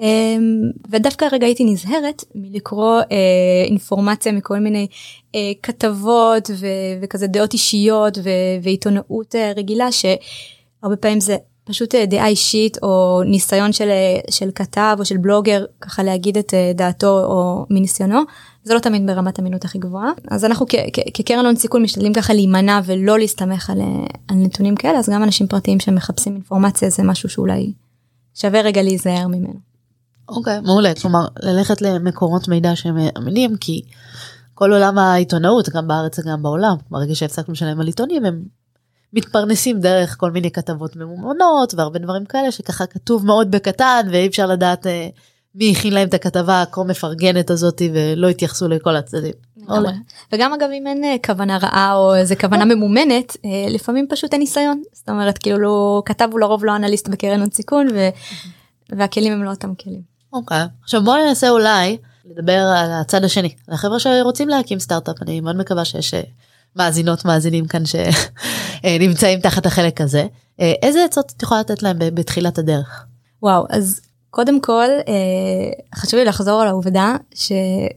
אמ, 0.00 0.60
ודווקא 0.90 1.28
רגע 1.32 1.46
הייתי 1.46 1.64
נזהרת 1.64 2.24
מלקרוא 2.34 3.00
אה, 3.00 3.64
אינפורמציה 3.64 4.32
מכל 4.32 4.58
מיני 4.58 4.86
אה, 5.34 5.52
כתבות 5.62 6.50
ו, 6.54 6.66
וכזה 7.02 7.26
דעות 7.26 7.52
אישיות 7.52 8.18
ו, 8.18 8.30
ועיתונאות 8.62 9.34
אה, 9.34 9.52
רגילה 9.56 9.88
שהרבה 9.92 10.96
פעמים 11.00 11.20
זה 11.20 11.36
פשוט 11.66 11.94
אה, 11.94 12.06
דעה 12.06 12.26
אישית 12.26 12.78
או 12.82 13.22
ניסיון 13.24 13.72
של, 13.72 13.88
אה, 13.88 14.20
של 14.30 14.50
כתב 14.54 14.96
או 14.98 15.04
של 15.04 15.16
בלוגר 15.16 15.64
ככה 15.80 16.02
להגיד 16.02 16.38
את 16.38 16.54
אה, 16.54 16.72
דעתו 16.74 17.24
או 17.24 17.66
מניסיונו 17.70 18.20
זה 18.64 18.74
לא 18.74 18.78
תמיד 18.78 19.06
ברמת 19.06 19.40
אמינות 19.40 19.64
הכי 19.64 19.78
גבוהה 19.78 20.10
אז 20.30 20.44
אנחנו 20.44 20.66
כקרן 21.14 21.46
הון 21.46 21.56
סיכון 21.56 21.82
משתדלים 21.82 22.12
ככה 22.12 22.34
להימנע 22.34 22.80
ולא 22.84 23.18
להסתמך 23.18 23.70
על, 23.70 23.80
על 24.28 24.36
נתונים 24.36 24.76
כאלה 24.76 24.98
אז 24.98 25.10
גם 25.10 25.22
אנשים 25.22 25.46
פרטיים 25.46 25.80
שמחפשים 25.80 26.34
אינפורמציה 26.34 26.90
זה 26.90 27.02
משהו 27.02 27.28
שאולי 27.28 27.72
שווה 28.34 28.60
רגע 28.60 28.82
להיזהר 28.82 29.26
ממנו. 29.28 29.54
אוקיי 30.28 30.58
okay, 30.58 30.60
מעולה 30.60 30.94
כלומר 30.94 31.26
ללכת 31.42 31.82
למקורות 31.82 32.48
מידע 32.48 32.76
שהם 32.76 32.96
אמינים 33.18 33.56
כי 33.56 33.82
כל 34.54 34.72
עולם 34.72 34.98
העיתונאות 34.98 35.68
גם 35.68 35.88
בארץ 35.88 36.18
וגם 36.18 36.42
בעולם 36.42 36.76
ברגע 36.90 37.14
שהפסקנו 37.14 37.52
לשלם 37.52 37.80
על 37.80 37.86
עיתונים 37.86 38.24
הם 38.24 38.42
מתפרנסים 39.12 39.80
דרך 39.80 40.16
כל 40.18 40.30
מיני 40.30 40.50
כתבות 40.50 40.96
ממומנות 40.96 41.74
והרבה 41.74 41.98
דברים 41.98 42.24
כאלה 42.24 42.52
שככה 42.52 42.86
כתוב 42.86 43.26
מאוד 43.26 43.50
בקטן 43.50 44.06
ואי 44.10 44.26
אפשר 44.26 44.46
לדעת 44.46 44.86
אה, 44.86 45.08
מי 45.54 45.72
הכין 45.72 45.92
להם 45.92 46.08
את 46.08 46.14
הכתבה 46.14 46.62
הכה 46.62 46.84
מפרגנת 46.84 47.50
הזאתי 47.50 47.90
ולא 47.94 48.28
התייחסו 48.28 48.68
לכל 48.68 48.96
הצדדים. 48.96 49.32
וגם 50.32 50.52
אגב 50.52 50.68
אם 50.72 50.86
אין 50.86 51.04
אה, 51.04 51.16
כוונה 51.26 51.58
רעה 51.58 51.94
או 51.94 52.14
איזה 52.14 52.36
כוונה 52.36 52.64
ממומנת 52.64 53.36
אה, 53.44 53.50
לפעמים 53.68 54.06
פשוט 54.10 54.32
אין 54.32 54.40
ניסיון 54.40 54.82
זאת 54.92 55.08
אומרת 55.08 55.38
כאילו 55.38 55.58
לא 55.58 56.02
כתב 56.04 56.28
הוא 56.32 56.40
לרוב 56.40 56.64
לא 56.64 56.76
אנליסט 56.76 57.08
בקרן 57.08 57.40
הון 57.40 57.50
סיכון 57.50 57.88
והכלים 58.90 59.32
הם 59.32 59.44
לא 59.44 59.50
אותם 59.50 59.74
כלים. 59.74 60.00
אוקיי 60.32 60.62
עכשיו 60.82 61.04
בוא 61.04 61.16
ננסה 61.16 61.50
אולי 61.50 61.96
לדבר 62.24 62.52
על 62.52 62.92
הצד 62.92 63.24
השני 63.24 63.54
לחבר'ה 63.68 63.98
שרוצים 63.98 64.48
להקים 64.48 64.78
סטארט-אפ 64.78 65.22
אני 65.22 65.40
מאוד 65.40 65.56
מקווה 65.56 65.84
שיש 65.84 66.14
מאזינות 66.76 67.24
מאזינים 67.24 67.66
כאן 67.66 67.82
שנמצאים 67.86 69.40
תחת 69.40 69.66
החלק 69.66 70.00
הזה 70.00 70.26
איזה 70.58 71.04
עצות 71.04 71.32
את 71.36 71.42
יכולה 71.42 71.60
לתת 71.60 71.82
להם 71.82 71.98
בתחילת 71.98 72.58
הדרך. 72.58 73.04
וואו 73.42 73.64
אז 73.70 74.00
קודם 74.36 74.60
כל 74.60 74.88
אה, 75.08 75.94
חשוב 75.94 76.18
לי 76.18 76.24
לחזור 76.24 76.62
על 76.62 76.68
העובדה 76.68 77.16
ש, 77.34 77.52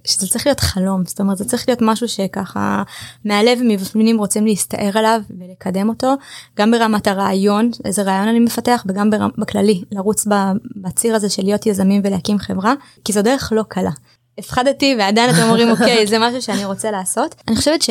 שזה 0.06 0.28
צריך 0.28 0.48
להיות 0.48 0.60
חלום 0.60 1.06
זאת 1.06 1.20
אומרת 1.20 1.38
זה 1.38 1.46
צריך 1.46 1.66
להיות 1.68 1.80
משהו 1.82 2.08
שככה 2.08 2.84
מהלב 3.26 3.60
ומבפנים 3.62 4.18
רוצים 4.20 4.46
להסתער 4.46 4.98
עליו 4.98 5.22
ולקדם 5.40 5.90
אותו 5.90 6.14
גם 6.58 6.72
ברמת 6.72 7.08
הרעיון 7.08 7.72
איזה 7.86 8.04
רעיון 8.04 8.28
אני 8.28 8.40
מפתח 8.40 8.84
וגם 8.88 9.10
ברמ, 9.10 9.30
בכללי 9.38 9.84
לרוץ 9.92 10.28
בציר 10.76 11.16
הזה 11.16 11.30
של 11.30 11.44
להיות 11.44 11.66
יזמים 11.66 12.02
ולהקים 12.04 12.40
חברה 12.40 12.74
כי 13.06 13.14
זו 13.14 13.22
דרך 13.22 13.54
לא 13.56 13.64
קלה. 13.68 13.92
הפחדתי 14.38 14.96
ועדיין 15.00 15.30
אתם 15.30 15.44
אומרים 15.44 15.72
אוקיי 15.72 16.08
זה 16.08 16.20
משהו 16.20 16.42
שאני 16.42 16.66
רוצה 16.66 16.92
לעשות 16.92 17.36
אני 17.48 17.56
חושבת 17.56 17.82
ש... 17.82 17.90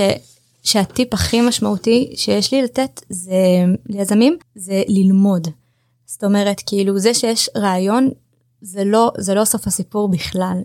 שהטיפ 0.62 1.14
הכי 1.14 1.40
משמעותי 1.40 2.12
שיש 2.16 2.52
לי 2.52 2.62
לתת 2.62 3.00
זה 3.08 3.34
ליזמים 3.88 4.36
זה 4.54 4.82
ללמוד. 4.88 5.48
זאת 6.06 6.24
אומרת 6.24 6.62
כאילו 6.66 6.98
זה 6.98 7.14
שיש 7.14 7.50
רעיון 7.56 8.10
זה 8.60 8.84
לא 8.84 9.12
זה 9.18 9.34
לא 9.34 9.44
סוף 9.44 9.66
הסיפור 9.66 10.08
בכלל. 10.08 10.58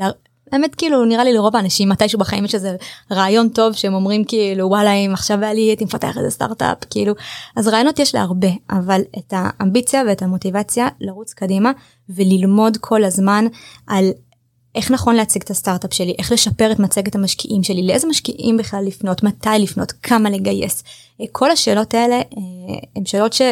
אה, 0.00 0.08
האמת 0.52 0.74
כאילו 0.74 1.04
נראה 1.04 1.24
לי 1.24 1.32
לרוב 1.32 1.56
האנשים 1.56 1.88
מתישהו 1.88 2.18
בחיים 2.18 2.44
יש 2.44 2.54
איזה 2.54 2.76
רעיון 3.12 3.48
טוב 3.48 3.72
שהם 3.72 3.94
אומרים 3.94 4.24
כאילו 4.24 4.68
וואלה 4.68 4.92
אם 4.92 5.10
עכשיו 5.12 5.38
היה 5.42 5.54
לי 5.54 5.60
הייתי 5.60 5.84
מפתח 5.84 6.18
איזה 6.18 6.30
סטארט-אפ 6.30 6.78
כאילו 6.90 7.14
אז 7.56 7.68
רעיונות 7.68 7.98
יש 7.98 8.14
להרבה 8.14 8.48
אבל 8.70 9.00
את 9.18 9.34
האמביציה 9.36 10.02
ואת 10.08 10.22
המוטיבציה 10.22 10.88
לרוץ 11.00 11.32
קדימה 11.32 11.72
וללמוד 12.08 12.76
כל 12.76 13.04
הזמן 13.04 13.44
על 13.86 14.10
איך 14.74 14.90
נכון 14.90 15.14
להציג 15.14 15.42
את 15.42 15.50
הסטארט-אפ 15.50 15.94
שלי? 15.94 16.14
איך 16.18 16.32
לשפר 16.32 16.72
את 16.72 16.78
מצגת 16.78 17.14
המשקיעים 17.14 17.62
שלי? 17.62 17.86
לאיזה 17.86 18.06
משקיעים 18.08 18.56
בכלל 18.56 18.84
לפנות? 18.86 19.22
מתי 19.22 19.48
לפנות? 19.58 19.92
כמה 19.92 20.30
לגייס? 20.30 20.84
אה, 21.20 21.26
כל 21.32 21.50
השאלות 21.50 21.94
האלה 21.94 22.16
אה, 22.16 22.22
הן 22.96 23.04
שאלות 23.06 23.32
ש... 23.32 23.42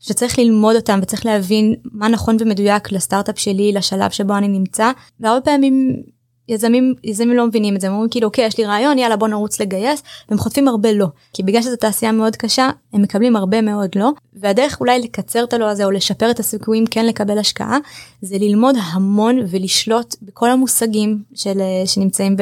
שצריך 0.00 0.38
ללמוד 0.38 0.76
אותם 0.76 0.98
וצריך 1.02 1.26
להבין 1.26 1.74
מה 1.84 2.08
נכון 2.08 2.36
ומדויק 2.40 2.92
לסטארט-אפ 2.92 3.38
שלי 3.38 3.72
לשלב 3.72 4.10
שבו 4.10 4.36
אני 4.36 4.48
נמצא. 4.48 4.90
והרבה 5.20 5.40
פעמים 5.40 6.02
יזמים 6.48 6.94
יזמים 7.04 7.36
לא 7.36 7.46
מבינים 7.46 7.76
את 7.76 7.80
זה 7.80 7.86
הם 7.86 7.92
אומרים 7.92 8.10
כאילו 8.10 8.26
אוקיי 8.26 8.46
יש 8.46 8.58
לי 8.58 8.64
רעיון 8.64 8.98
יאללה 8.98 9.16
בוא 9.16 9.28
נרוץ 9.28 9.60
לגייס 9.60 10.02
והם 10.28 10.38
חוטפים 10.38 10.68
הרבה 10.68 10.92
לא 10.92 11.06
כי 11.32 11.42
בגלל 11.42 11.62
שזו 11.62 11.76
תעשייה 11.76 12.12
מאוד 12.12 12.36
קשה 12.36 12.70
הם 12.92 13.02
מקבלים 13.02 13.36
הרבה 13.36 13.60
מאוד 13.60 13.90
לא 13.96 14.10
והדרך 14.34 14.80
אולי 14.80 14.98
לקצר 14.98 15.44
את 15.44 15.52
הלא 15.52 15.70
הזה 15.70 15.84
או 15.84 15.90
לשפר 15.90 16.30
את 16.30 16.40
הסיכויים 16.40 16.86
כן 16.86 17.06
לקבל 17.06 17.38
השקעה 17.38 17.78
זה 18.22 18.38
ללמוד 18.38 18.74
המון 18.92 19.38
ולשלוט 19.50 20.16
בכל 20.22 20.50
המושגים 20.50 21.22
של 21.34 21.58
שנמצאים 21.86 22.36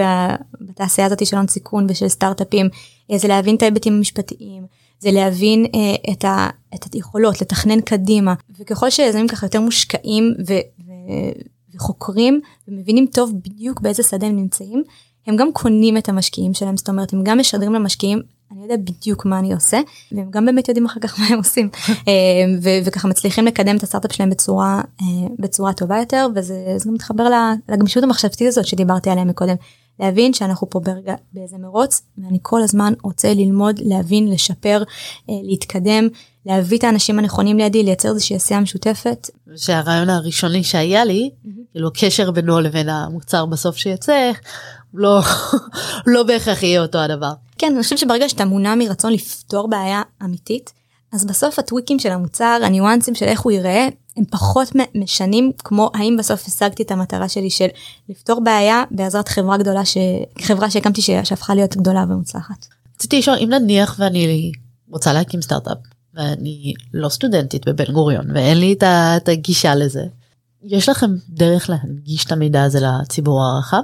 בתעשייה 0.61 1.07
הזאת 1.07 1.26
של 1.26 1.36
הון 1.36 1.48
סיכון 1.48 1.86
ושל 1.88 2.09
סטארט-אפים 2.09 2.68
זה 3.16 3.28
להבין 3.28 3.57
את 3.57 3.62
ההיבטים 3.62 3.92
המשפטיים 3.92 4.66
זה 5.03 5.11
להבין 5.11 5.66
אה, 5.74 6.12
את, 6.12 6.24
ה, 6.24 6.48
את 6.74 6.94
היכולות, 6.94 7.40
לתכנן 7.40 7.80
קדימה, 7.80 8.34
וככל 8.59 8.90
שיזמים 8.90 9.28
ככה 9.28 9.46
יותר 9.46 9.61
מושקעים 9.61 10.34
ו, 10.48 10.53
ו, 10.86 10.92
וחוקרים 11.74 12.40
ומבינים 12.68 13.06
טוב 13.06 13.32
בדיוק 13.44 13.80
באיזה 13.80 14.02
שדה 14.02 14.26
הם 14.26 14.36
נמצאים, 14.36 14.82
הם 15.26 15.36
גם 15.36 15.52
קונים 15.52 15.96
את 15.96 16.08
המשקיעים 16.08 16.54
שלהם, 16.54 16.76
זאת 16.76 16.88
אומרת 16.88 17.12
הם 17.12 17.24
גם 17.24 17.38
משדרים 17.38 17.72
למשקיעים, 17.72 18.22
אני 18.52 18.62
יודע 18.62 18.76
בדיוק 18.76 19.24
מה 19.26 19.38
אני 19.38 19.54
עושה, 19.54 19.80
והם 20.12 20.30
גם 20.30 20.46
באמת 20.46 20.68
יודעים 20.68 20.86
אחר 20.86 21.00
כך 21.00 21.18
מה 21.18 21.26
הם 21.26 21.38
עושים, 21.38 21.68
אה, 22.08 22.12
ו- 22.62 22.78
וככה 22.86 23.08
מצליחים 23.08 23.46
לקדם 23.46 23.76
את 23.76 23.82
הסטארט-אפ 23.82 24.12
שלהם 24.12 24.30
בצורה, 24.30 24.80
אה, 25.00 25.06
בצורה 25.38 25.72
טובה 25.72 25.98
יותר, 25.98 26.26
וזה 26.34 26.76
גם 26.86 26.94
מתחבר 26.94 27.24
לגמישות 27.68 28.04
המחשבתית 28.04 28.48
הזאת 28.48 28.66
שדיברתי 28.66 29.10
עליה 29.10 29.24
מקודם. 29.24 29.54
להבין 30.00 30.32
שאנחנו 30.32 30.70
פה 30.70 30.80
ברגע 30.80 31.14
באיזה 31.32 31.58
מרוץ 31.58 32.02
ואני 32.18 32.38
כל 32.42 32.62
הזמן 32.62 32.92
רוצה 33.02 33.34
ללמוד 33.34 33.80
להבין 33.84 34.28
לשפר 34.28 34.82
אה, 35.30 35.34
להתקדם 35.42 36.08
להביא 36.47 36.78
את 36.78 36.84
האנשים 36.84 37.18
הנכונים 37.18 37.59
לידי 37.59 37.82
לייצר 37.82 38.09
איזושהי 38.09 38.36
עשייה 38.36 38.61
משותפת. 38.61 39.30
שהרעיון 39.57 40.11
הראשוני 40.11 40.64
שהיה 40.64 41.05
לי. 41.05 41.30
כאילו 41.72 41.88
הקשר 41.88 42.30
בינו 42.30 42.61
לבין 42.61 42.88
המוצר 42.88 43.47
בסוף 43.47 43.76
שיצא 43.76 44.30
לא 44.95 45.20
לא 46.07 46.22
בהכרח 46.22 46.62
יהיה 46.62 46.82
אותו 46.82 46.99
הדבר. 46.99 47.32
כן 47.59 47.72
אני 47.72 47.82
חושבת 47.82 47.99
שברגע 47.99 48.28
שאתה 48.28 48.45
מונע 48.45 48.74
מרצון 48.74 49.12
לפתור 49.12 49.68
בעיה 49.68 50.03
אמיתית 50.24 50.72
אז 51.12 51.24
בסוף 51.24 51.59
הטוויקים 51.59 51.99
של 51.99 52.11
המוצר 52.11 52.61
הניואנסים 52.64 53.14
של 53.14 53.26
איך 53.26 53.40
הוא 53.40 53.53
ייראה 53.53 53.88
הם 54.16 54.24
פחות 54.24 54.68
משנים 54.95 55.53
כמו 55.59 55.90
האם 55.95 56.16
בסוף 56.18 56.47
השגתי 56.47 56.82
את 56.82 56.90
המטרה 56.90 57.28
שלי 57.28 57.51
של 57.51 57.66
לפתור 58.09 58.40
בעיה 58.40 58.84
בעזרת 58.90 59.28
חברה 59.28 59.57
גדולה 59.57 59.82
שחברה 59.84 60.70
שהקמתי 60.70 61.03
שהפכה 61.03 61.55
להיות 61.55 61.76
גדולה 61.76 62.05
ומוצלחת. 62.09 62.66
רציתי 62.97 63.18
לשאול 63.18 63.36
אם 63.40 63.49
נניח 63.49 63.97
ואני 63.99 64.53
רוצה 64.90 65.12
להקים 65.12 65.43
סטארט-אפ 65.43 65.78
ואני 66.14 66.74
לא 66.94 67.08
סטודנטית 67.08 67.68
בבן 67.68 67.92
גוריון 67.92 68.30
ואין 68.34 68.58
לי 68.58 68.74
את 68.82 69.28
הגישה 69.28 69.74
לזה. 69.74 70.02
יש 70.64 70.88
לכם 70.88 71.10
דרך 71.28 71.70
להנגיש 71.70 72.24
את 72.24 72.32
המידע 72.32 72.62
הזה 72.62 72.80
לציבור 72.80 73.42
הרחב? 73.42 73.82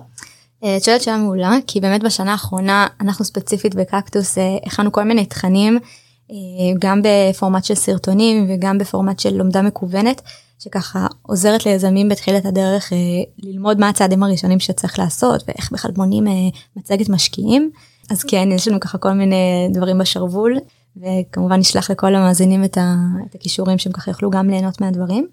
אה, 0.65 0.77
את 0.77 0.85
שואלת 0.85 1.03
שאלה 1.03 1.17
מעולה 1.17 1.57
כי 1.67 1.81
באמת 1.81 2.03
בשנה 2.03 2.33
האחרונה 2.33 2.87
אנחנו 3.01 3.25
ספציפית 3.25 3.75
בקקטוס 3.75 4.39
אה, 4.39 4.57
הכנו 4.67 4.93
כל 4.93 5.05
מיני 5.05 5.27
תכנים 5.27 5.79
אה, 6.31 6.37
גם 6.79 7.03
בפורמט 7.05 7.65
של 7.65 7.75
סרטונים 7.75 8.47
וגם 8.49 8.79
בפורמט 8.79 9.19
של 9.19 9.35
לומדה 9.35 9.63
מקוונת 9.63 10.23
שככה 10.59 11.07
עוזרת 11.23 11.67
ליזמים 11.67 12.09
בתחילת 12.09 12.45
הדרך 12.45 12.93
ללמוד 13.39 13.81
מה 13.81 13.89
הצעדים 13.89 14.23
הראשונים 14.23 14.61
שצריך 14.61 14.99
לעשות 14.99 15.45
ואיך 15.49 15.73
בכלל 15.73 15.91
בונים 15.91 16.25
מצגת 16.77 17.09
משקיעים. 17.09 17.71
אז 18.11 18.23
כן 18.23 18.49
יש 18.53 18.69
לנו 18.69 18.81
ככה 18.81 18.99
כל 18.99 19.13
מיני 19.13 19.69
דברים 19.73 19.99
בשרוול 19.99 20.59
וכמובן 21.01 21.59
נשלח 21.59 21.91
לכל 21.91 22.15
המאזינים 22.15 22.65
את, 22.65 22.79
הכישורים 23.35 23.79
שהם 23.79 23.93
ככה 23.93 24.11
יוכלו 24.11 24.31
גם 24.31 24.51
ליהנות 24.51 24.81
מהדברים. 24.81 25.27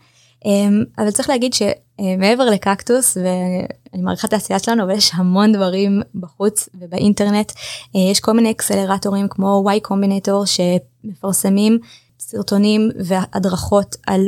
אמ, 0.46 0.84
אבל 0.98 1.12
צריך 1.12 1.30
להגיד 1.30 1.54
שמעבר 1.54 2.46
לקקטוס 2.46 3.18
ואני 3.18 4.04
מעריכה 4.04 4.28
את 4.28 4.34
העשייה 4.34 4.60
שלנו 4.60 4.84
אבל 4.84 4.92
יש 4.92 5.12
המון 5.14 5.52
דברים 5.52 6.02
בחוץ 6.16 6.70
ובאינטרנט 6.80 7.52
אה, 7.96 8.02
יש 8.12 8.20
כל 8.20 8.32
מיני 8.32 8.52
אקסלרטורים 8.52 9.28
כמו 9.30 9.64
y 9.70 9.80
קומבינטור 9.82 10.44
שמפרסמים 10.46 11.80
סרטונים 12.20 12.90
והדרכות 13.06 13.96
על 14.08 14.28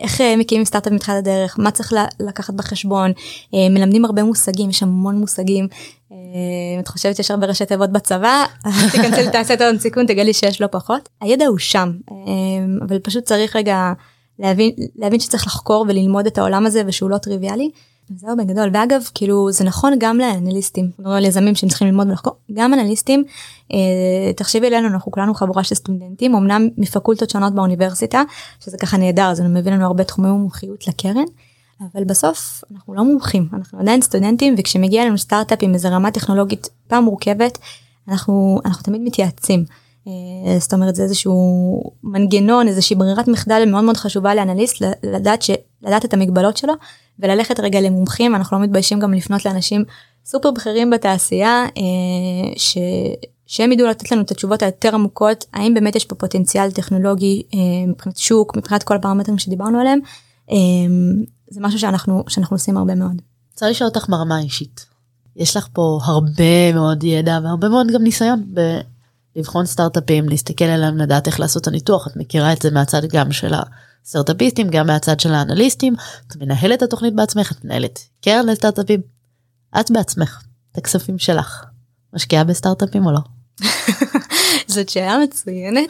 איך 0.00 0.20
אה, 0.20 0.36
מקימים 0.36 0.64
סטארט-אפ 0.64 0.92
מתחילת 0.92 1.18
הדרך 1.18 1.58
מה 1.58 1.70
צריך 1.70 1.92
לקחת 2.20 2.54
בחשבון 2.54 3.12
אה, 3.54 3.68
מלמדים 3.70 4.04
הרבה 4.04 4.22
מושגים 4.22 4.70
יש 4.70 4.82
המון 4.82 5.16
מושגים. 5.16 5.68
את 6.80 6.88
חושבת 6.88 7.16
שיש 7.16 7.30
הרבה 7.30 7.46
ראשי 7.46 7.66
תיבות 7.66 7.90
בצבא 7.90 8.44
תיכנסי 8.92 9.22
לתעשיית 9.22 9.60
ההון 9.60 9.78
סיכון 9.78 10.06
תגלי 10.06 10.32
שיש 10.32 10.60
לא 10.60 10.66
פחות 10.70 11.08
הידע 11.20 11.46
הוא 11.46 11.58
שם 11.58 11.92
אבל 12.82 12.98
פשוט 12.98 13.24
צריך 13.24 13.56
רגע 13.56 13.92
להבין, 14.38 14.70
להבין 14.96 15.20
שצריך 15.20 15.46
לחקור 15.46 15.84
וללמוד 15.88 16.26
את 16.26 16.38
העולם 16.38 16.66
הזה 16.66 16.82
ושהוא 16.86 17.10
לא 17.10 17.18
טריוויאלי. 17.18 17.70
זהו 18.16 18.36
בגדול. 18.36 18.70
ואגב 18.72 19.02
כאילו 19.14 19.52
זה 19.52 19.64
נכון 19.64 19.92
גם 19.98 20.18
לאנליסטים. 20.18 20.90
לא 20.98 21.18
ליזמים 21.18 21.54
שהם 21.54 21.68
צריכים 21.68 21.88
ללמוד 21.88 22.08
ולחקור. 22.08 22.32
גם 22.52 22.74
אנליסטים 22.74 23.24
אה, 23.72 24.32
תחשבי 24.36 24.66
עלינו 24.66 24.88
אנחנו 24.88 25.12
כולנו 25.12 25.34
חבורה 25.34 25.64
של 25.64 25.74
סטודנטים 25.74 26.34
אמנם 26.34 26.68
מפקולטות 26.78 27.30
שונות 27.30 27.54
באוניברסיטה 27.54 28.22
שזה 28.64 28.78
ככה 28.78 28.96
נהדר 28.96 29.32
אני 29.40 29.60
מביא 29.60 29.72
לנו 29.72 29.86
הרבה 29.86 30.04
תחומי 30.04 30.28
מומחיות 30.28 30.88
לקרן 30.88 31.24
אבל 31.80 32.04
בסוף 32.04 32.64
אנחנו 32.72 32.94
לא 32.94 33.04
מומחים, 33.04 33.48
אנחנו 33.52 33.80
עדיין 33.80 34.02
סטודנטים 34.02 34.54
וכשמגיע 34.58 35.04
לנו 35.04 35.18
סטארט-אפ 35.18 35.58
עם 35.62 35.74
איזה 35.74 35.88
רמה 35.88 36.10
טכנולוגית 36.10 36.68
פעם 36.88 37.04
מורכבת, 37.04 37.58
אנחנו, 38.08 38.60
אנחנו 38.64 38.82
תמיד 38.82 39.00
מתייעצים. 39.00 39.64
אה, 40.06 40.58
זאת 40.58 40.72
אומרת 40.72 40.94
זה 40.94 41.02
איזשהו 41.02 41.82
מנגנון 42.02 42.68
איזושהי 42.68 42.96
ברירת 42.96 43.28
מחדל 43.28 43.64
מאוד 43.66 43.84
מאוד 43.84 43.96
חשובה 43.96 44.34
לאנליסט 44.34 44.82
לדעת 45.02 45.42
ש... 45.42 45.50
לדעת 45.82 46.04
את 46.04 46.14
המגבלות 46.14 46.56
שלו 46.56 46.72
וללכת 47.20 47.60
רגע 47.60 47.80
למומחים 47.80 48.34
אנחנו 48.34 48.58
לא 48.58 48.64
מתביישים 48.64 49.00
גם 49.00 49.12
לפנות 49.12 49.44
לאנשים 49.44 49.84
סופר 50.24 50.50
בכירים 50.50 50.90
בתעשייה 50.90 51.64
אה, 51.76 52.52
ש... 52.56 52.78
שהם 53.46 53.72
ידעו 53.72 53.86
לתת 53.86 54.12
לנו 54.12 54.22
את 54.22 54.30
התשובות 54.30 54.62
היותר 54.62 54.94
עמוקות 54.94 55.44
האם 55.52 55.74
באמת 55.74 55.96
יש 55.96 56.04
פה 56.04 56.14
פוטנציאל 56.14 56.70
טכנולוגי 56.70 57.42
אה, 57.54 57.58
מבחינת 57.86 58.16
שוק 58.16 58.56
מבחינת 58.56 58.82
כל 58.82 58.96
הפרמטרים 58.96 59.38
שדיברנו 59.38 59.80
עליהם 59.80 59.98
זה 61.50 61.60
משהו 61.60 61.78
שאנחנו 61.78 62.24
שאנחנו 62.28 62.54
עושים 62.54 62.76
הרבה 62.76 62.94
מאוד. 62.94 63.22
רוצה 63.52 63.70
לשאול 63.70 63.88
אותך 63.88 64.08
ברמה 64.08 64.36
האישית 64.36 64.86
יש 65.36 65.56
לך 65.56 65.68
פה 65.72 65.98
הרבה 66.02 66.72
מאוד 66.74 67.04
ידע 67.04 67.38
והרבה 67.44 67.68
מאוד 67.68 67.86
גם 67.94 68.02
ניסיון 68.02 68.44
לבחון 69.36 69.66
סטארט-אפים, 69.66 70.28
להסתכל 70.28 70.64
עליהם, 70.64 70.96
לדעת 70.96 71.26
איך 71.26 71.40
לעשות 71.40 71.62
את 71.62 71.68
הניתוח, 71.68 72.06
את 72.06 72.16
מכירה 72.16 72.52
את 72.52 72.62
זה 72.62 72.70
מהצד 72.70 73.04
גם 73.04 73.32
של 73.32 73.54
הסטארט-אפיסטים, 74.04 74.68
גם 74.70 74.86
מהצד 74.86 75.20
של 75.20 75.34
האנליסטים, 75.34 75.94
את 76.28 76.36
מנהלת 76.36 76.82
התוכנית 76.82 77.14
בעצמך, 77.14 77.52
את 77.52 77.64
מנהלת 77.64 77.98
קרן 78.22 78.46
לסטארט-אפים, 78.46 79.00
את 79.80 79.90
בעצמך, 79.90 80.42
את 80.72 80.78
הכספים 80.78 81.18
שלך, 81.18 81.64
משקיעה 82.14 82.44
בסטארט-אפים 82.44 83.06
או 83.06 83.12
לא? 83.12 83.20
זאת 84.66 84.88
שאלה 84.88 85.18
מצוינת. 85.18 85.88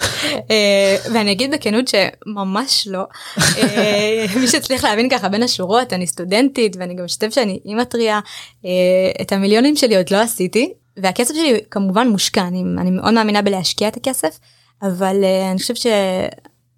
אה, 0.50 0.96
ואני 1.14 1.32
אגיד 1.32 1.50
בכנות 1.50 1.84
שממש 1.88 2.88
לא. 2.90 3.04
אה, 3.38 4.26
מי 4.40 4.48
שצריך 4.48 4.84
להבין 4.84 5.10
ככה 5.10 5.28
בין 5.28 5.42
השורות 5.42 5.92
אני 5.92 6.06
סטודנטית 6.06 6.76
ואני 6.78 6.94
גם 6.94 7.04
משתף 7.04 7.34
שאני 7.34 7.60
אימא 7.64 7.84
טריה. 7.84 8.20
אה, 8.64 8.70
את 9.22 9.32
המיליונים 9.32 9.76
שלי 9.76 9.96
עוד 9.96 10.10
לא 10.10 10.20
עשיתי 10.20 10.72
והכסף 10.96 11.34
שלי 11.34 11.60
כמובן 11.70 12.08
מושקע. 12.08 12.42
אני, 12.42 12.64
אני 12.78 12.90
מאוד 12.90 13.14
מאמינה 13.14 13.42
בלהשקיע 13.42 13.88
את 13.88 13.96
הכסף 13.96 14.38
אבל 14.82 15.24
אני 15.50 15.58
חושב 15.58 15.74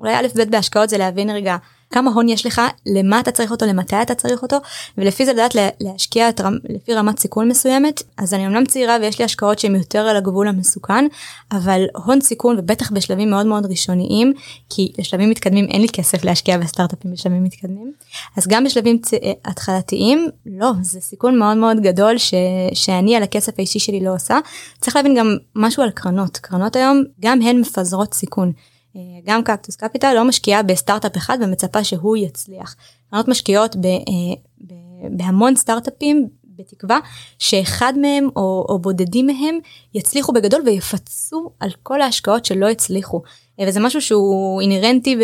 שאולי 0.02 0.14
א' 0.16 0.26
ב' 0.36 0.50
בהשקעות 0.50 0.88
זה 0.88 0.98
להבין 0.98 1.30
רגע 1.30 1.56
כמה 1.92 2.10
הון 2.10 2.28
יש 2.28 2.46
לך, 2.46 2.60
למה 2.86 3.20
אתה 3.20 3.30
צריך 3.30 3.50
אותו, 3.50 3.66
למתי 3.66 4.02
אתה 4.02 4.14
צריך 4.14 4.42
אותו, 4.42 4.56
ולפי 4.98 5.24
זה 5.24 5.32
לדעת 5.32 5.56
להשקיע 5.80 6.28
את 6.28 6.40
רמ, 6.40 6.56
לפי 6.68 6.94
רמת 6.94 7.18
סיכון 7.18 7.48
מסוימת. 7.48 8.02
אז 8.16 8.34
אני 8.34 8.46
אמנם 8.46 8.66
צעירה 8.66 8.96
ויש 9.00 9.18
לי 9.18 9.24
השקעות 9.24 9.58
שהן 9.58 9.76
יותר 9.76 9.98
על 9.98 10.16
הגבול 10.16 10.48
המסוכן, 10.48 11.06
אבל 11.52 11.82
הון 11.94 12.20
סיכון 12.20 12.56
ובטח 12.58 12.92
בשלבים 12.92 13.30
מאוד 13.30 13.46
מאוד 13.46 13.66
ראשוניים, 13.66 14.32
כי 14.70 14.92
לשלבים 14.98 15.30
מתקדמים 15.30 15.64
אין 15.64 15.80
לי 15.80 15.88
כסף 15.88 16.24
להשקיע 16.24 16.58
בסטארט-אפים 16.58 17.12
בשלבים 17.12 17.44
מתקדמים. 17.44 17.92
אז 18.36 18.46
גם 18.48 18.64
בשלבים 18.64 18.98
צ... 18.98 19.10
התחלתיים, 19.44 20.28
לא, 20.46 20.70
זה 20.82 21.00
סיכון 21.00 21.38
מאוד 21.38 21.56
מאוד 21.56 21.80
גדול 21.80 22.18
ש... 22.18 22.34
שאני 22.74 23.16
על 23.16 23.22
הכסף 23.22 23.52
האישי 23.58 23.78
שלי 23.78 24.00
לא 24.04 24.14
עושה. 24.14 24.38
צריך 24.80 24.96
להבין 24.96 25.14
גם 25.18 25.36
משהו 25.56 25.82
על 25.82 25.90
קרנות, 25.90 26.36
קרנות 26.36 26.76
היום 26.76 27.02
גם 27.20 27.42
הן 27.42 27.60
מפזרות 27.60 28.14
סיכון. 28.14 28.52
אה, 28.96 29.00
גם 29.24 29.42
קקטוס 29.42 29.76
קפיטל 29.76 30.14
לא 30.14 30.24
משקיעה 30.24 30.62
בסטארט-אפ 30.62 31.16
אחד 31.16 31.38
ומצפה 31.40 31.84
שהוא 31.84 32.16
יצליח. 32.16 32.76
קרנות 33.10 33.28
משקיעות 33.28 33.76
ב, 33.76 33.86
אה, 33.86 34.34
ב, 34.60 34.74
בהמון 35.10 35.56
סטארט-אפים 35.56 36.28
בתקווה 36.44 36.98
שאחד 37.38 37.92
מהם 37.96 38.28
או, 38.36 38.66
או 38.68 38.78
בודדים 38.78 39.26
מהם 39.26 39.58
יצליחו 39.94 40.32
בגדול 40.32 40.62
ויפצו 40.66 41.50
על 41.60 41.70
כל 41.82 42.00
ההשקעות 42.00 42.44
שלא 42.44 42.68
הצליחו. 42.68 43.22
אה, 43.60 43.64
וזה 43.68 43.80
משהו 43.80 44.00
שהוא 44.00 44.60
אינהרנטי 44.60 45.16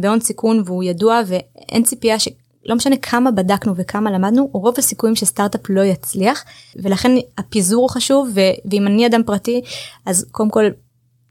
בהון 0.00 0.20
סיכון 0.20 0.62
והוא 0.66 0.84
ידוע 0.84 1.20
ואין 1.26 1.82
ציפייה 1.82 2.18
ש... 2.18 2.28
לא 2.64 2.74
משנה 2.74 2.96
כמה 2.96 3.30
בדקנו 3.30 3.76
וכמה 3.76 4.10
למדנו, 4.10 4.50
רוב 4.52 4.74
הסיכויים 4.78 5.16
שסטארט-אפ 5.16 5.60
לא 5.68 5.80
יצליח, 5.80 6.44
ולכן 6.76 7.12
הפיזור 7.38 7.82
הוא 7.82 7.90
חשוב, 7.90 8.28
ו- 8.34 8.70
ואם 8.70 8.86
אני 8.86 9.06
אדם 9.06 9.22
פרטי, 9.22 9.62
אז 10.06 10.26
קודם 10.30 10.50
כל 10.50 10.64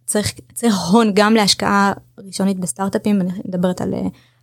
צריך, 0.05 0.33
צריך 0.53 0.75
הון 0.91 1.11
גם 1.13 1.33
להשקעה 1.33 1.93
ראשונית 2.17 2.59
בסטארט-אפים, 2.59 3.21
אני 3.21 3.29
מדברת 3.45 3.81
על 3.81 3.93
uh, 3.93 3.97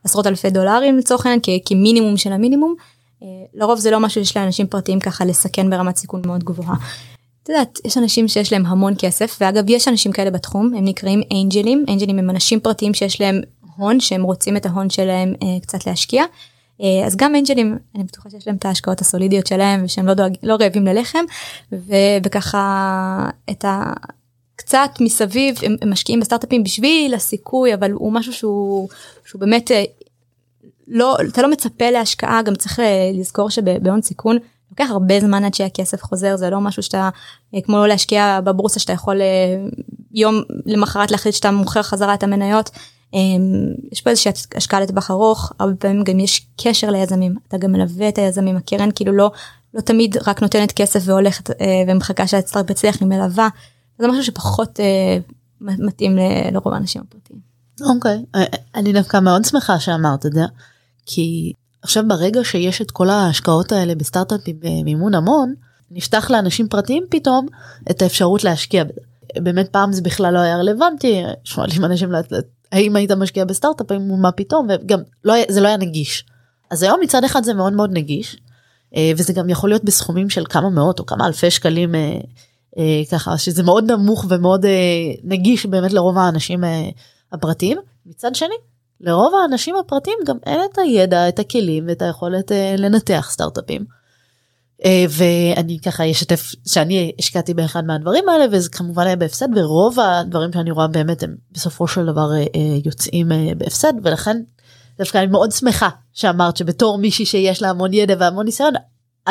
עשרות 0.05 0.27
אלפי 0.27 0.51
דולרים 0.51 0.99
לצורך 0.99 1.27
העניין 1.27 1.41
כמינימום 1.67 2.17
של 2.17 2.33
המינימום. 2.33 2.75
Uh, 3.21 3.25
לרוב 3.55 3.79
זה 3.79 3.91
לא 3.91 4.01
משהו 4.01 4.25
שיש 4.25 4.37
לאנשים 4.37 4.67
פרטיים 4.67 5.01
ככה 5.01 5.25
לסכן 5.25 5.71
ברמת 5.71 5.97
סיכון 5.97 6.23
מאוד 6.27 6.45
גבוהה. 6.45 6.75
את 7.43 7.49
יודעת, 7.49 7.79
יש 7.85 7.99
אנשים 7.99 8.29
שיש 8.29 8.53
להם 8.53 8.67
המון 8.67 8.95
כסף, 8.99 9.39
ואגב 9.41 9.65
יש 9.69 9.89
אנשים 9.89 10.13
כאלה 10.13 10.31
בתחום, 10.31 10.75
הם 10.77 10.85
נקראים 10.85 11.23
אנג'לים, 11.33 11.85
אנג'לים 11.89 12.19
הם 12.19 12.31
אנשים 12.31 12.61
פרטיים 12.61 12.95
שיש 12.95 13.21
להם 13.21 13.41
הון, 13.77 14.01
שהם 14.01 14.23
רוצים 14.23 14.57
את 14.57 14.67
ההון 14.67 14.91
שלהם 14.91 15.35
uh, 15.35 15.63
קצת 15.63 15.87
להשקיע. 15.87 16.25
Uh, 16.81 16.85
אז 17.07 17.17
גם 17.17 17.35
אנג'לים, 17.35 17.79
אני 17.95 18.05
בטוחה 18.05 18.31
שיש 18.31 18.47
להם 18.47 18.57
את 18.57 18.65
ההשקעות 18.65 19.01
הסולידיות 19.01 19.47
שלהם, 19.47 19.85
ושהם 19.85 20.07
לא, 20.07 20.15
דואג, 20.15 20.35
לא 20.43 20.57
רעבים 20.61 20.87
ללחם, 20.87 21.25
וככה 21.73 23.29
את 23.51 23.65
ה... 23.65 23.93
קצת 24.57 24.91
מסביב 25.01 25.57
הם, 25.63 25.77
הם 25.83 25.91
משקיעים 25.91 26.21
בסטארט-אפים 26.21 26.65
בשביל 26.65 27.15
הסיכוי 27.15 27.75
אבל 27.75 27.91
הוא 27.91 28.13
משהו 28.13 28.33
שהוא 28.33 28.89
שהוא 29.25 29.41
באמת 29.41 29.71
אה, 29.71 29.85
לא 30.89 31.17
אתה 31.29 31.43
לא 31.43 31.51
מצפה 31.51 31.91
להשקעה 31.91 32.43
גם 32.43 32.55
צריך 32.55 32.81
אה, 32.81 33.11
לזכור 33.15 33.51
שבהון 33.51 34.03
סיכון 34.03 34.39
לוקח 34.71 34.91
הרבה 34.91 35.21
זמן 35.21 35.45
עד 35.45 35.55
שהכסף 35.55 36.03
חוזר 36.03 36.37
זה 36.37 36.51
לא 36.51 36.61
משהו 36.61 36.83
שאתה 36.83 37.11
אה, 37.55 37.61
כמו 37.61 37.77
לא 37.77 37.89
להשקיע 37.89 38.41
בבורסה 38.45 38.81
שאתה 38.81 38.93
יכול 38.93 39.21
יום 40.15 40.43
למחרת 40.67 41.11
להחליט 41.11 41.35
שאתה 41.35 41.51
מוכר 41.51 41.83
חזרה 41.83 42.15
את 42.15 42.23
המניות. 42.23 42.71
יש 43.93 44.01
פה 44.01 44.11
איזושהי 44.11 44.33
השקעה 44.55 44.81
לטווח 44.81 45.11
ארוך 45.11 45.53
הרבה 45.61 45.75
פעמים 45.75 46.05
גם 46.05 46.21
יש 46.21 46.47
קשר 46.63 46.91
ליזמים 46.91 47.35
אתה 47.49 47.59
גם 47.59 47.73
מלווה 47.73 48.09
את 48.09 48.19
היזמים 48.19 48.57
הקרן 48.57 48.89
כאילו 48.95 49.13
לא 49.13 49.31
לא 49.75 49.81
תמיד 49.81 50.17
רק 50.27 50.43
נותנת 50.43 50.73
כסף 50.73 51.01
והולכת 51.05 51.51
ומחכה 51.89 52.27
שהסטארט 52.27 52.71
יצליח 52.71 52.97
היא 53.01 53.09
מלווה 53.09 53.49
זה 54.03 54.09
משהו 54.09 54.25
שפחות 54.25 54.81
אה, 54.81 55.19
מתאים 55.61 56.19
לרוב 56.53 56.73
האנשים 56.73 57.03
הפרטיים. 57.09 57.41
אוקיי, 57.97 58.25
okay. 58.37 58.39
אה, 58.39 58.45
אני 58.75 58.93
דווקא 58.93 59.21
מאוד 59.21 59.45
שמחה 59.45 59.81
שאמרת 59.81 60.27
את 60.27 60.33
זה, 60.33 60.45
כי 61.07 61.53
עכשיו 61.83 62.05
ברגע 62.09 62.41
שיש 62.45 62.83
את 62.83 62.91
כל 62.91 63.11
ההשקעות 63.11 63.73
האלה 63.73 63.95
בסטארט-אפים 63.95 64.57
במימון 64.61 65.15
המון, 65.15 65.55
נפתח 65.91 66.31
לאנשים 66.31 66.69
פרטיים 66.69 67.05
פתאום 67.11 67.47
את 67.91 68.03
האפשרות 68.03 68.45
להשקיע 68.45 68.85
בזה. 68.85 69.01
באמת 69.37 69.69
פעם 69.69 69.93
זה 69.93 70.03
בכלל 70.03 70.35
לא 70.35 70.39
היה 70.39 70.57
רלוונטי, 70.57 71.23
שואלים 71.45 71.85
אנשים 71.85 72.13
האם 72.73 72.97
היית 72.97 73.11
משקיע 73.11 73.45
בסטארט-אפים 73.45 74.11
ומה 74.11 74.33
פתאום 74.33 74.67
וגם 74.71 75.01
לא 75.25 75.35
זה 75.49 75.61
לא 75.61 75.69
היה 75.69 75.77
נגיש. 75.77 76.25
אז 76.71 76.83
היום 76.83 77.01
מצד 77.03 77.25
אחד 77.25 77.45
זה 77.45 77.55
מאוד 77.55 77.73
מאוד 77.73 77.91
נגיש 77.93 78.37
אה, 78.97 79.13
וזה 79.17 79.33
גם 79.33 79.49
יכול 79.49 79.71
להיות 79.71 79.85
בסכומים 79.85 80.31
של 80.31 80.45
כמה 80.49 80.71
מאות 80.71 80.99
או 80.99 81.07
כמה 81.07 81.27
אלפי 81.27 81.51
שקלים 81.51 81.95
אה, 81.95 82.19
ככה 83.11 83.39
שזה 83.39 83.63
מאוד 83.63 83.91
נמוך 83.91 84.27
ומאוד 84.29 84.65
אה, 84.65 84.71
נגיש 85.25 85.67
באמת 85.67 85.93
לרוב 85.93 86.19
האנשים 86.19 86.65
אה, 86.65 86.89
הפרטיים. 87.33 87.79
מצד 88.07 88.35
שני 88.35 88.55
לרוב 89.01 89.35
האנשים 89.35 89.77
הפרטיים 89.77 90.19
גם 90.27 90.37
אין 90.47 90.61
את 90.73 90.79
הידע 90.79 91.29
את 91.29 91.39
הכלים 91.39 91.85
ואת 91.89 92.03
היכולת 92.03 92.53
לנתח 92.79 93.29
סטארט-אפים. 93.31 93.85
ואני 95.09 95.79
ככה 95.85 96.11
אשתף 96.11 96.53
שאני 96.67 97.13
השקעתי 97.19 97.55
באחד 97.55 97.85
מהדברים 97.85 98.29
האלה 98.29 98.45
וזה 98.53 98.71
כמובן 98.71 99.07
היה 99.07 99.17
בהפסד 99.17 99.49
ורוב 99.57 100.01
הדברים 100.01 100.53
שאני 100.53 100.71
רואה 100.71 100.87
באמת 100.87 101.23
הם 101.23 101.37
בסופו 101.53 101.89
של 101.89 102.07
דבר 102.07 102.31
יוצאים 102.85 103.29
בהפסד 103.59 103.93
ולכן 104.03 104.43
דווקא 104.99 105.19
אני 105.19 105.27
מאוד 105.27 105.53
שמחה 105.53 105.89
שאמרת 106.13 106.57
שבתור 106.57 106.99
מישהי 106.99 107.27
שיש 107.27 107.63
לה 107.63 107.71
המון 107.71 107.93
ידע 107.93 108.15
והמון 108.19 108.45
ניסיון 108.45 108.75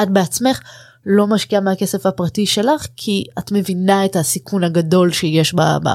את 0.02 0.10
בעצמך 0.10 0.62
לא 1.06 1.28
משקיעה 1.28 1.62
מהכסף 1.62 2.06
הפרטי 2.06 2.46
שלך 2.46 2.88
כי 2.96 3.26
את 3.40 3.52
מבינה 3.52 4.06
את 4.06 4.16
הסיכון 4.16 4.64
הגדול 4.64 5.12
שיש 5.12 5.54
ב, 5.54 5.62
ב, 5.62 5.88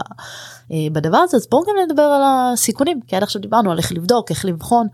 אה, 0.73 0.87
בדבר 0.93 1.19
הזה 1.19 1.37
אז 1.37 1.47
בואו 1.51 1.63
גם 1.63 1.75
נדבר 1.87 2.03
על 2.03 2.23
הסיכונים 2.25 3.01
כי 3.07 3.17
עד 3.17 3.23
עכשיו 3.23 3.43
דיברנו 3.43 3.73
על 3.73 3.79
איך 3.79 3.93
לבדוק 3.93 4.31
איך 4.31 4.45
לבחון. 4.45 4.87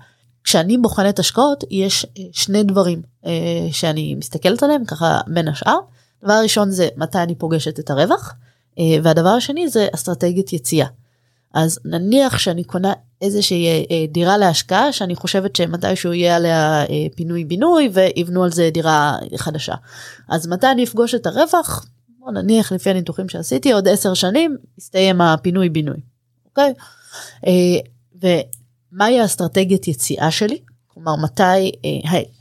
כשאני 0.45 0.79
בוחנת 0.79 1.19
השקעות 1.19 1.65
יש 1.71 2.07
אה, 2.19 2.23
שני 2.33 2.63
דברים 2.63 3.03
אה, 3.27 3.69
שאני 3.73 4.15
מסתכלת 4.15 4.63
עליהם 4.63 4.85
ככה 4.85 5.21
בין 5.27 5.49
השאר. 5.49 5.79
דבר 6.25 6.41
ראשון 6.43 6.71
זה 6.71 6.89
מתי 6.97 7.19
אני 7.19 7.35
פוגשת 7.35 7.79
את 7.79 7.91
הרווח 7.91 8.35
והדבר 9.03 9.29
השני 9.29 9.69
זה 9.69 9.89
אסטרטגיית 9.95 10.53
יציאה. 10.53 10.87
אז 11.55 11.79
נניח 11.85 12.39
שאני 12.39 12.65
קונה 12.65 12.93
איזושהי 13.23 13.87
אה, 13.91 14.07
דירה 14.09 14.39
להשקעה 14.39 14.93
שאני 14.93 15.15
חושבת 15.15 15.57
שמתישהו 15.57 16.13
יהיה 16.13 16.37
עליה 16.37 16.83
אה, 16.83 17.07
פינוי 17.17 17.45
בינוי 17.45 17.91
ויבנו 17.93 18.45
על 18.45 18.51
זה 18.51 18.71
דירה 18.73 19.17
חדשה. 19.37 19.75
אז 20.29 20.47
מתי 20.47 20.67
אני 20.67 20.85
אפגוש 20.85 21.15
את 21.15 21.27
הרווח? 21.27 21.87
בוא 22.19 22.33
נניח 22.33 22.73
לפי 22.73 22.91
הניתוחים 22.91 23.29
שעשיתי 23.29 23.73
עוד 23.73 23.89
10 23.89 24.15
שנים 24.15 24.57
יסתיים 24.79 25.21
הפינוי 25.21 25.69
בינוי. 25.69 26.01
אוקיי? 26.47 26.75
אה, 27.47 28.33
ומהי 28.93 29.21
האסטרטגיית 29.21 29.89
יציאה 29.89 30.31
שלי? 30.31 30.59
כלומר 30.87 31.17
מתי 31.17 31.73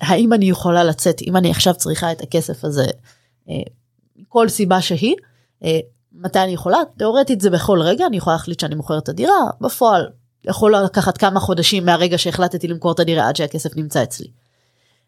האם 0.01 0.33
אני 0.33 0.49
יכולה 0.49 0.83
לצאת 0.83 1.21
אם 1.21 1.37
אני 1.37 1.51
עכשיו 1.51 1.73
צריכה 1.73 2.11
את 2.11 2.21
הכסף 2.21 2.65
הזה 2.65 2.85
כל 4.27 4.49
סיבה 4.49 4.81
שהיא 4.81 5.15
מתי 6.13 6.39
אני 6.39 6.51
יכולה? 6.51 6.77
תאורטית 6.97 7.41
זה 7.41 7.49
בכל 7.49 7.81
רגע, 7.81 8.05
אני 8.05 8.17
יכולה 8.17 8.35
להחליט 8.35 8.59
שאני 8.59 8.75
מוכרת 8.75 9.03
את 9.03 9.09
הדירה, 9.09 9.49
בפועל 9.61 10.07
יכול 10.45 10.75
לקחת 10.75 11.17
כמה 11.17 11.39
חודשים 11.39 11.85
מהרגע 11.85 12.17
שהחלטתי 12.17 12.67
למכור 12.67 12.91
את 12.91 12.99
הדירה 12.99 13.27
עד 13.27 13.35
שהכסף 13.35 13.77
נמצא 13.77 14.03
אצלי. 14.03 14.27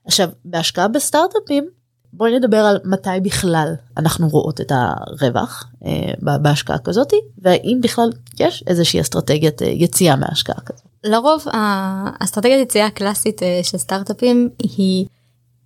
עכשיו 0.06 0.30
בהשקעה 0.46 0.88
בסטארט-אפים 0.88 1.70
בואי 2.14 2.40
נדבר 2.40 2.58
על 2.58 2.80
מתי 2.84 3.10
בכלל 3.24 3.74
אנחנו 3.98 4.28
רואות 4.28 4.62
את 4.62 4.72
הרווח 4.72 5.68
אה, 5.86 6.38
בהשקעה 6.38 6.78
כזאתי 6.78 7.16
והאם 7.38 7.80
בכלל 7.82 8.10
יש 8.40 8.64
איזושהי 8.68 9.02
אסטרטגיית 9.02 9.62
אה, 9.62 9.68
יציאה 9.68 10.16
מהשקעה 10.16 10.62
כזאת. 10.66 10.86
לרוב 11.04 11.46
האסטרטגיית 11.54 12.70
יציאה 12.70 12.86
הקלאסית 12.86 13.44
אה, 13.44 13.60
של 13.64 13.78
סטארט-אפים 13.78 14.50
היא 14.60 15.06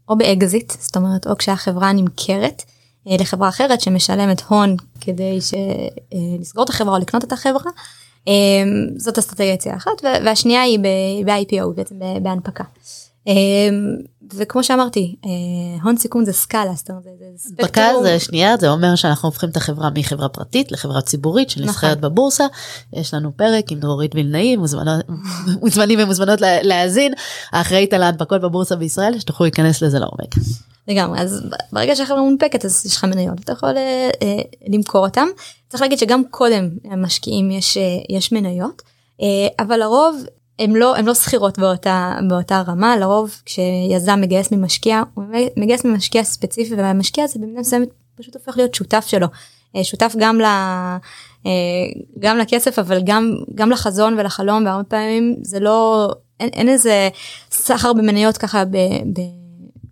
או 0.09 0.17
באקזיט 0.17 0.73
זאת 0.79 0.97
אומרת 0.97 1.27
או 1.27 1.37
כשהחברה 1.37 1.93
נמכרת 1.93 2.63
אה, 3.07 3.15
לחברה 3.19 3.49
אחרת 3.49 3.81
שמשלמת 3.81 4.41
הון 4.41 4.75
כדי 5.01 5.39
לסגור 6.39 6.63
את 6.63 6.69
החברה 6.69 6.95
או 6.95 7.01
לקנות 7.01 7.23
את 7.23 7.31
החברה. 7.31 7.71
אה, 8.27 8.33
זאת 8.97 9.17
אסטרטגיה 9.17 9.53
יציאה 9.53 9.75
אחת 9.75 10.01
והשנייה 10.03 10.61
היא 10.61 10.79
ב-IPO 11.25 11.67
בעצם 11.75 11.95
בהנפקה. 12.21 12.63
וכמו 14.33 14.63
שאמרתי 14.63 15.15
הון 15.83 15.97
סיכון 15.97 16.25
זה 16.25 16.33
סקאלה 16.33 16.73
זאת 16.75 16.89
אומרת 16.89 17.03
זה 17.03 17.25
ספקטרום. 17.37 18.03
זה 18.03 18.19
שנייה 18.19 18.57
זה 18.57 18.69
אומר 18.69 18.95
שאנחנו 18.95 19.29
הופכים 19.29 19.49
את 19.49 19.57
החברה 19.57 19.89
מחברה 19.95 20.29
פרטית 20.29 20.71
לחברה 20.71 21.01
ציבורית 21.01 21.49
שנסחרת 21.49 21.97
נכון. 21.97 22.11
בבורסה 22.11 22.45
יש 22.93 23.13
לנו 23.13 23.31
פרק 23.35 23.71
עם 23.71 23.79
דרורית 23.79 24.15
וילנאי 24.15 24.55
מוזמנים 25.61 25.99
ומוזמנות 25.99 26.39
להאזין 26.41 27.13
האחראית 27.51 27.93
על 27.93 28.03
ההנפקות 28.03 28.41
בבורסה 28.41 28.75
בישראל 28.75 29.19
שתוכלו 29.19 29.43
להיכנס 29.43 29.81
לזה 29.81 29.99
לעומק. 29.99 30.35
לגמרי 30.87 31.19
אז 31.19 31.43
ברגע 31.71 31.95
שהחברה 31.95 32.21
מונפקת 32.21 32.65
אז 32.65 32.85
יש 32.85 32.97
לך 32.97 33.03
מניות 33.03 33.39
אתה 33.39 33.51
יכול 33.51 33.77
אה, 33.77 34.09
אה, 34.21 34.41
למכור 34.67 35.05
אותם. 35.05 35.27
צריך 35.69 35.81
להגיד 35.81 35.97
שגם 35.97 36.21
קודם 36.29 36.69
המשקיעים 36.83 37.51
יש 37.51 37.77
אה, 37.77 37.83
יש 38.09 38.31
מניות 38.31 38.81
אה, 39.21 39.47
אבל 39.59 39.79
לרוב 39.79 40.23
הם 40.59 40.75
לא 40.75 40.95
הם 40.95 41.07
לא 41.07 41.13
שכירות 41.13 41.59
באותה 41.59 42.15
באותה 42.29 42.61
רמה. 42.67 42.97
לרוב 42.97 43.41
כשיזם 43.45 44.21
מגייס 44.21 44.51
ממשקיע 44.51 45.01
הוא 45.13 45.23
מגייס 45.57 45.85
ממשקיע 45.85 46.23
ספציפי 46.23 46.75
והמשקיע 46.75 47.23
הזה 47.23 47.39
במידה 47.39 47.59
מסוימת 47.59 47.89
פשוט 48.15 48.35
הופך 48.35 48.57
להיות 48.57 48.75
שותף 48.75 49.05
שלו. 49.07 49.27
אה, 49.75 49.83
שותף 49.83 50.13
גם 50.17 50.41
ל... 50.41 50.45
אה, 51.45 51.51
גם 52.19 52.37
לכסף 52.37 52.79
אבל 52.79 53.01
גם 53.03 53.37
גם 53.55 53.69
לחזון 53.69 54.19
ולחלום 54.19 54.65
והרבה 54.65 54.83
פעמים 54.83 55.35
זה 55.41 55.59
לא 55.59 56.09
אין, 56.39 56.49
אין 56.53 56.69
איזה 56.69 57.09
סחר 57.51 57.93
במניות 57.93 58.37
ככה 58.37 58.65
ב, 58.65 58.77
ב, 59.13 59.21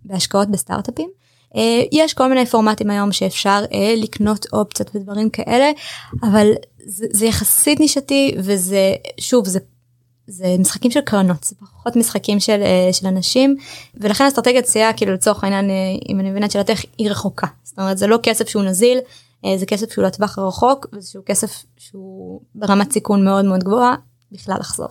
בהשקעות 0.06 0.48
בסטארט-אפים. 0.48 1.10
אה, 1.56 1.82
יש 1.92 2.14
כל 2.14 2.28
מיני 2.28 2.46
פורמטים 2.46 2.90
היום 2.90 3.12
שאפשר 3.12 3.64
לקנות 3.96 4.46
אופציות 4.52 4.96
ודברים 4.96 5.30
כאלה 5.30 5.70
אבל 6.22 6.46
זה, 6.86 7.06
זה 7.10 7.26
יחסית 7.26 7.80
נישתי 7.80 8.34
וזה 8.38 8.94
שוב 9.20 9.48
זה 9.48 9.58
זה 10.26 10.56
משחקים 10.58 10.90
של 10.90 11.00
קרנות 11.00 11.44
זה 11.44 11.54
פחות 11.56 11.96
משחקים 11.96 12.40
של 12.40 12.62
אה, 12.62 12.92
של 12.92 13.06
אנשים 13.06 13.56
ולכן 13.94 14.24
אסטרטגיית 14.26 14.66
סיעה 14.66 14.92
כאילו 14.92 15.12
לצורך 15.12 15.44
העניין 15.44 15.70
אה, 15.70 15.74
אם 16.08 16.20
אני 16.20 16.30
מבינה 16.30 16.46
את 16.46 16.50
שאלתך 16.50 16.80
היא 16.98 17.10
רחוקה 17.10 17.46
זאת 17.62 17.78
אומרת 17.78 17.98
זה 17.98 18.06
לא 18.06 18.18
כסף 18.22 18.48
שהוא 18.48 18.62
נזיל 18.62 18.98
אה, 19.44 19.58
זה 19.58 19.66
כסף 19.66 19.92
שהוא 19.92 20.04
לטווח 20.04 20.38
הרחוק 20.38 20.86
וזה 20.92 21.10
שהוא 21.10 21.24
כסף 21.24 21.64
שהוא 21.76 22.40
ברמת 22.54 22.92
סיכון 22.92 23.24
מאוד 23.24 23.44
מאוד 23.44 23.64
גבוהה 23.64 23.94
בכלל 24.32 24.56
לחזור. 24.60 24.88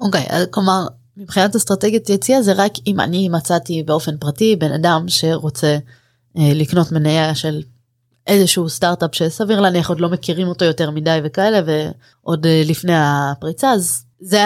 אוקיי 0.00 0.26
okay, 0.26 0.46
כלומר 0.50 0.86
מבחינת 1.18 1.56
אסטרטגיית 1.56 2.08
יציאה 2.08 2.42
זה 2.42 2.52
רק 2.56 2.72
אם 2.86 3.00
אני 3.00 3.28
מצאתי 3.28 3.82
באופן 3.82 4.16
פרטי 4.16 4.56
בן 4.56 4.72
אדם 4.72 5.04
שרוצה 5.08 5.78
לקנות 6.34 6.92
מניה 6.92 7.34
של 7.34 7.62
איזשהו 8.26 8.68
סטארט-אפ 8.68 9.14
שסביר 9.14 9.60
להניח 9.60 9.88
עוד 9.88 10.00
לא 10.00 10.08
מכירים 10.08 10.48
אותו 10.48 10.64
יותר 10.64 10.90
מדי 10.90 11.18
וכאלה 11.24 11.60
ועוד 11.66 12.46
לפני 12.64 12.92
הפריצה 12.96 13.70
אז 13.70 14.04
זה 14.20 14.38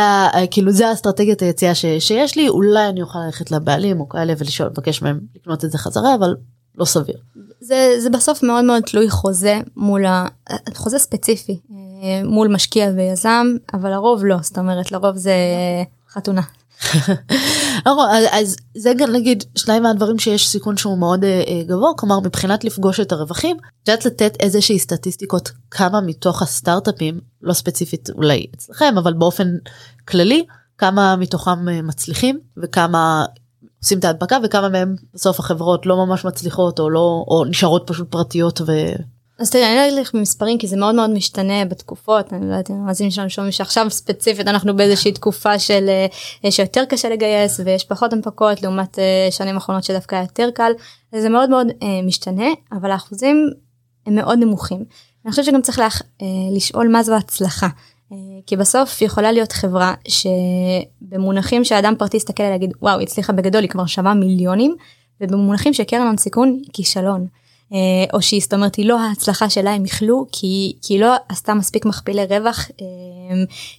כאילו 0.50 0.72
זה 0.72 0.88
האסטרטגיית 0.88 1.42
היציאה 1.42 1.74
שיש 1.74 2.36
לי 2.36 2.48
אולי 2.48 2.88
אני 2.88 3.02
אוכל 3.02 3.18
ללכת 3.26 3.50
לבעלים 3.50 4.00
או 4.00 4.08
כאלה 4.08 4.34
ולשאול 4.38 4.68
לבקש 4.68 5.02
מהם 5.02 5.20
לקנות 5.36 5.64
את 5.64 5.70
זה 5.70 5.78
חזרה 5.78 6.14
אבל 6.14 6.36
לא 6.78 6.84
סביר. 6.84 7.16
זה 7.60 7.94
זה 7.98 8.10
בסוף 8.10 8.42
מאוד 8.42 8.64
מאוד 8.64 8.82
תלוי 8.82 9.10
חוזה 9.10 9.60
מול 9.76 10.04
החוזה 10.06 10.98
ספציפי 10.98 11.60
אה, 11.70 12.24
מול 12.24 12.48
משקיע 12.48 12.90
ויזם 12.96 13.46
אבל 13.74 13.90
לרוב 13.90 14.24
לא 14.24 14.36
זאת 14.42 14.58
אומרת 14.58 14.92
לרוב 14.92 15.16
זה 15.16 15.34
חתונה. 16.10 16.42
אז 18.32 18.56
זה 18.76 18.92
גם 18.96 19.12
נגיד 19.12 19.44
שניים 19.56 19.82
מהדברים 19.82 20.18
שיש 20.18 20.48
סיכון 20.48 20.76
שהוא 20.76 20.98
מאוד 20.98 21.24
אה, 21.24 21.42
אה, 21.48 21.62
גבוה 21.66 21.90
כלומר 21.96 22.20
מבחינת 22.20 22.64
לפגוש 22.64 23.00
את 23.00 23.12
הרווחים 23.12 23.56
את 23.82 23.88
יודעת 23.88 24.04
לתת 24.06 24.36
איזושהי 24.40 24.78
סטטיסטיקות 24.78 25.52
כמה 25.70 26.00
מתוך 26.00 26.42
הסטארט-אפים 26.42 27.20
לא 27.42 27.52
ספציפית 27.52 28.10
אולי 28.10 28.46
אצלכם 28.54 28.94
אבל 28.98 29.12
באופן 29.12 29.48
כללי 30.08 30.44
כמה 30.78 31.16
מתוכם 31.16 31.68
אה, 31.68 31.82
מצליחים 31.82 32.40
וכמה 32.62 33.24
עושים 33.82 33.98
את 33.98 34.04
ההדבקה 34.04 34.38
וכמה 34.44 34.68
מהם 34.68 34.94
בסוף 35.14 35.40
החברות 35.40 35.86
לא 35.86 35.96
ממש 35.96 36.24
מצליחות 36.24 36.78
או 36.78 36.90
לא 36.90 37.24
או 37.28 37.44
נשארות 37.44 37.82
פשוט 37.86 38.10
פרטיות 38.10 38.60
ו... 38.60 38.72
אז 39.42 39.50
תראה, 39.50 39.68
אני 39.68 39.76
לא 39.76 39.86
אגיד 39.86 39.98
לך 39.98 40.14
במספרים 40.14 40.58
כי 40.58 40.66
זה 40.66 40.76
מאוד 40.76 40.94
מאוד 40.94 41.10
משתנה 41.10 41.64
בתקופות, 41.64 42.32
אני 42.32 42.40
לא 42.40 42.52
יודעת 42.52 42.70
אם 42.70 42.74
המאזינים 42.74 43.10
שלנו 43.10 43.30
שומעים 43.30 43.52
שעכשיו 43.52 43.90
ספציפית 43.90 44.48
אנחנו 44.48 44.76
באיזושהי 44.76 45.12
תקופה 45.12 45.58
של 45.58 45.90
אה, 46.44 46.50
שיותר 46.50 46.84
קשה 46.84 47.08
לגייס 47.08 47.60
ויש 47.64 47.84
פחות 47.84 48.12
הנפקות 48.12 48.62
לעומת 48.62 48.98
אה, 48.98 49.28
שנים 49.30 49.56
אחרונות 49.56 49.84
שדווקא 49.84 50.22
יותר 50.22 50.48
קל, 50.54 50.72
זה 51.14 51.28
מאוד 51.28 51.50
מאוד 51.50 51.66
אה, 51.82 52.02
משתנה, 52.06 52.46
אבל 52.72 52.90
האחוזים 52.90 53.50
הם 54.06 54.14
מאוד 54.14 54.38
נמוכים. 54.38 54.84
אני 55.24 55.30
חושבת 55.30 55.44
שגם 55.44 55.62
צריך 55.62 55.78
לך, 55.78 56.02
לשאול 56.56 56.88
מה 56.88 57.02
זו 57.02 57.14
הצלחה. 57.14 57.68
כי 58.46 58.56
בסוף 58.56 59.02
יכולה 59.02 59.32
להיות 59.32 59.52
חברה 59.52 59.94
שבמונחים 60.08 61.64
שאדם 61.64 61.94
פרטי 61.98 62.16
יסתכל 62.16 62.42
עליה 62.42 62.54
להגיד 62.54 62.72
וואו 62.82 63.00
הצליחה 63.00 63.32
בגדול 63.32 63.62
היא 63.62 63.70
כבר 63.70 63.86
שווה 63.86 64.14
מיליונים 64.14 64.76
ובמונחים 65.20 65.74
שקרן 65.74 66.06
הון 66.06 66.16
סיכון 66.16 66.58
היא 66.62 66.70
כישלון. 66.72 67.26
אה, 67.72 68.04
או 68.12 68.22
שהיא 68.22 68.40
זאת 68.40 68.54
אומרת 68.54 68.74
היא 68.74 68.86
לא 68.86 69.00
ההצלחה 69.00 69.50
שלה 69.50 69.74
הם 69.74 69.84
יכלו 69.84 70.26
כי 70.32 70.72
כי 70.82 70.94
היא 70.94 71.00
לא 71.00 71.14
עשתה 71.28 71.54
מספיק 71.54 71.84
מכפילי 71.84 72.24
רווח 72.24 72.68
אה, 72.80 72.86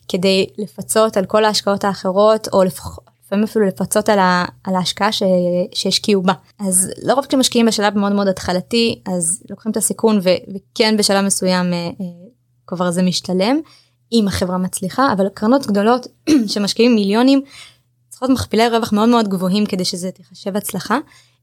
כדי 0.07 0.47
לפצות 0.57 1.17
על 1.17 1.25
כל 1.25 1.45
ההשקעות 1.45 1.83
האחרות 1.83 2.47
או 2.53 2.63
לפעמים 2.63 3.43
אפילו 3.43 3.65
לפצות 3.65 4.09
על, 4.09 4.19
ה, 4.19 4.45
על 4.63 4.75
ההשקעה 4.75 5.11
ש, 5.11 5.23
שהשקיעו 5.73 6.21
בה 6.21 6.33
אז 6.59 6.91
לרוב 7.03 7.25
כשמשקיעים 7.25 7.65
בשלב 7.65 7.97
מאוד 7.97 8.11
מאוד 8.11 8.27
התחלתי 8.27 9.01
אז 9.05 9.43
לוקחים 9.49 9.71
את 9.71 9.77
הסיכון 9.77 10.19
ו, 10.23 10.29
וכן 10.55 10.97
בשלב 10.97 11.25
מסוים 11.25 11.73
אה, 11.73 11.89
כבר 12.67 12.91
זה 12.91 13.01
משתלם 13.01 13.59
אם 14.11 14.27
החברה 14.27 14.57
מצליחה 14.57 15.13
אבל 15.13 15.29
קרנות 15.33 15.67
גדולות 15.67 16.07
שמשקיעים 16.51 16.95
מיליונים 16.95 17.41
צריכות 18.09 18.29
מכפילי 18.29 18.69
רווח 18.69 18.93
מאוד 18.93 19.09
מאוד 19.09 19.27
גבוהים 19.27 19.65
כדי 19.65 19.85
שזה 19.85 20.11
תיחשב 20.11 20.57
הצלחה. 20.57 20.97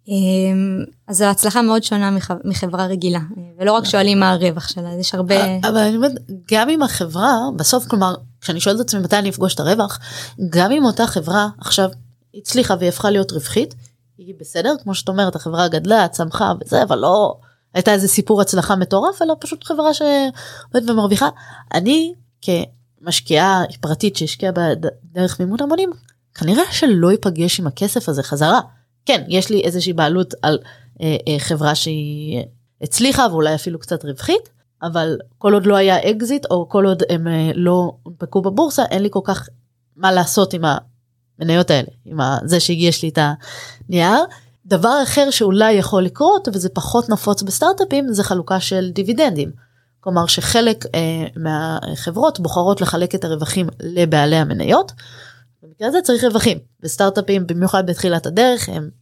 אמ, 0.08 0.84
אז 1.08 1.18
זו 1.18 1.24
הצלחה 1.24 1.62
מאוד 1.62 1.82
שונה 1.82 2.10
מחברה 2.44 2.86
רגילה 2.86 3.20
ולא 3.58 3.72
רק 3.72 3.84
שואלים 3.84 4.20
מה 4.20 4.30
הרווח 4.30 4.68
שלה 4.68 4.94
יש 5.00 5.14
הרבה 5.14 5.58
אבל 5.68 5.76
אני 5.76 5.96
אומרת 5.96 6.12
גם 6.52 6.68
עם 6.68 6.82
החברה 6.82 7.32
בסוף 7.56 7.86
כלומר 7.86 8.14
כשאני 8.40 8.60
שואלת 8.60 8.80
את 8.80 8.84
עצמי 8.86 9.00
מתי 9.00 9.16
אני 9.16 9.30
אפגוש 9.30 9.54
את 9.54 9.60
הרווח 9.60 9.98
גם 10.50 10.72
אם 10.72 10.84
אותה 10.84 11.06
חברה 11.06 11.48
עכשיו 11.58 11.90
הצליחה 12.34 12.74
והיא 12.78 12.88
הפכה 12.88 13.10
להיות 13.10 13.32
רווחית 13.32 13.74
היא 14.18 14.34
בסדר 14.40 14.74
כמו 14.82 14.94
שאת 14.94 15.08
אומרת 15.08 15.36
החברה 15.36 15.68
גדלה 15.68 16.08
צמחה 16.08 16.52
וזה 16.60 16.82
אבל 16.82 16.98
לא 16.98 17.36
הייתה 17.74 17.92
איזה 17.92 18.08
סיפור 18.08 18.40
הצלחה 18.40 18.76
מטורף 18.76 19.22
אלא 19.22 19.34
פשוט 19.40 19.64
חברה 19.64 19.94
שעובדת 19.94 20.90
ומרוויחה 20.90 21.28
אני 21.74 22.14
כמשקיעה 22.42 23.62
פרטית 23.80 24.16
שהשקיעה 24.16 24.52
בדרך 24.52 25.40
מימון 25.40 25.62
המונים 25.62 25.90
כנראה 26.34 26.64
שלא 26.70 27.10
ייפגש 27.10 27.60
עם 27.60 27.66
הכסף 27.66 28.08
הזה 28.08 28.22
חזרה. 28.22 28.60
כן 29.10 29.24
יש 29.28 29.50
לי 29.50 29.60
איזושהי 29.60 29.92
בעלות 29.92 30.34
על 30.42 30.58
אה, 31.00 31.16
אה, 31.28 31.38
חברה 31.38 31.74
שהיא 31.74 32.42
הצליחה 32.82 33.26
ואולי 33.30 33.54
אפילו 33.54 33.78
קצת 33.78 34.04
רווחית 34.04 34.48
אבל 34.82 35.18
כל 35.38 35.54
עוד 35.54 35.66
לא 35.66 35.76
היה 35.76 36.10
אקזיט 36.10 36.46
או 36.50 36.68
כל 36.68 36.86
עוד 36.86 37.02
הם 37.08 37.28
אה, 37.28 37.50
לא 37.54 37.92
הונפקו 38.02 38.42
בבורסה 38.42 38.84
אין 38.84 39.02
לי 39.02 39.08
כל 39.12 39.20
כך 39.24 39.48
מה 39.96 40.12
לעשות 40.12 40.54
עם 40.54 40.62
המניות 41.38 41.70
האלה 41.70 41.88
עם 42.04 42.18
זה 42.44 42.60
שיש 42.60 43.02
לי 43.02 43.08
את 43.08 43.18
הנייר. 43.88 44.24
דבר 44.66 45.00
אחר 45.02 45.30
שאולי 45.30 45.72
יכול 45.72 46.02
לקרות 46.02 46.48
וזה 46.52 46.68
פחות 46.68 47.08
נפוץ 47.08 47.42
בסטארט-אפים 47.42 48.12
זה 48.12 48.24
חלוקה 48.24 48.60
של 48.60 48.90
דיבידנדים. 48.94 49.50
כלומר 50.00 50.26
שחלק 50.26 50.84
אה, 50.94 51.26
מהחברות 51.36 52.40
בוחרות 52.40 52.80
לחלק 52.80 53.14
את 53.14 53.24
הרווחים 53.24 53.66
לבעלי 53.80 54.36
המניות. 54.36 54.92
במקרה 55.62 55.88
הזה 55.88 55.98
צריך 56.02 56.24
רווחים 56.24 56.58
בסטארט-אפים 56.80 57.46
במיוחד 57.46 57.86
בתחילת 57.86 58.26
הדרך 58.26 58.68
הם 58.68 58.99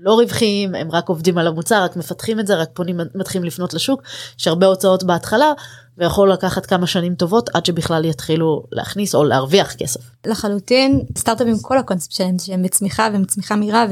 לא 0.00 0.14
רווחיים 0.14 0.74
הם 0.74 0.90
רק 0.92 1.08
עובדים 1.08 1.38
על 1.38 1.46
המוצר 1.46 1.82
רק 1.84 1.96
מפתחים 1.96 2.40
את 2.40 2.46
זה 2.46 2.54
רק 2.54 2.68
פונים 2.72 3.00
מתחילים 3.14 3.44
לפנות 3.44 3.74
לשוק 3.74 4.02
יש 4.38 4.48
הרבה 4.48 4.66
הוצאות 4.66 5.04
בהתחלה 5.04 5.52
ויכול 5.98 6.32
לקחת 6.32 6.66
כמה 6.66 6.86
שנים 6.86 7.14
טובות 7.14 7.50
עד 7.54 7.66
שבכלל 7.66 8.04
יתחילו 8.04 8.64
להכניס 8.72 9.14
או 9.14 9.24
להרוויח 9.24 9.74
כסף. 9.74 10.00
לחלוטין 10.26 11.00
סטארט-אפים 11.18 11.58
כל 11.62 11.78
הקונספט 11.78 12.12
שלהם 12.12 12.38
שהם 12.38 12.62
בצמיחה 12.62 13.08
והם 13.12 13.24
צמיחה 13.24 13.56
מהירה 13.56 13.86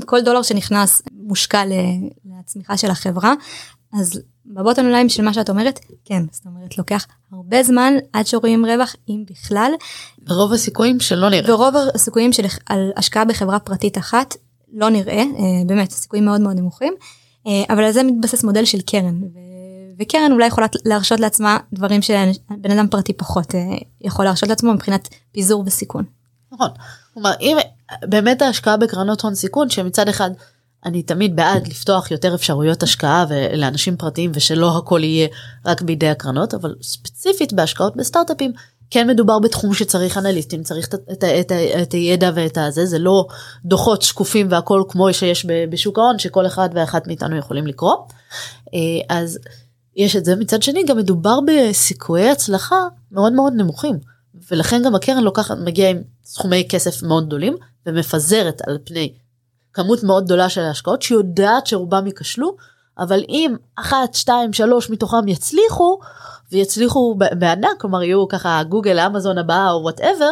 וכל 0.00 0.20
דולר 0.20 0.42
שנכנס 0.42 1.02
מושקע 1.12 1.62
לצמיחה 2.24 2.76
של 2.76 2.90
החברה 2.90 3.34
אז 3.92 4.20
בבוטון 4.46 4.90
ליין 4.90 5.08
של 5.08 5.22
מה 5.22 5.34
שאת 5.34 5.50
אומרת 5.50 5.80
כן 6.04 6.22
זאת 6.32 6.46
אומרת 6.46 6.78
לוקח 6.78 7.06
הרבה 7.32 7.62
זמן 7.62 7.94
עד 8.12 8.26
שרואים 8.26 8.64
רווח 8.64 8.96
אם 9.08 9.24
בכלל. 9.30 9.72
רוב 10.28 10.52
הסיכויים 10.52 11.00
שלא 11.00 11.28
נראה. 11.30 11.54
ורוב 11.54 11.74
הסיכויים 11.94 12.32
של 12.32 12.44
על 12.66 12.90
השקעה 12.96 13.24
בחברה 13.24 13.58
פרטית 13.58 13.98
אחת 13.98 14.34
לא 14.74 14.90
נראה, 14.90 15.22
באמת 15.66 15.90
סיכויים 15.90 16.24
מאוד 16.24 16.40
מאוד 16.40 16.56
נמוכים, 16.56 16.94
אבל 17.46 17.84
על 17.84 17.92
זה 17.92 18.02
מתבסס 18.02 18.44
מודל 18.44 18.64
של 18.64 18.80
קרן. 18.80 19.20
וקרן 19.98 20.32
אולי 20.32 20.46
יכולה 20.46 20.66
להרשות 20.84 21.20
לעצמה 21.20 21.58
דברים 21.72 22.02
שבן 22.02 22.70
אדם 22.70 22.88
פרטי 22.88 23.12
פחות 23.12 23.54
יכול 24.00 24.24
להרשות 24.24 24.48
לעצמו 24.48 24.72
מבחינת 24.72 25.08
פיזור 25.32 25.62
וסיכון. 25.66 26.04
נכון. 26.52 26.68
כלומר 27.14 27.32
אם 27.40 27.56
באמת 28.02 28.42
ההשקעה 28.42 28.76
בקרנות 28.76 29.20
הון 29.20 29.34
סיכון 29.34 29.70
שמצד 29.70 30.08
אחד 30.08 30.30
אני 30.84 31.02
תמיד 31.02 31.36
בעד 31.36 31.68
לפתוח 31.68 32.10
יותר 32.10 32.34
אפשרויות 32.34 32.82
השקעה 32.82 33.24
לאנשים 33.56 33.96
פרטיים 33.96 34.30
ושלא 34.34 34.78
הכל 34.78 35.00
יהיה 35.04 35.28
רק 35.66 35.82
בידי 35.82 36.08
הקרנות 36.08 36.54
אבל 36.54 36.74
ספציפית 36.82 37.52
בהשקעות 37.52 37.96
בסטארט-אפים 37.96 38.52
כן 38.90 39.08
מדובר 39.08 39.38
בתחום 39.38 39.74
שצריך 39.74 40.18
אנליסטים 40.18 40.62
צריך 40.62 40.88
את, 40.88 40.94
את, 40.94 41.24
את, 41.24 41.52
את 41.82 41.92
הידע 41.92 42.30
ואת 42.34 42.58
הזה 42.58 42.86
זה 42.86 42.98
לא 42.98 43.26
דוחות 43.64 44.02
שקופים 44.02 44.46
והכל 44.50 44.82
כמו 44.88 45.12
שיש 45.12 45.46
בשוק 45.70 45.98
ההון 45.98 46.18
שכל 46.18 46.46
אחד 46.46 46.68
ואחת 46.74 47.06
מאיתנו 47.06 47.36
יכולים 47.36 47.66
לקרוא. 47.66 47.94
אה, 48.74 49.16
אז 49.16 49.38
יש 49.96 50.16
את 50.16 50.24
זה. 50.24 50.36
מצד 50.36 50.62
שני 50.62 50.84
גם 50.84 50.96
מדובר 50.96 51.38
בסיכויי 51.46 52.30
הצלחה 52.30 52.86
מאוד 53.12 53.32
מאוד 53.32 53.52
נמוכים. 53.56 53.98
ולכן 54.50 54.82
גם 54.84 54.94
הקרן 54.94 55.22
לוקחת 55.22 55.56
מגיעה 55.64 55.90
עם 55.90 56.02
סכומי 56.24 56.66
כסף 56.68 57.02
מאוד 57.02 57.26
גדולים 57.26 57.56
ומפזרת 57.86 58.62
על 58.66 58.78
פני 58.84 59.12
כמות 59.72 60.02
מאוד 60.02 60.24
גדולה 60.24 60.48
של 60.48 60.60
ההשקעות 60.60 61.02
שיודעת 61.02 61.66
שרובם 61.66 62.06
ייכשלו 62.06 62.56
אבל 62.98 63.20
אם 63.28 63.54
אחת 63.76 64.14
שתיים 64.14 64.52
שלוש 64.52 64.90
מתוכם 64.90 65.28
יצליחו 65.28 65.98
ויצליחו 66.54 67.14
בענק 67.38 67.80
כלומר 67.80 68.02
יהיו 68.02 68.28
ככה 68.28 68.62
גוגל 68.68 68.98
אמזון 68.98 69.38
הבאה 69.38 69.70
או 69.70 69.82
whatever 69.82 70.30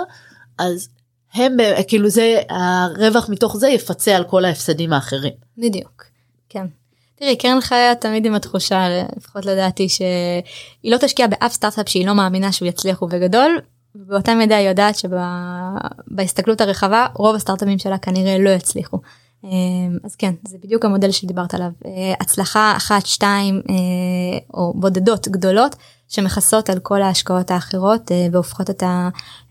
אז 0.58 0.88
הם 1.34 1.56
כאילו 1.88 2.08
זה 2.08 2.40
הרווח 2.50 3.28
מתוך 3.28 3.56
זה 3.56 3.68
יפצה 3.68 4.16
על 4.16 4.24
כל 4.24 4.44
ההפסדים 4.44 4.92
האחרים. 4.92 5.32
בדיוק 5.58 6.04
כן. 6.48 6.66
תראי 7.14 7.36
קרן 7.36 7.60
חיה 7.60 7.94
תמיד 7.94 8.26
עם 8.26 8.34
התחושה 8.34 8.86
לפחות 9.16 9.46
לדעתי 9.46 9.88
שהיא 9.88 10.92
לא 10.92 10.96
תשקיע 10.96 11.26
באף 11.26 11.52
סטארט-אפ 11.52 11.88
שהיא 11.88 12.06
לא 12.06 12.14
מאמינה 12.14 12.52
שהוא 12.52 12.68
יצליח 12.68 13.02
ובגדול 13.02 13.60
באותה 13.94 14.34
מידה 14.34 14.56
היא 14.56 14.68
יודעת 14.68 14.94
שבהסתכלות 14.98 16.60
הרחבה 16.60 17.06
רוב 17.14 17.36
הסטארט-אפים 17.36 17.78
שלה 17.78 17.98
כנראה 17.98 18.38
לא 18.38 18.50
יצליחו. 18.50 18.98
אמ, 19.44 19.98
אז 20.04 20.16
כן 20.16 20.32
זה 20.48 20.58
בדיוק 20.62 20.84
המודל 20.84 21.10
שדיברת 21.10 21.54
עליו 21.54 21.70
אה, 21.86 22.14
הצלחה 22.20 22.74
אחת 22.76 23.06
שתיים 23.06 23.62
אה, 23.70 24.38
או 24.54 24.72
בודדות 24.76 25.28
גדולות 25.28 25.76
שמכסות 26.12 26.70
על 26.70 26.78
כל 26.78 27.02
ההשקעות 27.02 27.50
האחרות 27.50 28.12
אה, 28.12 28.26
והופכות 28.32 28.70
את, 28.70 28.82
ה, 28.82 29.08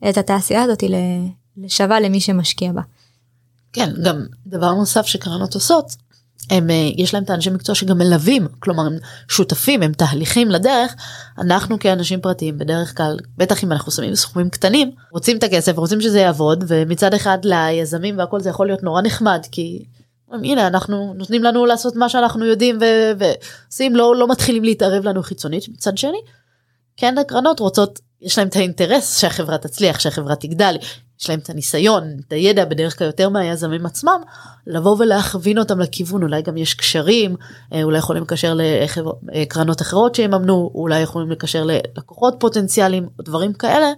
את 0.09 0.17
התעשייה 0.17 0.63
הזאת 0.63 0.83
לשווה 1.57 1.99
למי 1.99 2.19
שמשקיע 2.19 2.71
בה. 2.71 2.81
כן 3.73 3.89
גם 4.03 4.25
דבר 4.47 4.73
נוסף 4.73 5.05
שקרנות 5.05 5.53
עושות 5.53 5.95
הם 6.49 6.67
יש 6.97 7.13
להם 7.13 7.23
את 7.23 7.29
האנשי 7.29 7.49
מקצוע 7.49 7.75
שגם 7.75 7.97
מלווים 7.97 8.47
כלומר 8.59 8.83
הם 8.83 8.97
שותפים 9.27 9.83
הם 9.83 9.93
תהליכים 9.93 10.51
לדרך 10.51 10.95
אנחנו 11.37 11.79
כאנשים 11.79 12.21
פרטיים 12.21 12.57
בדרך 12.57 12.97
כלל 12.97 13.17
בטח 13.37 13.63
אם 13.63 13.71
אנחנו 13.71 13.91
שמים 13.91 14.15
סכומים 14.15 14.49
קטנים 14.49 14.91
רוצים 15.11 15.37
את 15.37 15.43
הכסף 15.43 15.77
רוצים 15.77 16.01
שזה 16.01 16.19
יעבוד 16.19 16.63
ומצד 16.67 17.13
אחד 17.13 17.37
ליזמים 17.43 18.17
והכל 18.17 18.39
זה 18.39 18.49
יכול 18.49 18.67
להיות 18.67 18.83
נורא 18.83 19.01
נחמד 19.01 19.41
כי 19.51 19.85
הנה 20.31 20.67
אנחנו 20.67 21.13
נותנים 21.17 21.43
לנו 21.43 21.65
לעשות 21.65 21.95
מה 21.95 22.09
שאנחנו 22.09 22.45
יודעים 22.45 22.77
ועושים 23.17 23.95
לא 23.95 24.15
לא 24.15 24.27
מתחילים 24.27 24.63
להתערב 24.63 25.03
לנו 25.03 25.23
חיצונית 25.23 25.69
מצד 25.69 25.97
שני. 25.97 26.21
כן 27.01 27.17
הקרנות 27.17 27.59
רוצות 27.59 27.99
יש 28.21 28.37
להם 28.37 28.47
את 28.47 28.55
האינטרס 28.55 29.17
שהחברה 29.17 29.57
תצליח 29.57 29.99
שהחברה 29.99 30.35
תגדל 30.35 30.75
יש 31.21 31.29
להם 31.29 31.39
את 31.39 31.49
הניסיון, 31.49 32.03
את 32.27 32.33
הידע 32.33 32.65
בדרך 32.65 32.97
כלל 32.97 33.07
יותר 33.07 33.29
מהיזמים 33.29 33.85
עצמם, 33.85 34.21
לבוא 34.67 34.95
ולהכווין 34.99 35.57
אותם 35.57 35.79
לכיוון, 35.79 36.23
אולי 36.23 36.41
גם 36.41 36.57
יש 36.57 36.73
קשרים, 36.73 37.35
אה, 37.73 37.83
אולי 37.83 37.97
יכולים 37.97 38.23
לקשר 38.23 38.57
לקרנות 39.33 39.81
אחרות 39.81 40.15
שיממנו, 40.15 40.71
אולי 40.75 40.99
יכולים 40.99 41.31
לקשר 41.31 41.63
ללקוחות 41.63 42.35
פוטנציאליים, 42.39 43.09
או 43.19 43.23
דברים 43.23 43.53
כאלה, 43.53 43.91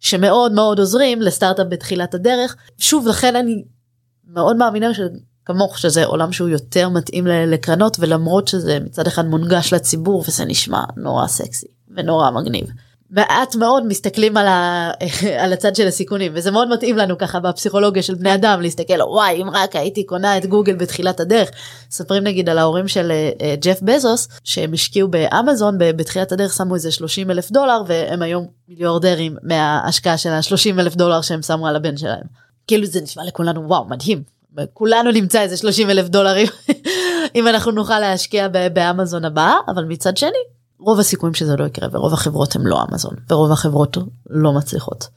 שמאוד 0.00 0.52
מאוד 0.52 0.78
עוזרים 0.78 1.22
לסטארט-אפ 1.22 1.66
בתחילת 1.70 2.14
הדרך. 2.14 2.56
שוב, 2.78 3.08
לכן 3.08 3.36
אני 3.36 3.64
מאוד 4.28 4.56
מאמינה 4.56 4.90
שכמוך 4.94 5.78
שזה 5.78 6.04
עולם 6.04 6.32
שהוא 6.32 6.48
יותר 6.48 6.88
מתאים 6.88 7.26
לקרנות, 7.26 7.96
ולמרות 8.00 8.48
שזה 8.48 8.78
מצד 8.80 9.06
אחד 9.06 9.26
מונגש 9.26 9.72
לציבור 9.72 10.24
וזה 10.28 10.44
נשמע 10.44 10.84
נורא 10.96 11.26
סקסי 11.26 11.73
ונורא 11.94 12.30
מגניב. 12.30 12.66
מעט 13.10 13.54
מאוד 13.54 13.86
מסתכלים 13.86 14.36
על, 14.36 14.46
ה... 14.46 14.90
על 15.42 15.52
הצד 15.52 15.76
של 15.76 15.86
הסיכונים 15.86 16.32
וזה 16.34 16.50
מאוד 16.50 16.68
מתאים 16.68 16.96
לנו 16.96 17.18
ככה 17.18 17.40
בפסיכולוגיה 17.40 18.02
של 18.02 18.14
בני 18.14 18.34
אדם 18.34 18.60
להסתכל 18.60 19.02
וואי 19.02 19.42
אם 19.42 19.50
רק 19.50 19.76
הייתי 19.76 20.04
קונה 20.06 20.38
את 20.38 20.46
גוגל 20.46 20.74
בתחילת 20.74 21.20
הדרך. 21.20 21.50
מספרים 21.90 22.24
נגיד 22.24 22.48
על 22.48 22.58
ההורים 22.58 22.88
של 22.88 23.12
uh, 23.38 23.42
ג'ף 23.60 23.82
בזוס 23.82 24.28
שהם 24.44 24.72
השקיעו 24.72 25.08
באמזון 25.08 25.78
בתחילת 25.78 26.32
הדרך 26.32 26.52
שמו 26.52 26.74
איזה 26.74 26.90
30 26.90 27.30
אלף 27.30 27.50
דולר 27.50 27.82
והם 27.86 28.22
היום 28.22 28.46
מיליארדרים 28.68 29.36
מההשקעה 29.42 30.18
של 30.18 30.30
ה-30 30.30 30.80
אלף 30.80 30.96
דולר 30.96 31.20
שהם 31.20 31.42
שמו 31.42 31.66
על 31.66 31.76
הבן 31.76 31.96
שלהם. 31.96 32.26
כאילו 32.66 32.86
זה 32.86 33.00
נשמע 33.00 33.24
לכולנו 33.24 33.68
וואו 33.68 33.84
מדהים 33.84 34.22
כולנו 34.72 35.10
נמצא 35.10 35.42
איזה 35.42 35.56
30 35.56 35.90
אלף 35.90 36.08
דולרים 36.08 36.46
אם 37.36 37.48
אנחנו 37.48 37.72
נוכל 37.72 37.98
להשקיע 37.98 38.48
באמזון 38.72 39.24
הבאה 39.24 39.56
אבל 39.68 39.84
מצד 39.84 40.16
שני 40.16 40.38
רוב 40.84 41.00
הסיכויים 41.00 41.34
שזה 41.34 41.56
לא 41.56 41.64
יקרה 41.64 41.88
ורוב 41.92 42.12
החברות 42.12 42.56
הם 42.56 42.66
לא 42.66 42.84
אמזון 42.90 43.14
ורוב 43.30 43.52
החברות 43.52 43.96
לא 44.30 44.52
מצליחות. 44.52 45.08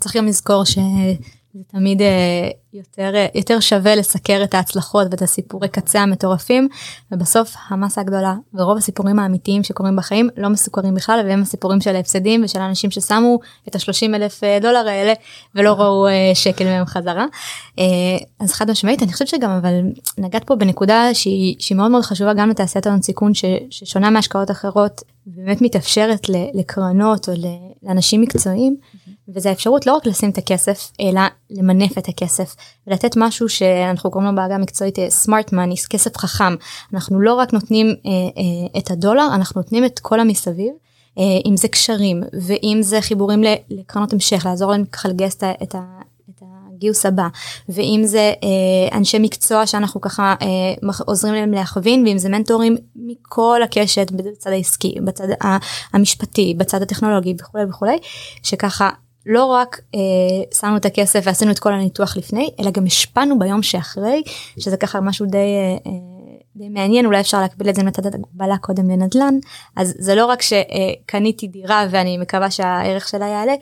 צריך 0.00 0.16
גם 0.16 0.26
לזכור 0.26 0.64
שזה 1.54 1.64
תמיד 1.64 2.02
אה, 2.02 2.48
יותר 2.72 3.10
אה, 3.14 3.26
יותר 3.34 3.60
שווה 3.60 3.94
לסקר 3.94 4.40
את 4.44 4.54
ההצלחות 4.54 5.06
ואת 5.10 5.22
הסיפורי 5.22 5.68
קצה 5.68 6.00
המטורפים 6.00 6.68
ובסוף 7.12 7.54
המסה 7.68 8.00
הגדולה 8.00 8.34
ורוב 8.54 8.76
הסיפורים 8.76 9.18
האמיתיים 9.18 9.62
שקורים 9.62 9.96
בחיים 9.96 10.28
לא 10.36 10.48
מסוכרים 10.48 10.94
בכלל 10.94 11.20
והם 11.26 11.42
הסיפורים 11.42 11.80
של 11.80 11.96
ההפסדים 11.96 12.44
ושל 12.44 12.60
האנשים 12.60 12.90
ששמו 12.90 13.38
את 13.68 13.74
ה-30 13.74 14.14
אלף 14.14 14.44
אה, 14.44 14.58
דולר 14.62 14.88
האלה 14.88 15.12
ולא 15.54 15.72
ראו 15.72 16.06
שקל 16.34 16.64
מהם 16.64 16.84
חזרה. 16.86 17.26
אז 18.40 18.52
חד 18.52 18.70
משמעית 18.70 19.02
אני 19.02 19.12
חושבת 19.12 19.28
שגם 19.28 19.50
אבל 19.50 19.80
נגעת 20.18 20.44
פה 20.44 20.56
בנקודה 20.56 21.14
שהיא, 21.14 21.56
שהיא 21.58 21.76
מאוד 21.76 21.90
מאוד 21.90 22.02
חשובה 22.02 22.34
גם 22.34 22.50
לתעשיית 22.50 22.86
ההון 22.86 23.02
סיכון 23.02 23.32
ששונה 23.70 24.10
מהשקעות 24.10 24.50
אחרות 24.50 25.02
באמת 25.26 25.62
מתאפשרת 25.62 26.26
לקרנות 26.54 27.28
או 27.28 27.34
לאנשים 27.82 28.20
מקצועיים. 28.20 28.76
וזה 29.28 29.48
האפשרות 29.50 29.86
לא 29.86 29.96
רק 29.96 30.06
לשים 30.06 30.30
את 30.30 30.38
הכסף 30.38 30.92
אלא 31.00 31.20
למנף 31.50 31.98
את 31.98 32.08
הכסף 32.08 32.56
ולתת 32.86 33.16
משהו 33.16 33.48
שאנחנו 33.48 34.10
קוראים 34.10 34.30
לו 34.30 34.36
בעגה 34.36 34.58
מקצועית 34.58 34.98
סמארט 35.08 35.52
אה, 35.52 35.56
מאניס 35.56 35.86
כסף 35.86 36.16
חכם 36.16 36.54
אנחנו 36.94 37.20
לא 37.20 37.34
רק 37.34 37.52
נותנים 37.52 37.86
אה, 37.86 38.10
אה, 38.12 38.80
את 38.80 38.90
הדולר 38.90 39.28
אנחנו 39.34 39.60
נותנים 39.60 39.84
את 39.84 39.98
כל 39.98 40.20
המסביב. 40.20 40.72
אה, 41.18 41.22
אם 41.46 41.56
זה 41.56 41.68
קשרים 41.68 42.22
ואם 42.32 42.78
זה 42.80 43.00
חיבורים 43.00 43.42
לקרנות 43.70 44.12
המשך 44.12 44.46
לעזור 44.46 44.70
להם 44.70 44.84
ככה 44.84 45.08
לגייס 45.08 45.36
את, 45.36 45.44
את 45.62 45.74
הגיוס 46.74 47.06
הבא 47.06 47.28
ואם 47.68 48.00
זה 48.04 48.32
אה, 48.42 48.98
אנשי 48.98 49.18
מקצוע 49.18 49.66
שאנחנו 49.66 50.00
ככה 50.00 50.34
אה, 50.42 50.92
עוזרים 51.06 51.34
להם 51.34 51.52
להכווין 51.52 52.06
ואם 52.06 52.18
זה 52.18 52.28
מנטורים 52.28 52.76
מכל 52.96 53.60
הקשת 53.64 54.10
בצד 54.10 54.50
העסקי 54.50 54.94
בצד 55.04 55.26
המשפטי 55.92 56.54
בצד 56.56 56.82
הטכנולוגי 56.82 57.34
וכולי 57.40 57.64
וכולי 57.64 57.98
שככה 58.42 58.90
לא 59.26 59.44
רק 59.44 59.80
אה, 59.94 60.00
שמנו 60.58 60.76
את 60.76 60.84
הכסף 60.84 61.20
ועשינו 61.24 61.50
את 61.50 61.58
כל 61.58 61.72
הניתוח 61.72 62.16
לפני 62.16 62.50
אלא 62.60 62.70
גם 62.70 62.86
השפענו 62.86 63.38
ביום 63.38 63.62
שאחרי 63.62 64.22
שזה 64.58 64.76
ככה 64.76 65.00
משהו 65.00 65.26
די, 65.26 65.38
אה, 65.38 65.76
אה 65.86 65.92
די 66.56 66.68
מעניין 66.68 67.06
אולי 67.06 67.20
אפשר 67.20 67.40
להקביל 67.40 67.68
את 67.68 67.74
זה 67.74 67.82
נתת 67.82 68.14
הגבלה 68.14 68.58
קודם 68.58 68.90
לנדל"ן 68.90 69.34
אז 69.76 69.94
זה 69.98 70.14
לא 70.14 70.26
רק 70.26 70.42
שקניתי 70.42 71.48
דירה 71.48 71.86
ואני 71.90 72.18
מקווה 72.18 72.50
שהערך 72.50 73.08
שלה 73.08 73.26
יעלה 73.26 73.54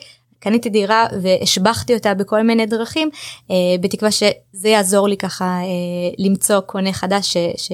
קניתי 0.43 0.71
דירה 0.71 1.07
והשבחתי 1.23 1.95
אותה 1.95 2.15
בכל 2.15 2.43
מיני 2.43 2.67
דרכים 2.67 3.11
אה, 3.51 3.57
בתקווה 3.81 4.11
שזה 4.11 4.69
יעזור 4.69 5.09
לי 5.09 5.17
ככה 5.17 5.45
אה, 5.45 6.25
למצוא 6.27 6.61
קונה 6.61 6.93
חדש 6.93 7.33
ש, 7.33 7.37
ש, 7.57 7.73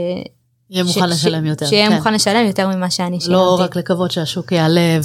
יהיה 0.70 0.84
מוכן 0.84 1.08
ש, 1.08 1.12
לשלם 1.12 1.46
יותר. 1.46 1.66
שיהיה 1.66 1.88
כן. 1.88 1.94
מוכן 1.94 2.14
לשלם 2.14 2.46
יותר 2.46 2.68
ממה 2.68 2.90
שאני 2.90 3.16
לא 3.16 3.20
שילמתי. 3.20 3.34
לא 3.34 3.58
רק 3.60 3.76
לקוות 3.76 4.10
שהשוק 4.10 4.52
יעלה 4.52 4.98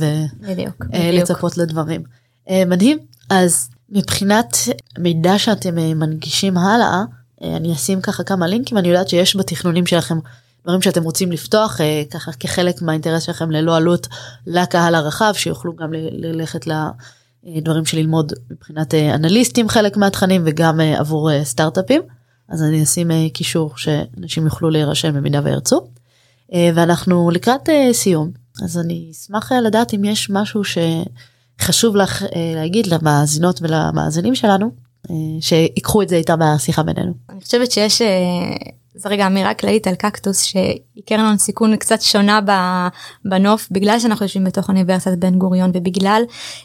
ולצפות 0.92 1.58
לדברים. 1.58 2.04
אה, 2.50 2.66
מדהים. 2.66 2.98
אז 3.30 3.70
מבחינת 3.90 4.58
מידע 4.98 5.40
שאתם 5.40 5.78
אה, 5.78 5.94
מנגישים 5.94 6.58
הלאה 6.58 7.02
אה, 7.44 7.58
אני 7.58 7.74
אשים 7.74 8.02
ככה 8.02 8.24
כמה 8.24 8.48
לינקים 8.48 8.78
אני 8.78 8.88
יודעת 8.88 9.10
שיש 9.10 9.36
בתכנונים 9.36 9.86
שלכם 9.86 10.20
דברים 10.64 10.82
שאתם 10.82 11.04
רוצים 11.04 11.32
לפתוח 11.32 11.80
ככה 12.12 12.32
כחלק 12.32 12.82
מהאינטרס 12.82 13.24
שלכם 13.24 13.52
ללא 13.52 13.78
עלות 13.78 14.08
לקהל 14.48 14.96
הרחב 14.96 15.34
שיוכלו 15.36 15.76
גם 15.76 15.94
ללכת 15.94 16.68
לדברים 17.44 17.86
של 17.86 17.98
ללמוד 17.98 18.34
מבחינת 18.52 18.94
אנליסטים 18.94 19.70
חלק 19.70 19.98
מהתכנים 19.98 20.44
וגם 20.46 20.80
עבור 20.80 21.44
סטארט-אפים. 21.44 22.02
אז 22.50 22.64
אני 22.64 22.84
אשים 22.84 23.12
קישור 23.34 23.78
שאנשים 23.78 24.46
יוכלו 24.46 24.70
להירשם 24.70 25.14
במידה 25.14 25.42
וירצו. 25.44 25.88
ואנחנו 26.54 27.32
לקראת 27.32 27.70
סיום. 27.92 28.32
אז 28.64 28.78
אני 28.78 29.12
אשמח 29.12 29.52
לדעת 29.52 29.94
אם 29.94 30.06
יש 30.06 30.30
משהו 30.30 30.64
ש... 30.64 30.78
חשוב 31.62 31.96
לך 31.96 32.24
אה, 32.24 32.28
להגיד 32.56 32.88
למאזינות 32.88 33.62
ולמאזינים 33.62 34.36
שלנו 34.36 34.84
שיקחו 35.42 36.02
את 36.02 36.10
זה 36.10 36.16
איתם 36.16 36.40
מהשיחה 36.40 36.84
בינינו. 36.84 37.14
אני 37.30 37.42
חושבת 37.42 37.72
שיש 37.72 38.02
זה 38.96 39.10
רגע 39.10 39.28
אמירה 39.28 39.54
כללית 39.54 39.88
על 39.88 39.96
קקטוס 39.96 40.44
שהיא 40.44 41.04
קרן 41.06 41.20
הון 41.26 41.38
סיכון 41.38 41.76
קצת 41.76 42.02
שונה 42.02 42.40
בנוף 43.26 43.68
בגלל 43.72 44.00
שאנחנו 44.00 44.26
יושבים 44.26 44.44
בתוך 44.44 44.70
אוניברסיטת 44.70 45.18
בן 45.18 45.40
גוריון 45.40 45.72
ובגלל 45.74 46.24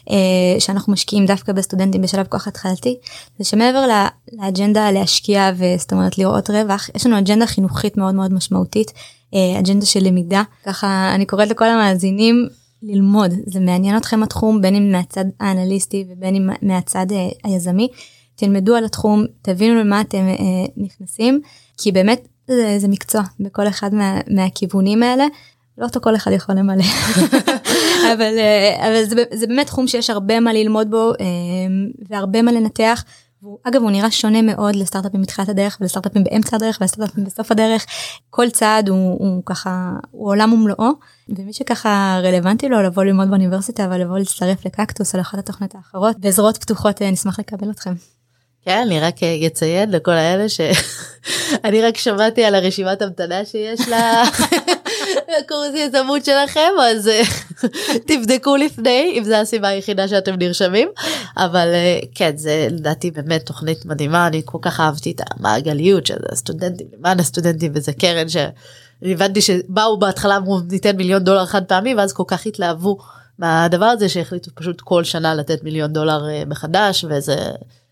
אה, 0.09 0.59
שאנחנו 0.59 0.93
משקיעים 0.93 1.25
דווקא 1.25 1.53
בסטודנטים 1.53 2.01
בשלב 2.01 2.27
כוח 2.27 2.47
התחלתי 2.47 2.97
זה 3.39 3.45
שמעבר 3.45 3.85
לאג'נדה 4.33 4.91
להשקיע 4.91 5.51
וזאת 5.55 5.91
אומרת 5.91 6.17
לראות 6.17 6.49
רווח 6.49 6.89
יש 6.95 7.05
לנו 7.05 7.17
אג'נדה 7.17 7.45
חינוכית 7.45 7.97
מאוד 7.97 8.15
מאוד 8.15 8.33
משמעותית 8.33 8.91
אה, 9.33 9.59
אג'נדה 9.59 9.85
של 9.85 10.03
למידה 10.03 10.43
ככה 10.65 11.11
אני 11.15 11.25
קוראת 11.25 11.49
לכל 11.49 11.65
המאזינים 11.65 12.47
ללמוד 12.83 13.31
זה 13.45 13.59
מעניין 13.59 13.97
אתכם 13.97 14.23
התחום 14.23 14.61
בין 14.61 14.75
אם 14.75 14.91
מהצד 14.91 15.25
האנליסטי 15.39 16.05
ובין 16.09 16.35
אם 16.35 16.49
מהצד 16.61 17.05
אה, 17.11 17.29
היזמי 17.43 17.87
תלמדו 18.35 18.75
על 18.75 18.85
התחום 18.85 19.25
תבינו 19.41 19.79
למה 19.79 20.01
אתם 20.01 20.17
אה, 20.17 20.35
נכנסים. 20.77 21.41
כי 21.77 21.91
באמת 21.91 22.27
זה, 22.47 22.75
זה 22.77 22.87
מקצוע 22.87 23.21
בכל 23.39 23.67
אחד 23.67 23.93
מה, 23.93 24.19
מהכיוונים 24.27 25.03
האלה. 25.03 25.25
לא 25.77 25.85
אותו 25.85 26.01
כל 26.01 26.15
אחד 26.15 26.31
יכול 26.31 26.55
למלא 26.55 26.83
אבל, 28.13 28.37
אה, 28.37 28.87
אבל 28.87 29.03
זה, 29.03 29.23
זה 29.33 29.47
באמת 29.47 29.67
תחום 29.67 29.87
שיש 29.87 30.09
הרבה 30.09 30.39
מה 30.39 30.53
ללמוד 30.53 30.91
בו 30.91 31.11
והרבה 32.09 32.41
מה 32.41 32.51
לנתח. 32.51 33.03
אגב 33.63 33.81
הוא 33.81 33.91
נראה 33.91 34.11
שונה 34.11 34.41
מאוד 34.41 34.75
לסטארט-אפים 34.75 35.21
מתחילת 35.21 35.49
הדרך 35.49 35.77
ולסטארט-אפים 35.81 36.23
באמצע 36.23 36.55
הדרך 36.55 36.77
ולסטארט-אפים 36.81 37.23
בסוף 37.23 37.51
הדרך. 37.51 37.85
כל 38.29 38.49
צעד 38.49 38.89
הוא, 38.89 39.17
הוא 39.19 39.43
ככה 39.45 39.91
הוא 40.11 40.29
עולם 40.29 40.53
ומלואו. 40.53 40.91
ומי 41.29 41.53
שככה 41.53 42.19
רלוונטי 42.23 42.69
לו 42.69 42.81
לבוא 42.81 43.03
ללמוד 43.03 43.29
באוניברסיטה 43.29 43.87
ולבוא 43.91 44.17
להצטרף 44.17 44.65
לקקטוס 44.65 45.15
על 45.15 45.21
אחת 45.21 45.39
התוכניות 45.39 45.75
האחרות 45.75 46.19
בעזרות 46.19 46.57
פתוחות 46.57 47.01
אה, 47.01 47.11
נשמח 47.11 47.39
לקבל 47.39 47.71
אתכם. 47.71 47.93
כן, 48.65 48.81
אני 48.85 48.99
רק 48.99 49.15
אציין 49.47 49.91
לכל 49.91 50.11
האלה 50.11 50.49
שאני 50.49 51.81
רק 51.87 51.97
שמעתי 51.97 52.43
על 52.43 52.55
הרשימת 52.55 53.01
המתנה 53.01 53.45
שיש 53.45 53.79
לקורס 55.39 55.75
יזמות 55.75 56.25
שלכם, 56.25 56.69
אז 56.81 57.07
אה, 57.07 57.21
תבדקו 58.07 58.55
לפני, 58.55 59.15
אם 59.17 59.23
זו 59.23 59.35
הסיבה 59.35 59.67
היחידה 59.67 60.07
שאתם 60.07 60.35
נרשמים. 60.35 60.89
אבל 61.37 61.67
אה, 61.73 61.99
כן, 62.15 62.37
זה 62.37 62.67
לדעתי 62.71 63.11
באמת 63.11 63.45
תוכנית 63.45 63.85
מדהימה, 63.85 64.27
אני 64.27 64.41
כל 64.45 64.57
כך 64.61 64.79
אהבתי 64.79 65.11
את 65.11 65.21
המעגליות 65.31 66.05
של 66.05 66.17
הסטודנטים, 66.31 66.87
למען 66.97 67.19
הסטודנטים, 67.19 67.71
וזה 67.75 67.93
קרן 67.93 68.29
שאני 68.29 69.13
הבנתי 69.13 69.41
שבאו 69.41 69.99
בהתחלה 69.99 70.37
אמרו 70.37 70.59
ניתן 70.71 70.97
מיליון 70.97 71.23
דולר 71.23 71.45
חד 71.45 71.65
פעמי, 71.65 71.95
ואז 71.95 72.13
כל 72.13 72.23
כך 72.27 72.45
התלהבו 72.45 72.97
מהדבר 73.39 73.85
הזה 73.85 74.09
שהחליטו 74.09 74.51
פשוט 74.55 74.81
כל 74.81 75.03
שנה 75.03 75.35
לתת 75.35 75.63
מיליון 75.63 75.93
דולר 75.93 76.29
אה, 76.29 76.43
מחדש, 76.47 77.05
וזה... 77.09 77.35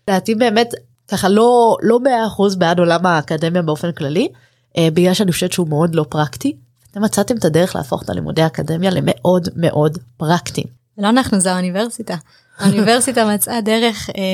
לדעתי 0.08 0.34
באמת 0.34 0.74
ככה 1.08 1.28
לא 1.28 1.76
לא 1.82 2.00
100% 2.52 2.58
בעד 2.58 2.78
עולם 2.78 3.06
האקדמיה 3.06 3.62
באופן 3.62 3.92
כללי 3.92 4.28
בגלל 4.78 5.14
שאני 5.14 5.32
חושבת 5.32 5.52
שהוא 5.52 5.68
מאוד 5.68 5.94
לא 5.94 6.04
פרקטי. 6.08 6.56
אתם 6.90 7.02
מצאתם 7.02 7.36
את 7.36 7.44
הדרך 7.44 7.76
להפוך 7.76 8.02
את 8.02 8.10
הלימודי 8.10 8.42
האקדמיה 8.42 8.90
למאוד 8.90 9.48
מאוד 9.56 9.98
פרקטיים. 10.16 10.66
לא 10.98 11.08
אנחנו 11.08 11.40
זה 11.40 11.52
האוניברסיטה. 11.52 12.16
האוניברסיטה 12.58 13.24
מצאה 13.34 13.60
דרך 13.60 14.10
אה, 14.10 14.24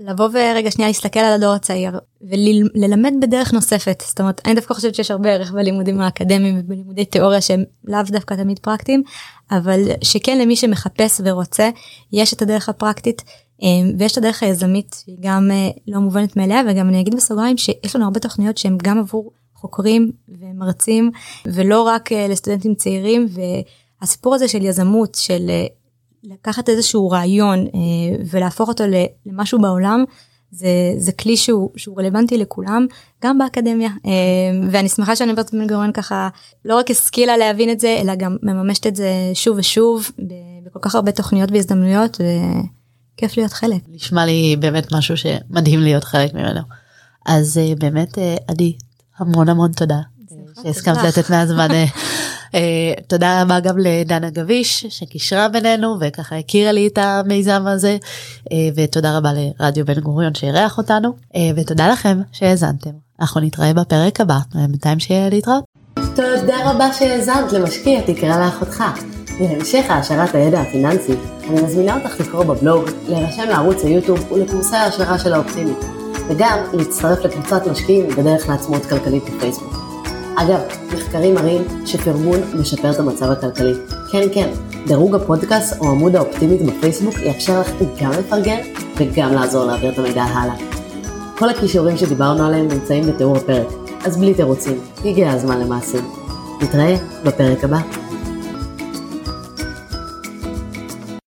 לבוא 0.00 0.28
ורגע 0.28 0.70
שנייה 0.70 0.88
להסתכל 0.88 1.20
על 1.20 1.32
הדור 1.32 1.52
הצעיר 1.52 1.92
וללמד 2.20 3.12
בדרך 3.22 3.52
נוספת 3.52 4.02
זאת 4.06 4.20
אומרת 4.20 4.40
אני 4.46 4.54
דווקא 4.54 4.74
חושבת 4.74 4.94
שיש 4.94 5.10
הרבה 5.10 5.30
ערך 5.30 5.50
בלימודים 5.50 6.00
האקדמיים 6.00 6.60
ובלימודי 6.60 7.04
תיאוריה 7.04 7.40
שהם 7.40 7.64
לאו 7.84 8.02
דווקא 8.06 8.34
תמיד 8.34 8.58
פרקטיים 8.58 9.02
אבל 9.50 9.80
שכן 10.04 10.38
למי 10.38 10.56
שמחפש 10.56 11.20
ורוצה 11.24 11.70
יש 12.12 12.32
את 12.32 12.42
הדרך 12.42 12.68
הפרקטית 12.68 13.22
אמ, 13.62 13.92
ויש 13.98 14.12
את 14.12 14.18
הדרך 14.18 14.42
היזמית 14.42 14.96
שהיא 15.04 15.16
גם 15.20 15.50
אה, 15.50 15.68
לא 15.88 16.00
מובנת 16.00 16.36
מאליה 16.36 16.62
וגם 16.68 16.88
אני 16.88 17.00
אגיד 17.00 17.14
בסוגריים 17.14 17.56
שיש 17.58 17.96
לנו 17.96 18.04
הרבה 18.04 18.20
תוכניות 18.20 18.58
שהן 18.58 18.78
גם 18.82 18.98
עבור 18.98 19.32
חוקרים 19.60 20.12
ומרצים 20.28 21.10
ולא 21.46 21.82
רק 21.82 22.12
אה, 22.12 22.28
לסטודנטים 22.28 22.74
צעירים 22.74 23.26
והסיפור 24.00 24.34
הזה 24.34 24.48
של 24.48 24.64
יזמות 24.64 25.14
של 25.14 25.46
אה, 25.50 25.66
לקחת 26.22 26.68
איזשהו 26.68 27.10
רעיון 27.10 27.66
ולהפוך 28.30 28.68
אותו 28.68 28.84
למשהו 29.26 29.60
בעולם 29.60 30.04
זה 30.50 30.68
זה 30.96 31.12
כלי 31.12 31.36
שהוא 31.36 31.70
שהוא 31.76 32.00
רלוונטי 32.00 32.38
לכולם 32.38 32.86
גם 33.24 33.38
באקדמיה 33.38 33.90
ואני 34.70 34.88
שמחה 34.88 35.16
שאני 35.16 35.34
בארצות 35.34 35.54
בן 35.54 35.66
גורן 35.66 35.92
ככה 35.92 36.28
לא 36.64 36.78
רק 36.78 36.90
השכילה 36.90 37.36
להבין 37.36 37.70
את 37.70 37.80
זה 37.80 37.98
אלא 38.00 38.14
גם 38.14 38.36
מממשת 38.42 38.86
את 38.86 38.96
זה 38.96 39.10
שוב 39.34 39.56
ושוב 39.58 40.10
בכל 40.64 40.78
כך 40.82 40.94
הרבה 40.94 41.12
תוכניות 41.12 41.52
והזדמנויות. 41.52 42.20
כיף 43.16 43.36
להיות 43.36 43.52
חלק. 43.52 43.82
נשמע 43.88 44.26
לי 44.26 44.56
באמת 44.60 44.92
משהו 44.92 45.16
שמדהים 45.16 45.80
להיות 45.80 46.04
חלק 46.04 46.34
ממנו. 46.34 46.60
אז 47.26 47.60
באמת 47.78 48.18
עדי 48.48 48.76
המון 49.18 49.48
המון 49.48 49.72
תודה. 49.72 49.98
שהסכמת 50.62 50.96
לתת 50.96 51.30
מהזמן. 51.30 51.68
uh, 51.70 52.54
תודה 53.10 53.42
רבה 53.42 53.60
גם 53.60 53.78
לדנה 53.78 54.30
גביש 54.30 54.86
שקישרה 54.88 55.48
בינינו 55.48 55.96
וככה 56.00 56.36
הכירה 56.36 56.72
לי 56.72 56.86
את 56.86 56.98
המיזם 56.98 57.66
הזה. 57.66 57.96
uh, 58.44 58.52
ותודה 58.76 59.16
רבה 59.16 59.30
לרדיו 59.32 59.86
בן 59.86 60.00
גוריון 60.00 60.34
שאירח 60.34 60.78
אותנו. 60.78 61.08
uh, 61.08 61.36
ותודה 61.56 61.88
לכם 61.88 62.20
שהאזנתם. 62.32 62.90
אנחנו 63.20 63.40
נתראה 63.40 63.74
בפרק 63.74 64.20
הבא. 64.20 64.38
בינתיים 64.54 64.98
שיהיה 64.98 65.30
להתראות. 65.30 65.64
תודה 65.94 66.70
רבה 66.70 66.92
שהאזנת 66.92 67.52
למשקיע 67.52 68.00
תקרא 68.00 68.44
לאחותך. 68.44 68.84
להמשך 69.40 69.84
העשרת 69.88 70.34
הידע 70.34 70.60
הפיננסי, 70.60 71.12
אני 71.48 71.62
מזמינה 71.62 71.96
אותך 71.96 72.20
לקרוא 72.20 72.44
בבלוג, 72.44 72.84
להירשם 73.08 73.48
לערוץ 73.48 73.84
היוטיוב 73.84 74.32
ולקורסי 74.32 74.76
ההשערה 74.76 75.18
של 75.18 75.32
האופטימית, 75.32 75.78
וגם 76.28 76.58
להצטרף 76.72 77.24
לקבוצת 77.24 77.66
משקיעים 77.66 78.08
בדרך 78.08 78.48
לעצמאות 78.48 78.86
כלכלית 78.86 79.24
בפייסבוק. 79.24 79.74
אגב, 80.36 80.60
מחקרים 80.94 81.34
מראים 81.34 81.62
שפרגון 81.86 82.40
משפר 82.54 82.90
את 82.90 82.98
המצב 82.98 83.30
הכלכלי. 83.30 83.74
כן, 84.12 84.28
כן, 84.34 84.50
דירוג 84.86 85.14
הפודקאסט 85.14 85.80
או 85.80 85.88
עמוד 85.88 86.16
האופטימית 86.16 86.62
בפייסבוק 86.62 87.14
יאפשר 87.18 87.60
לך 87.60 87.70
גם 88.02 88.10
לפרגן 88.10 88.58
וגם 88.96 89.32
לעזור 89.32 89.64
להעביר 89.64 89.92
את 89.92 89.98
המידע 89.98 90.22
הלאה. 90.22 90.54
כל 91.38 91.48
הכישורים 91.48 91.96
שדיברנו 91.96 92.46
עליהם 92.46 92.68
נמצאים 92.68 93.06
בתיאור 93.06 93.36
הפרק, 93.36 93.66
אז 94.04 94.16
בלי 94.16 94.34
תירוצים, 94.34 94.80
הגיע 95.04 95.30
הזמן 95.30 95.60
למעשים. 95.60 96.04
נתראה 96.62 96.96
בפרק 97.24 97.64
הבא. 97.64 98.07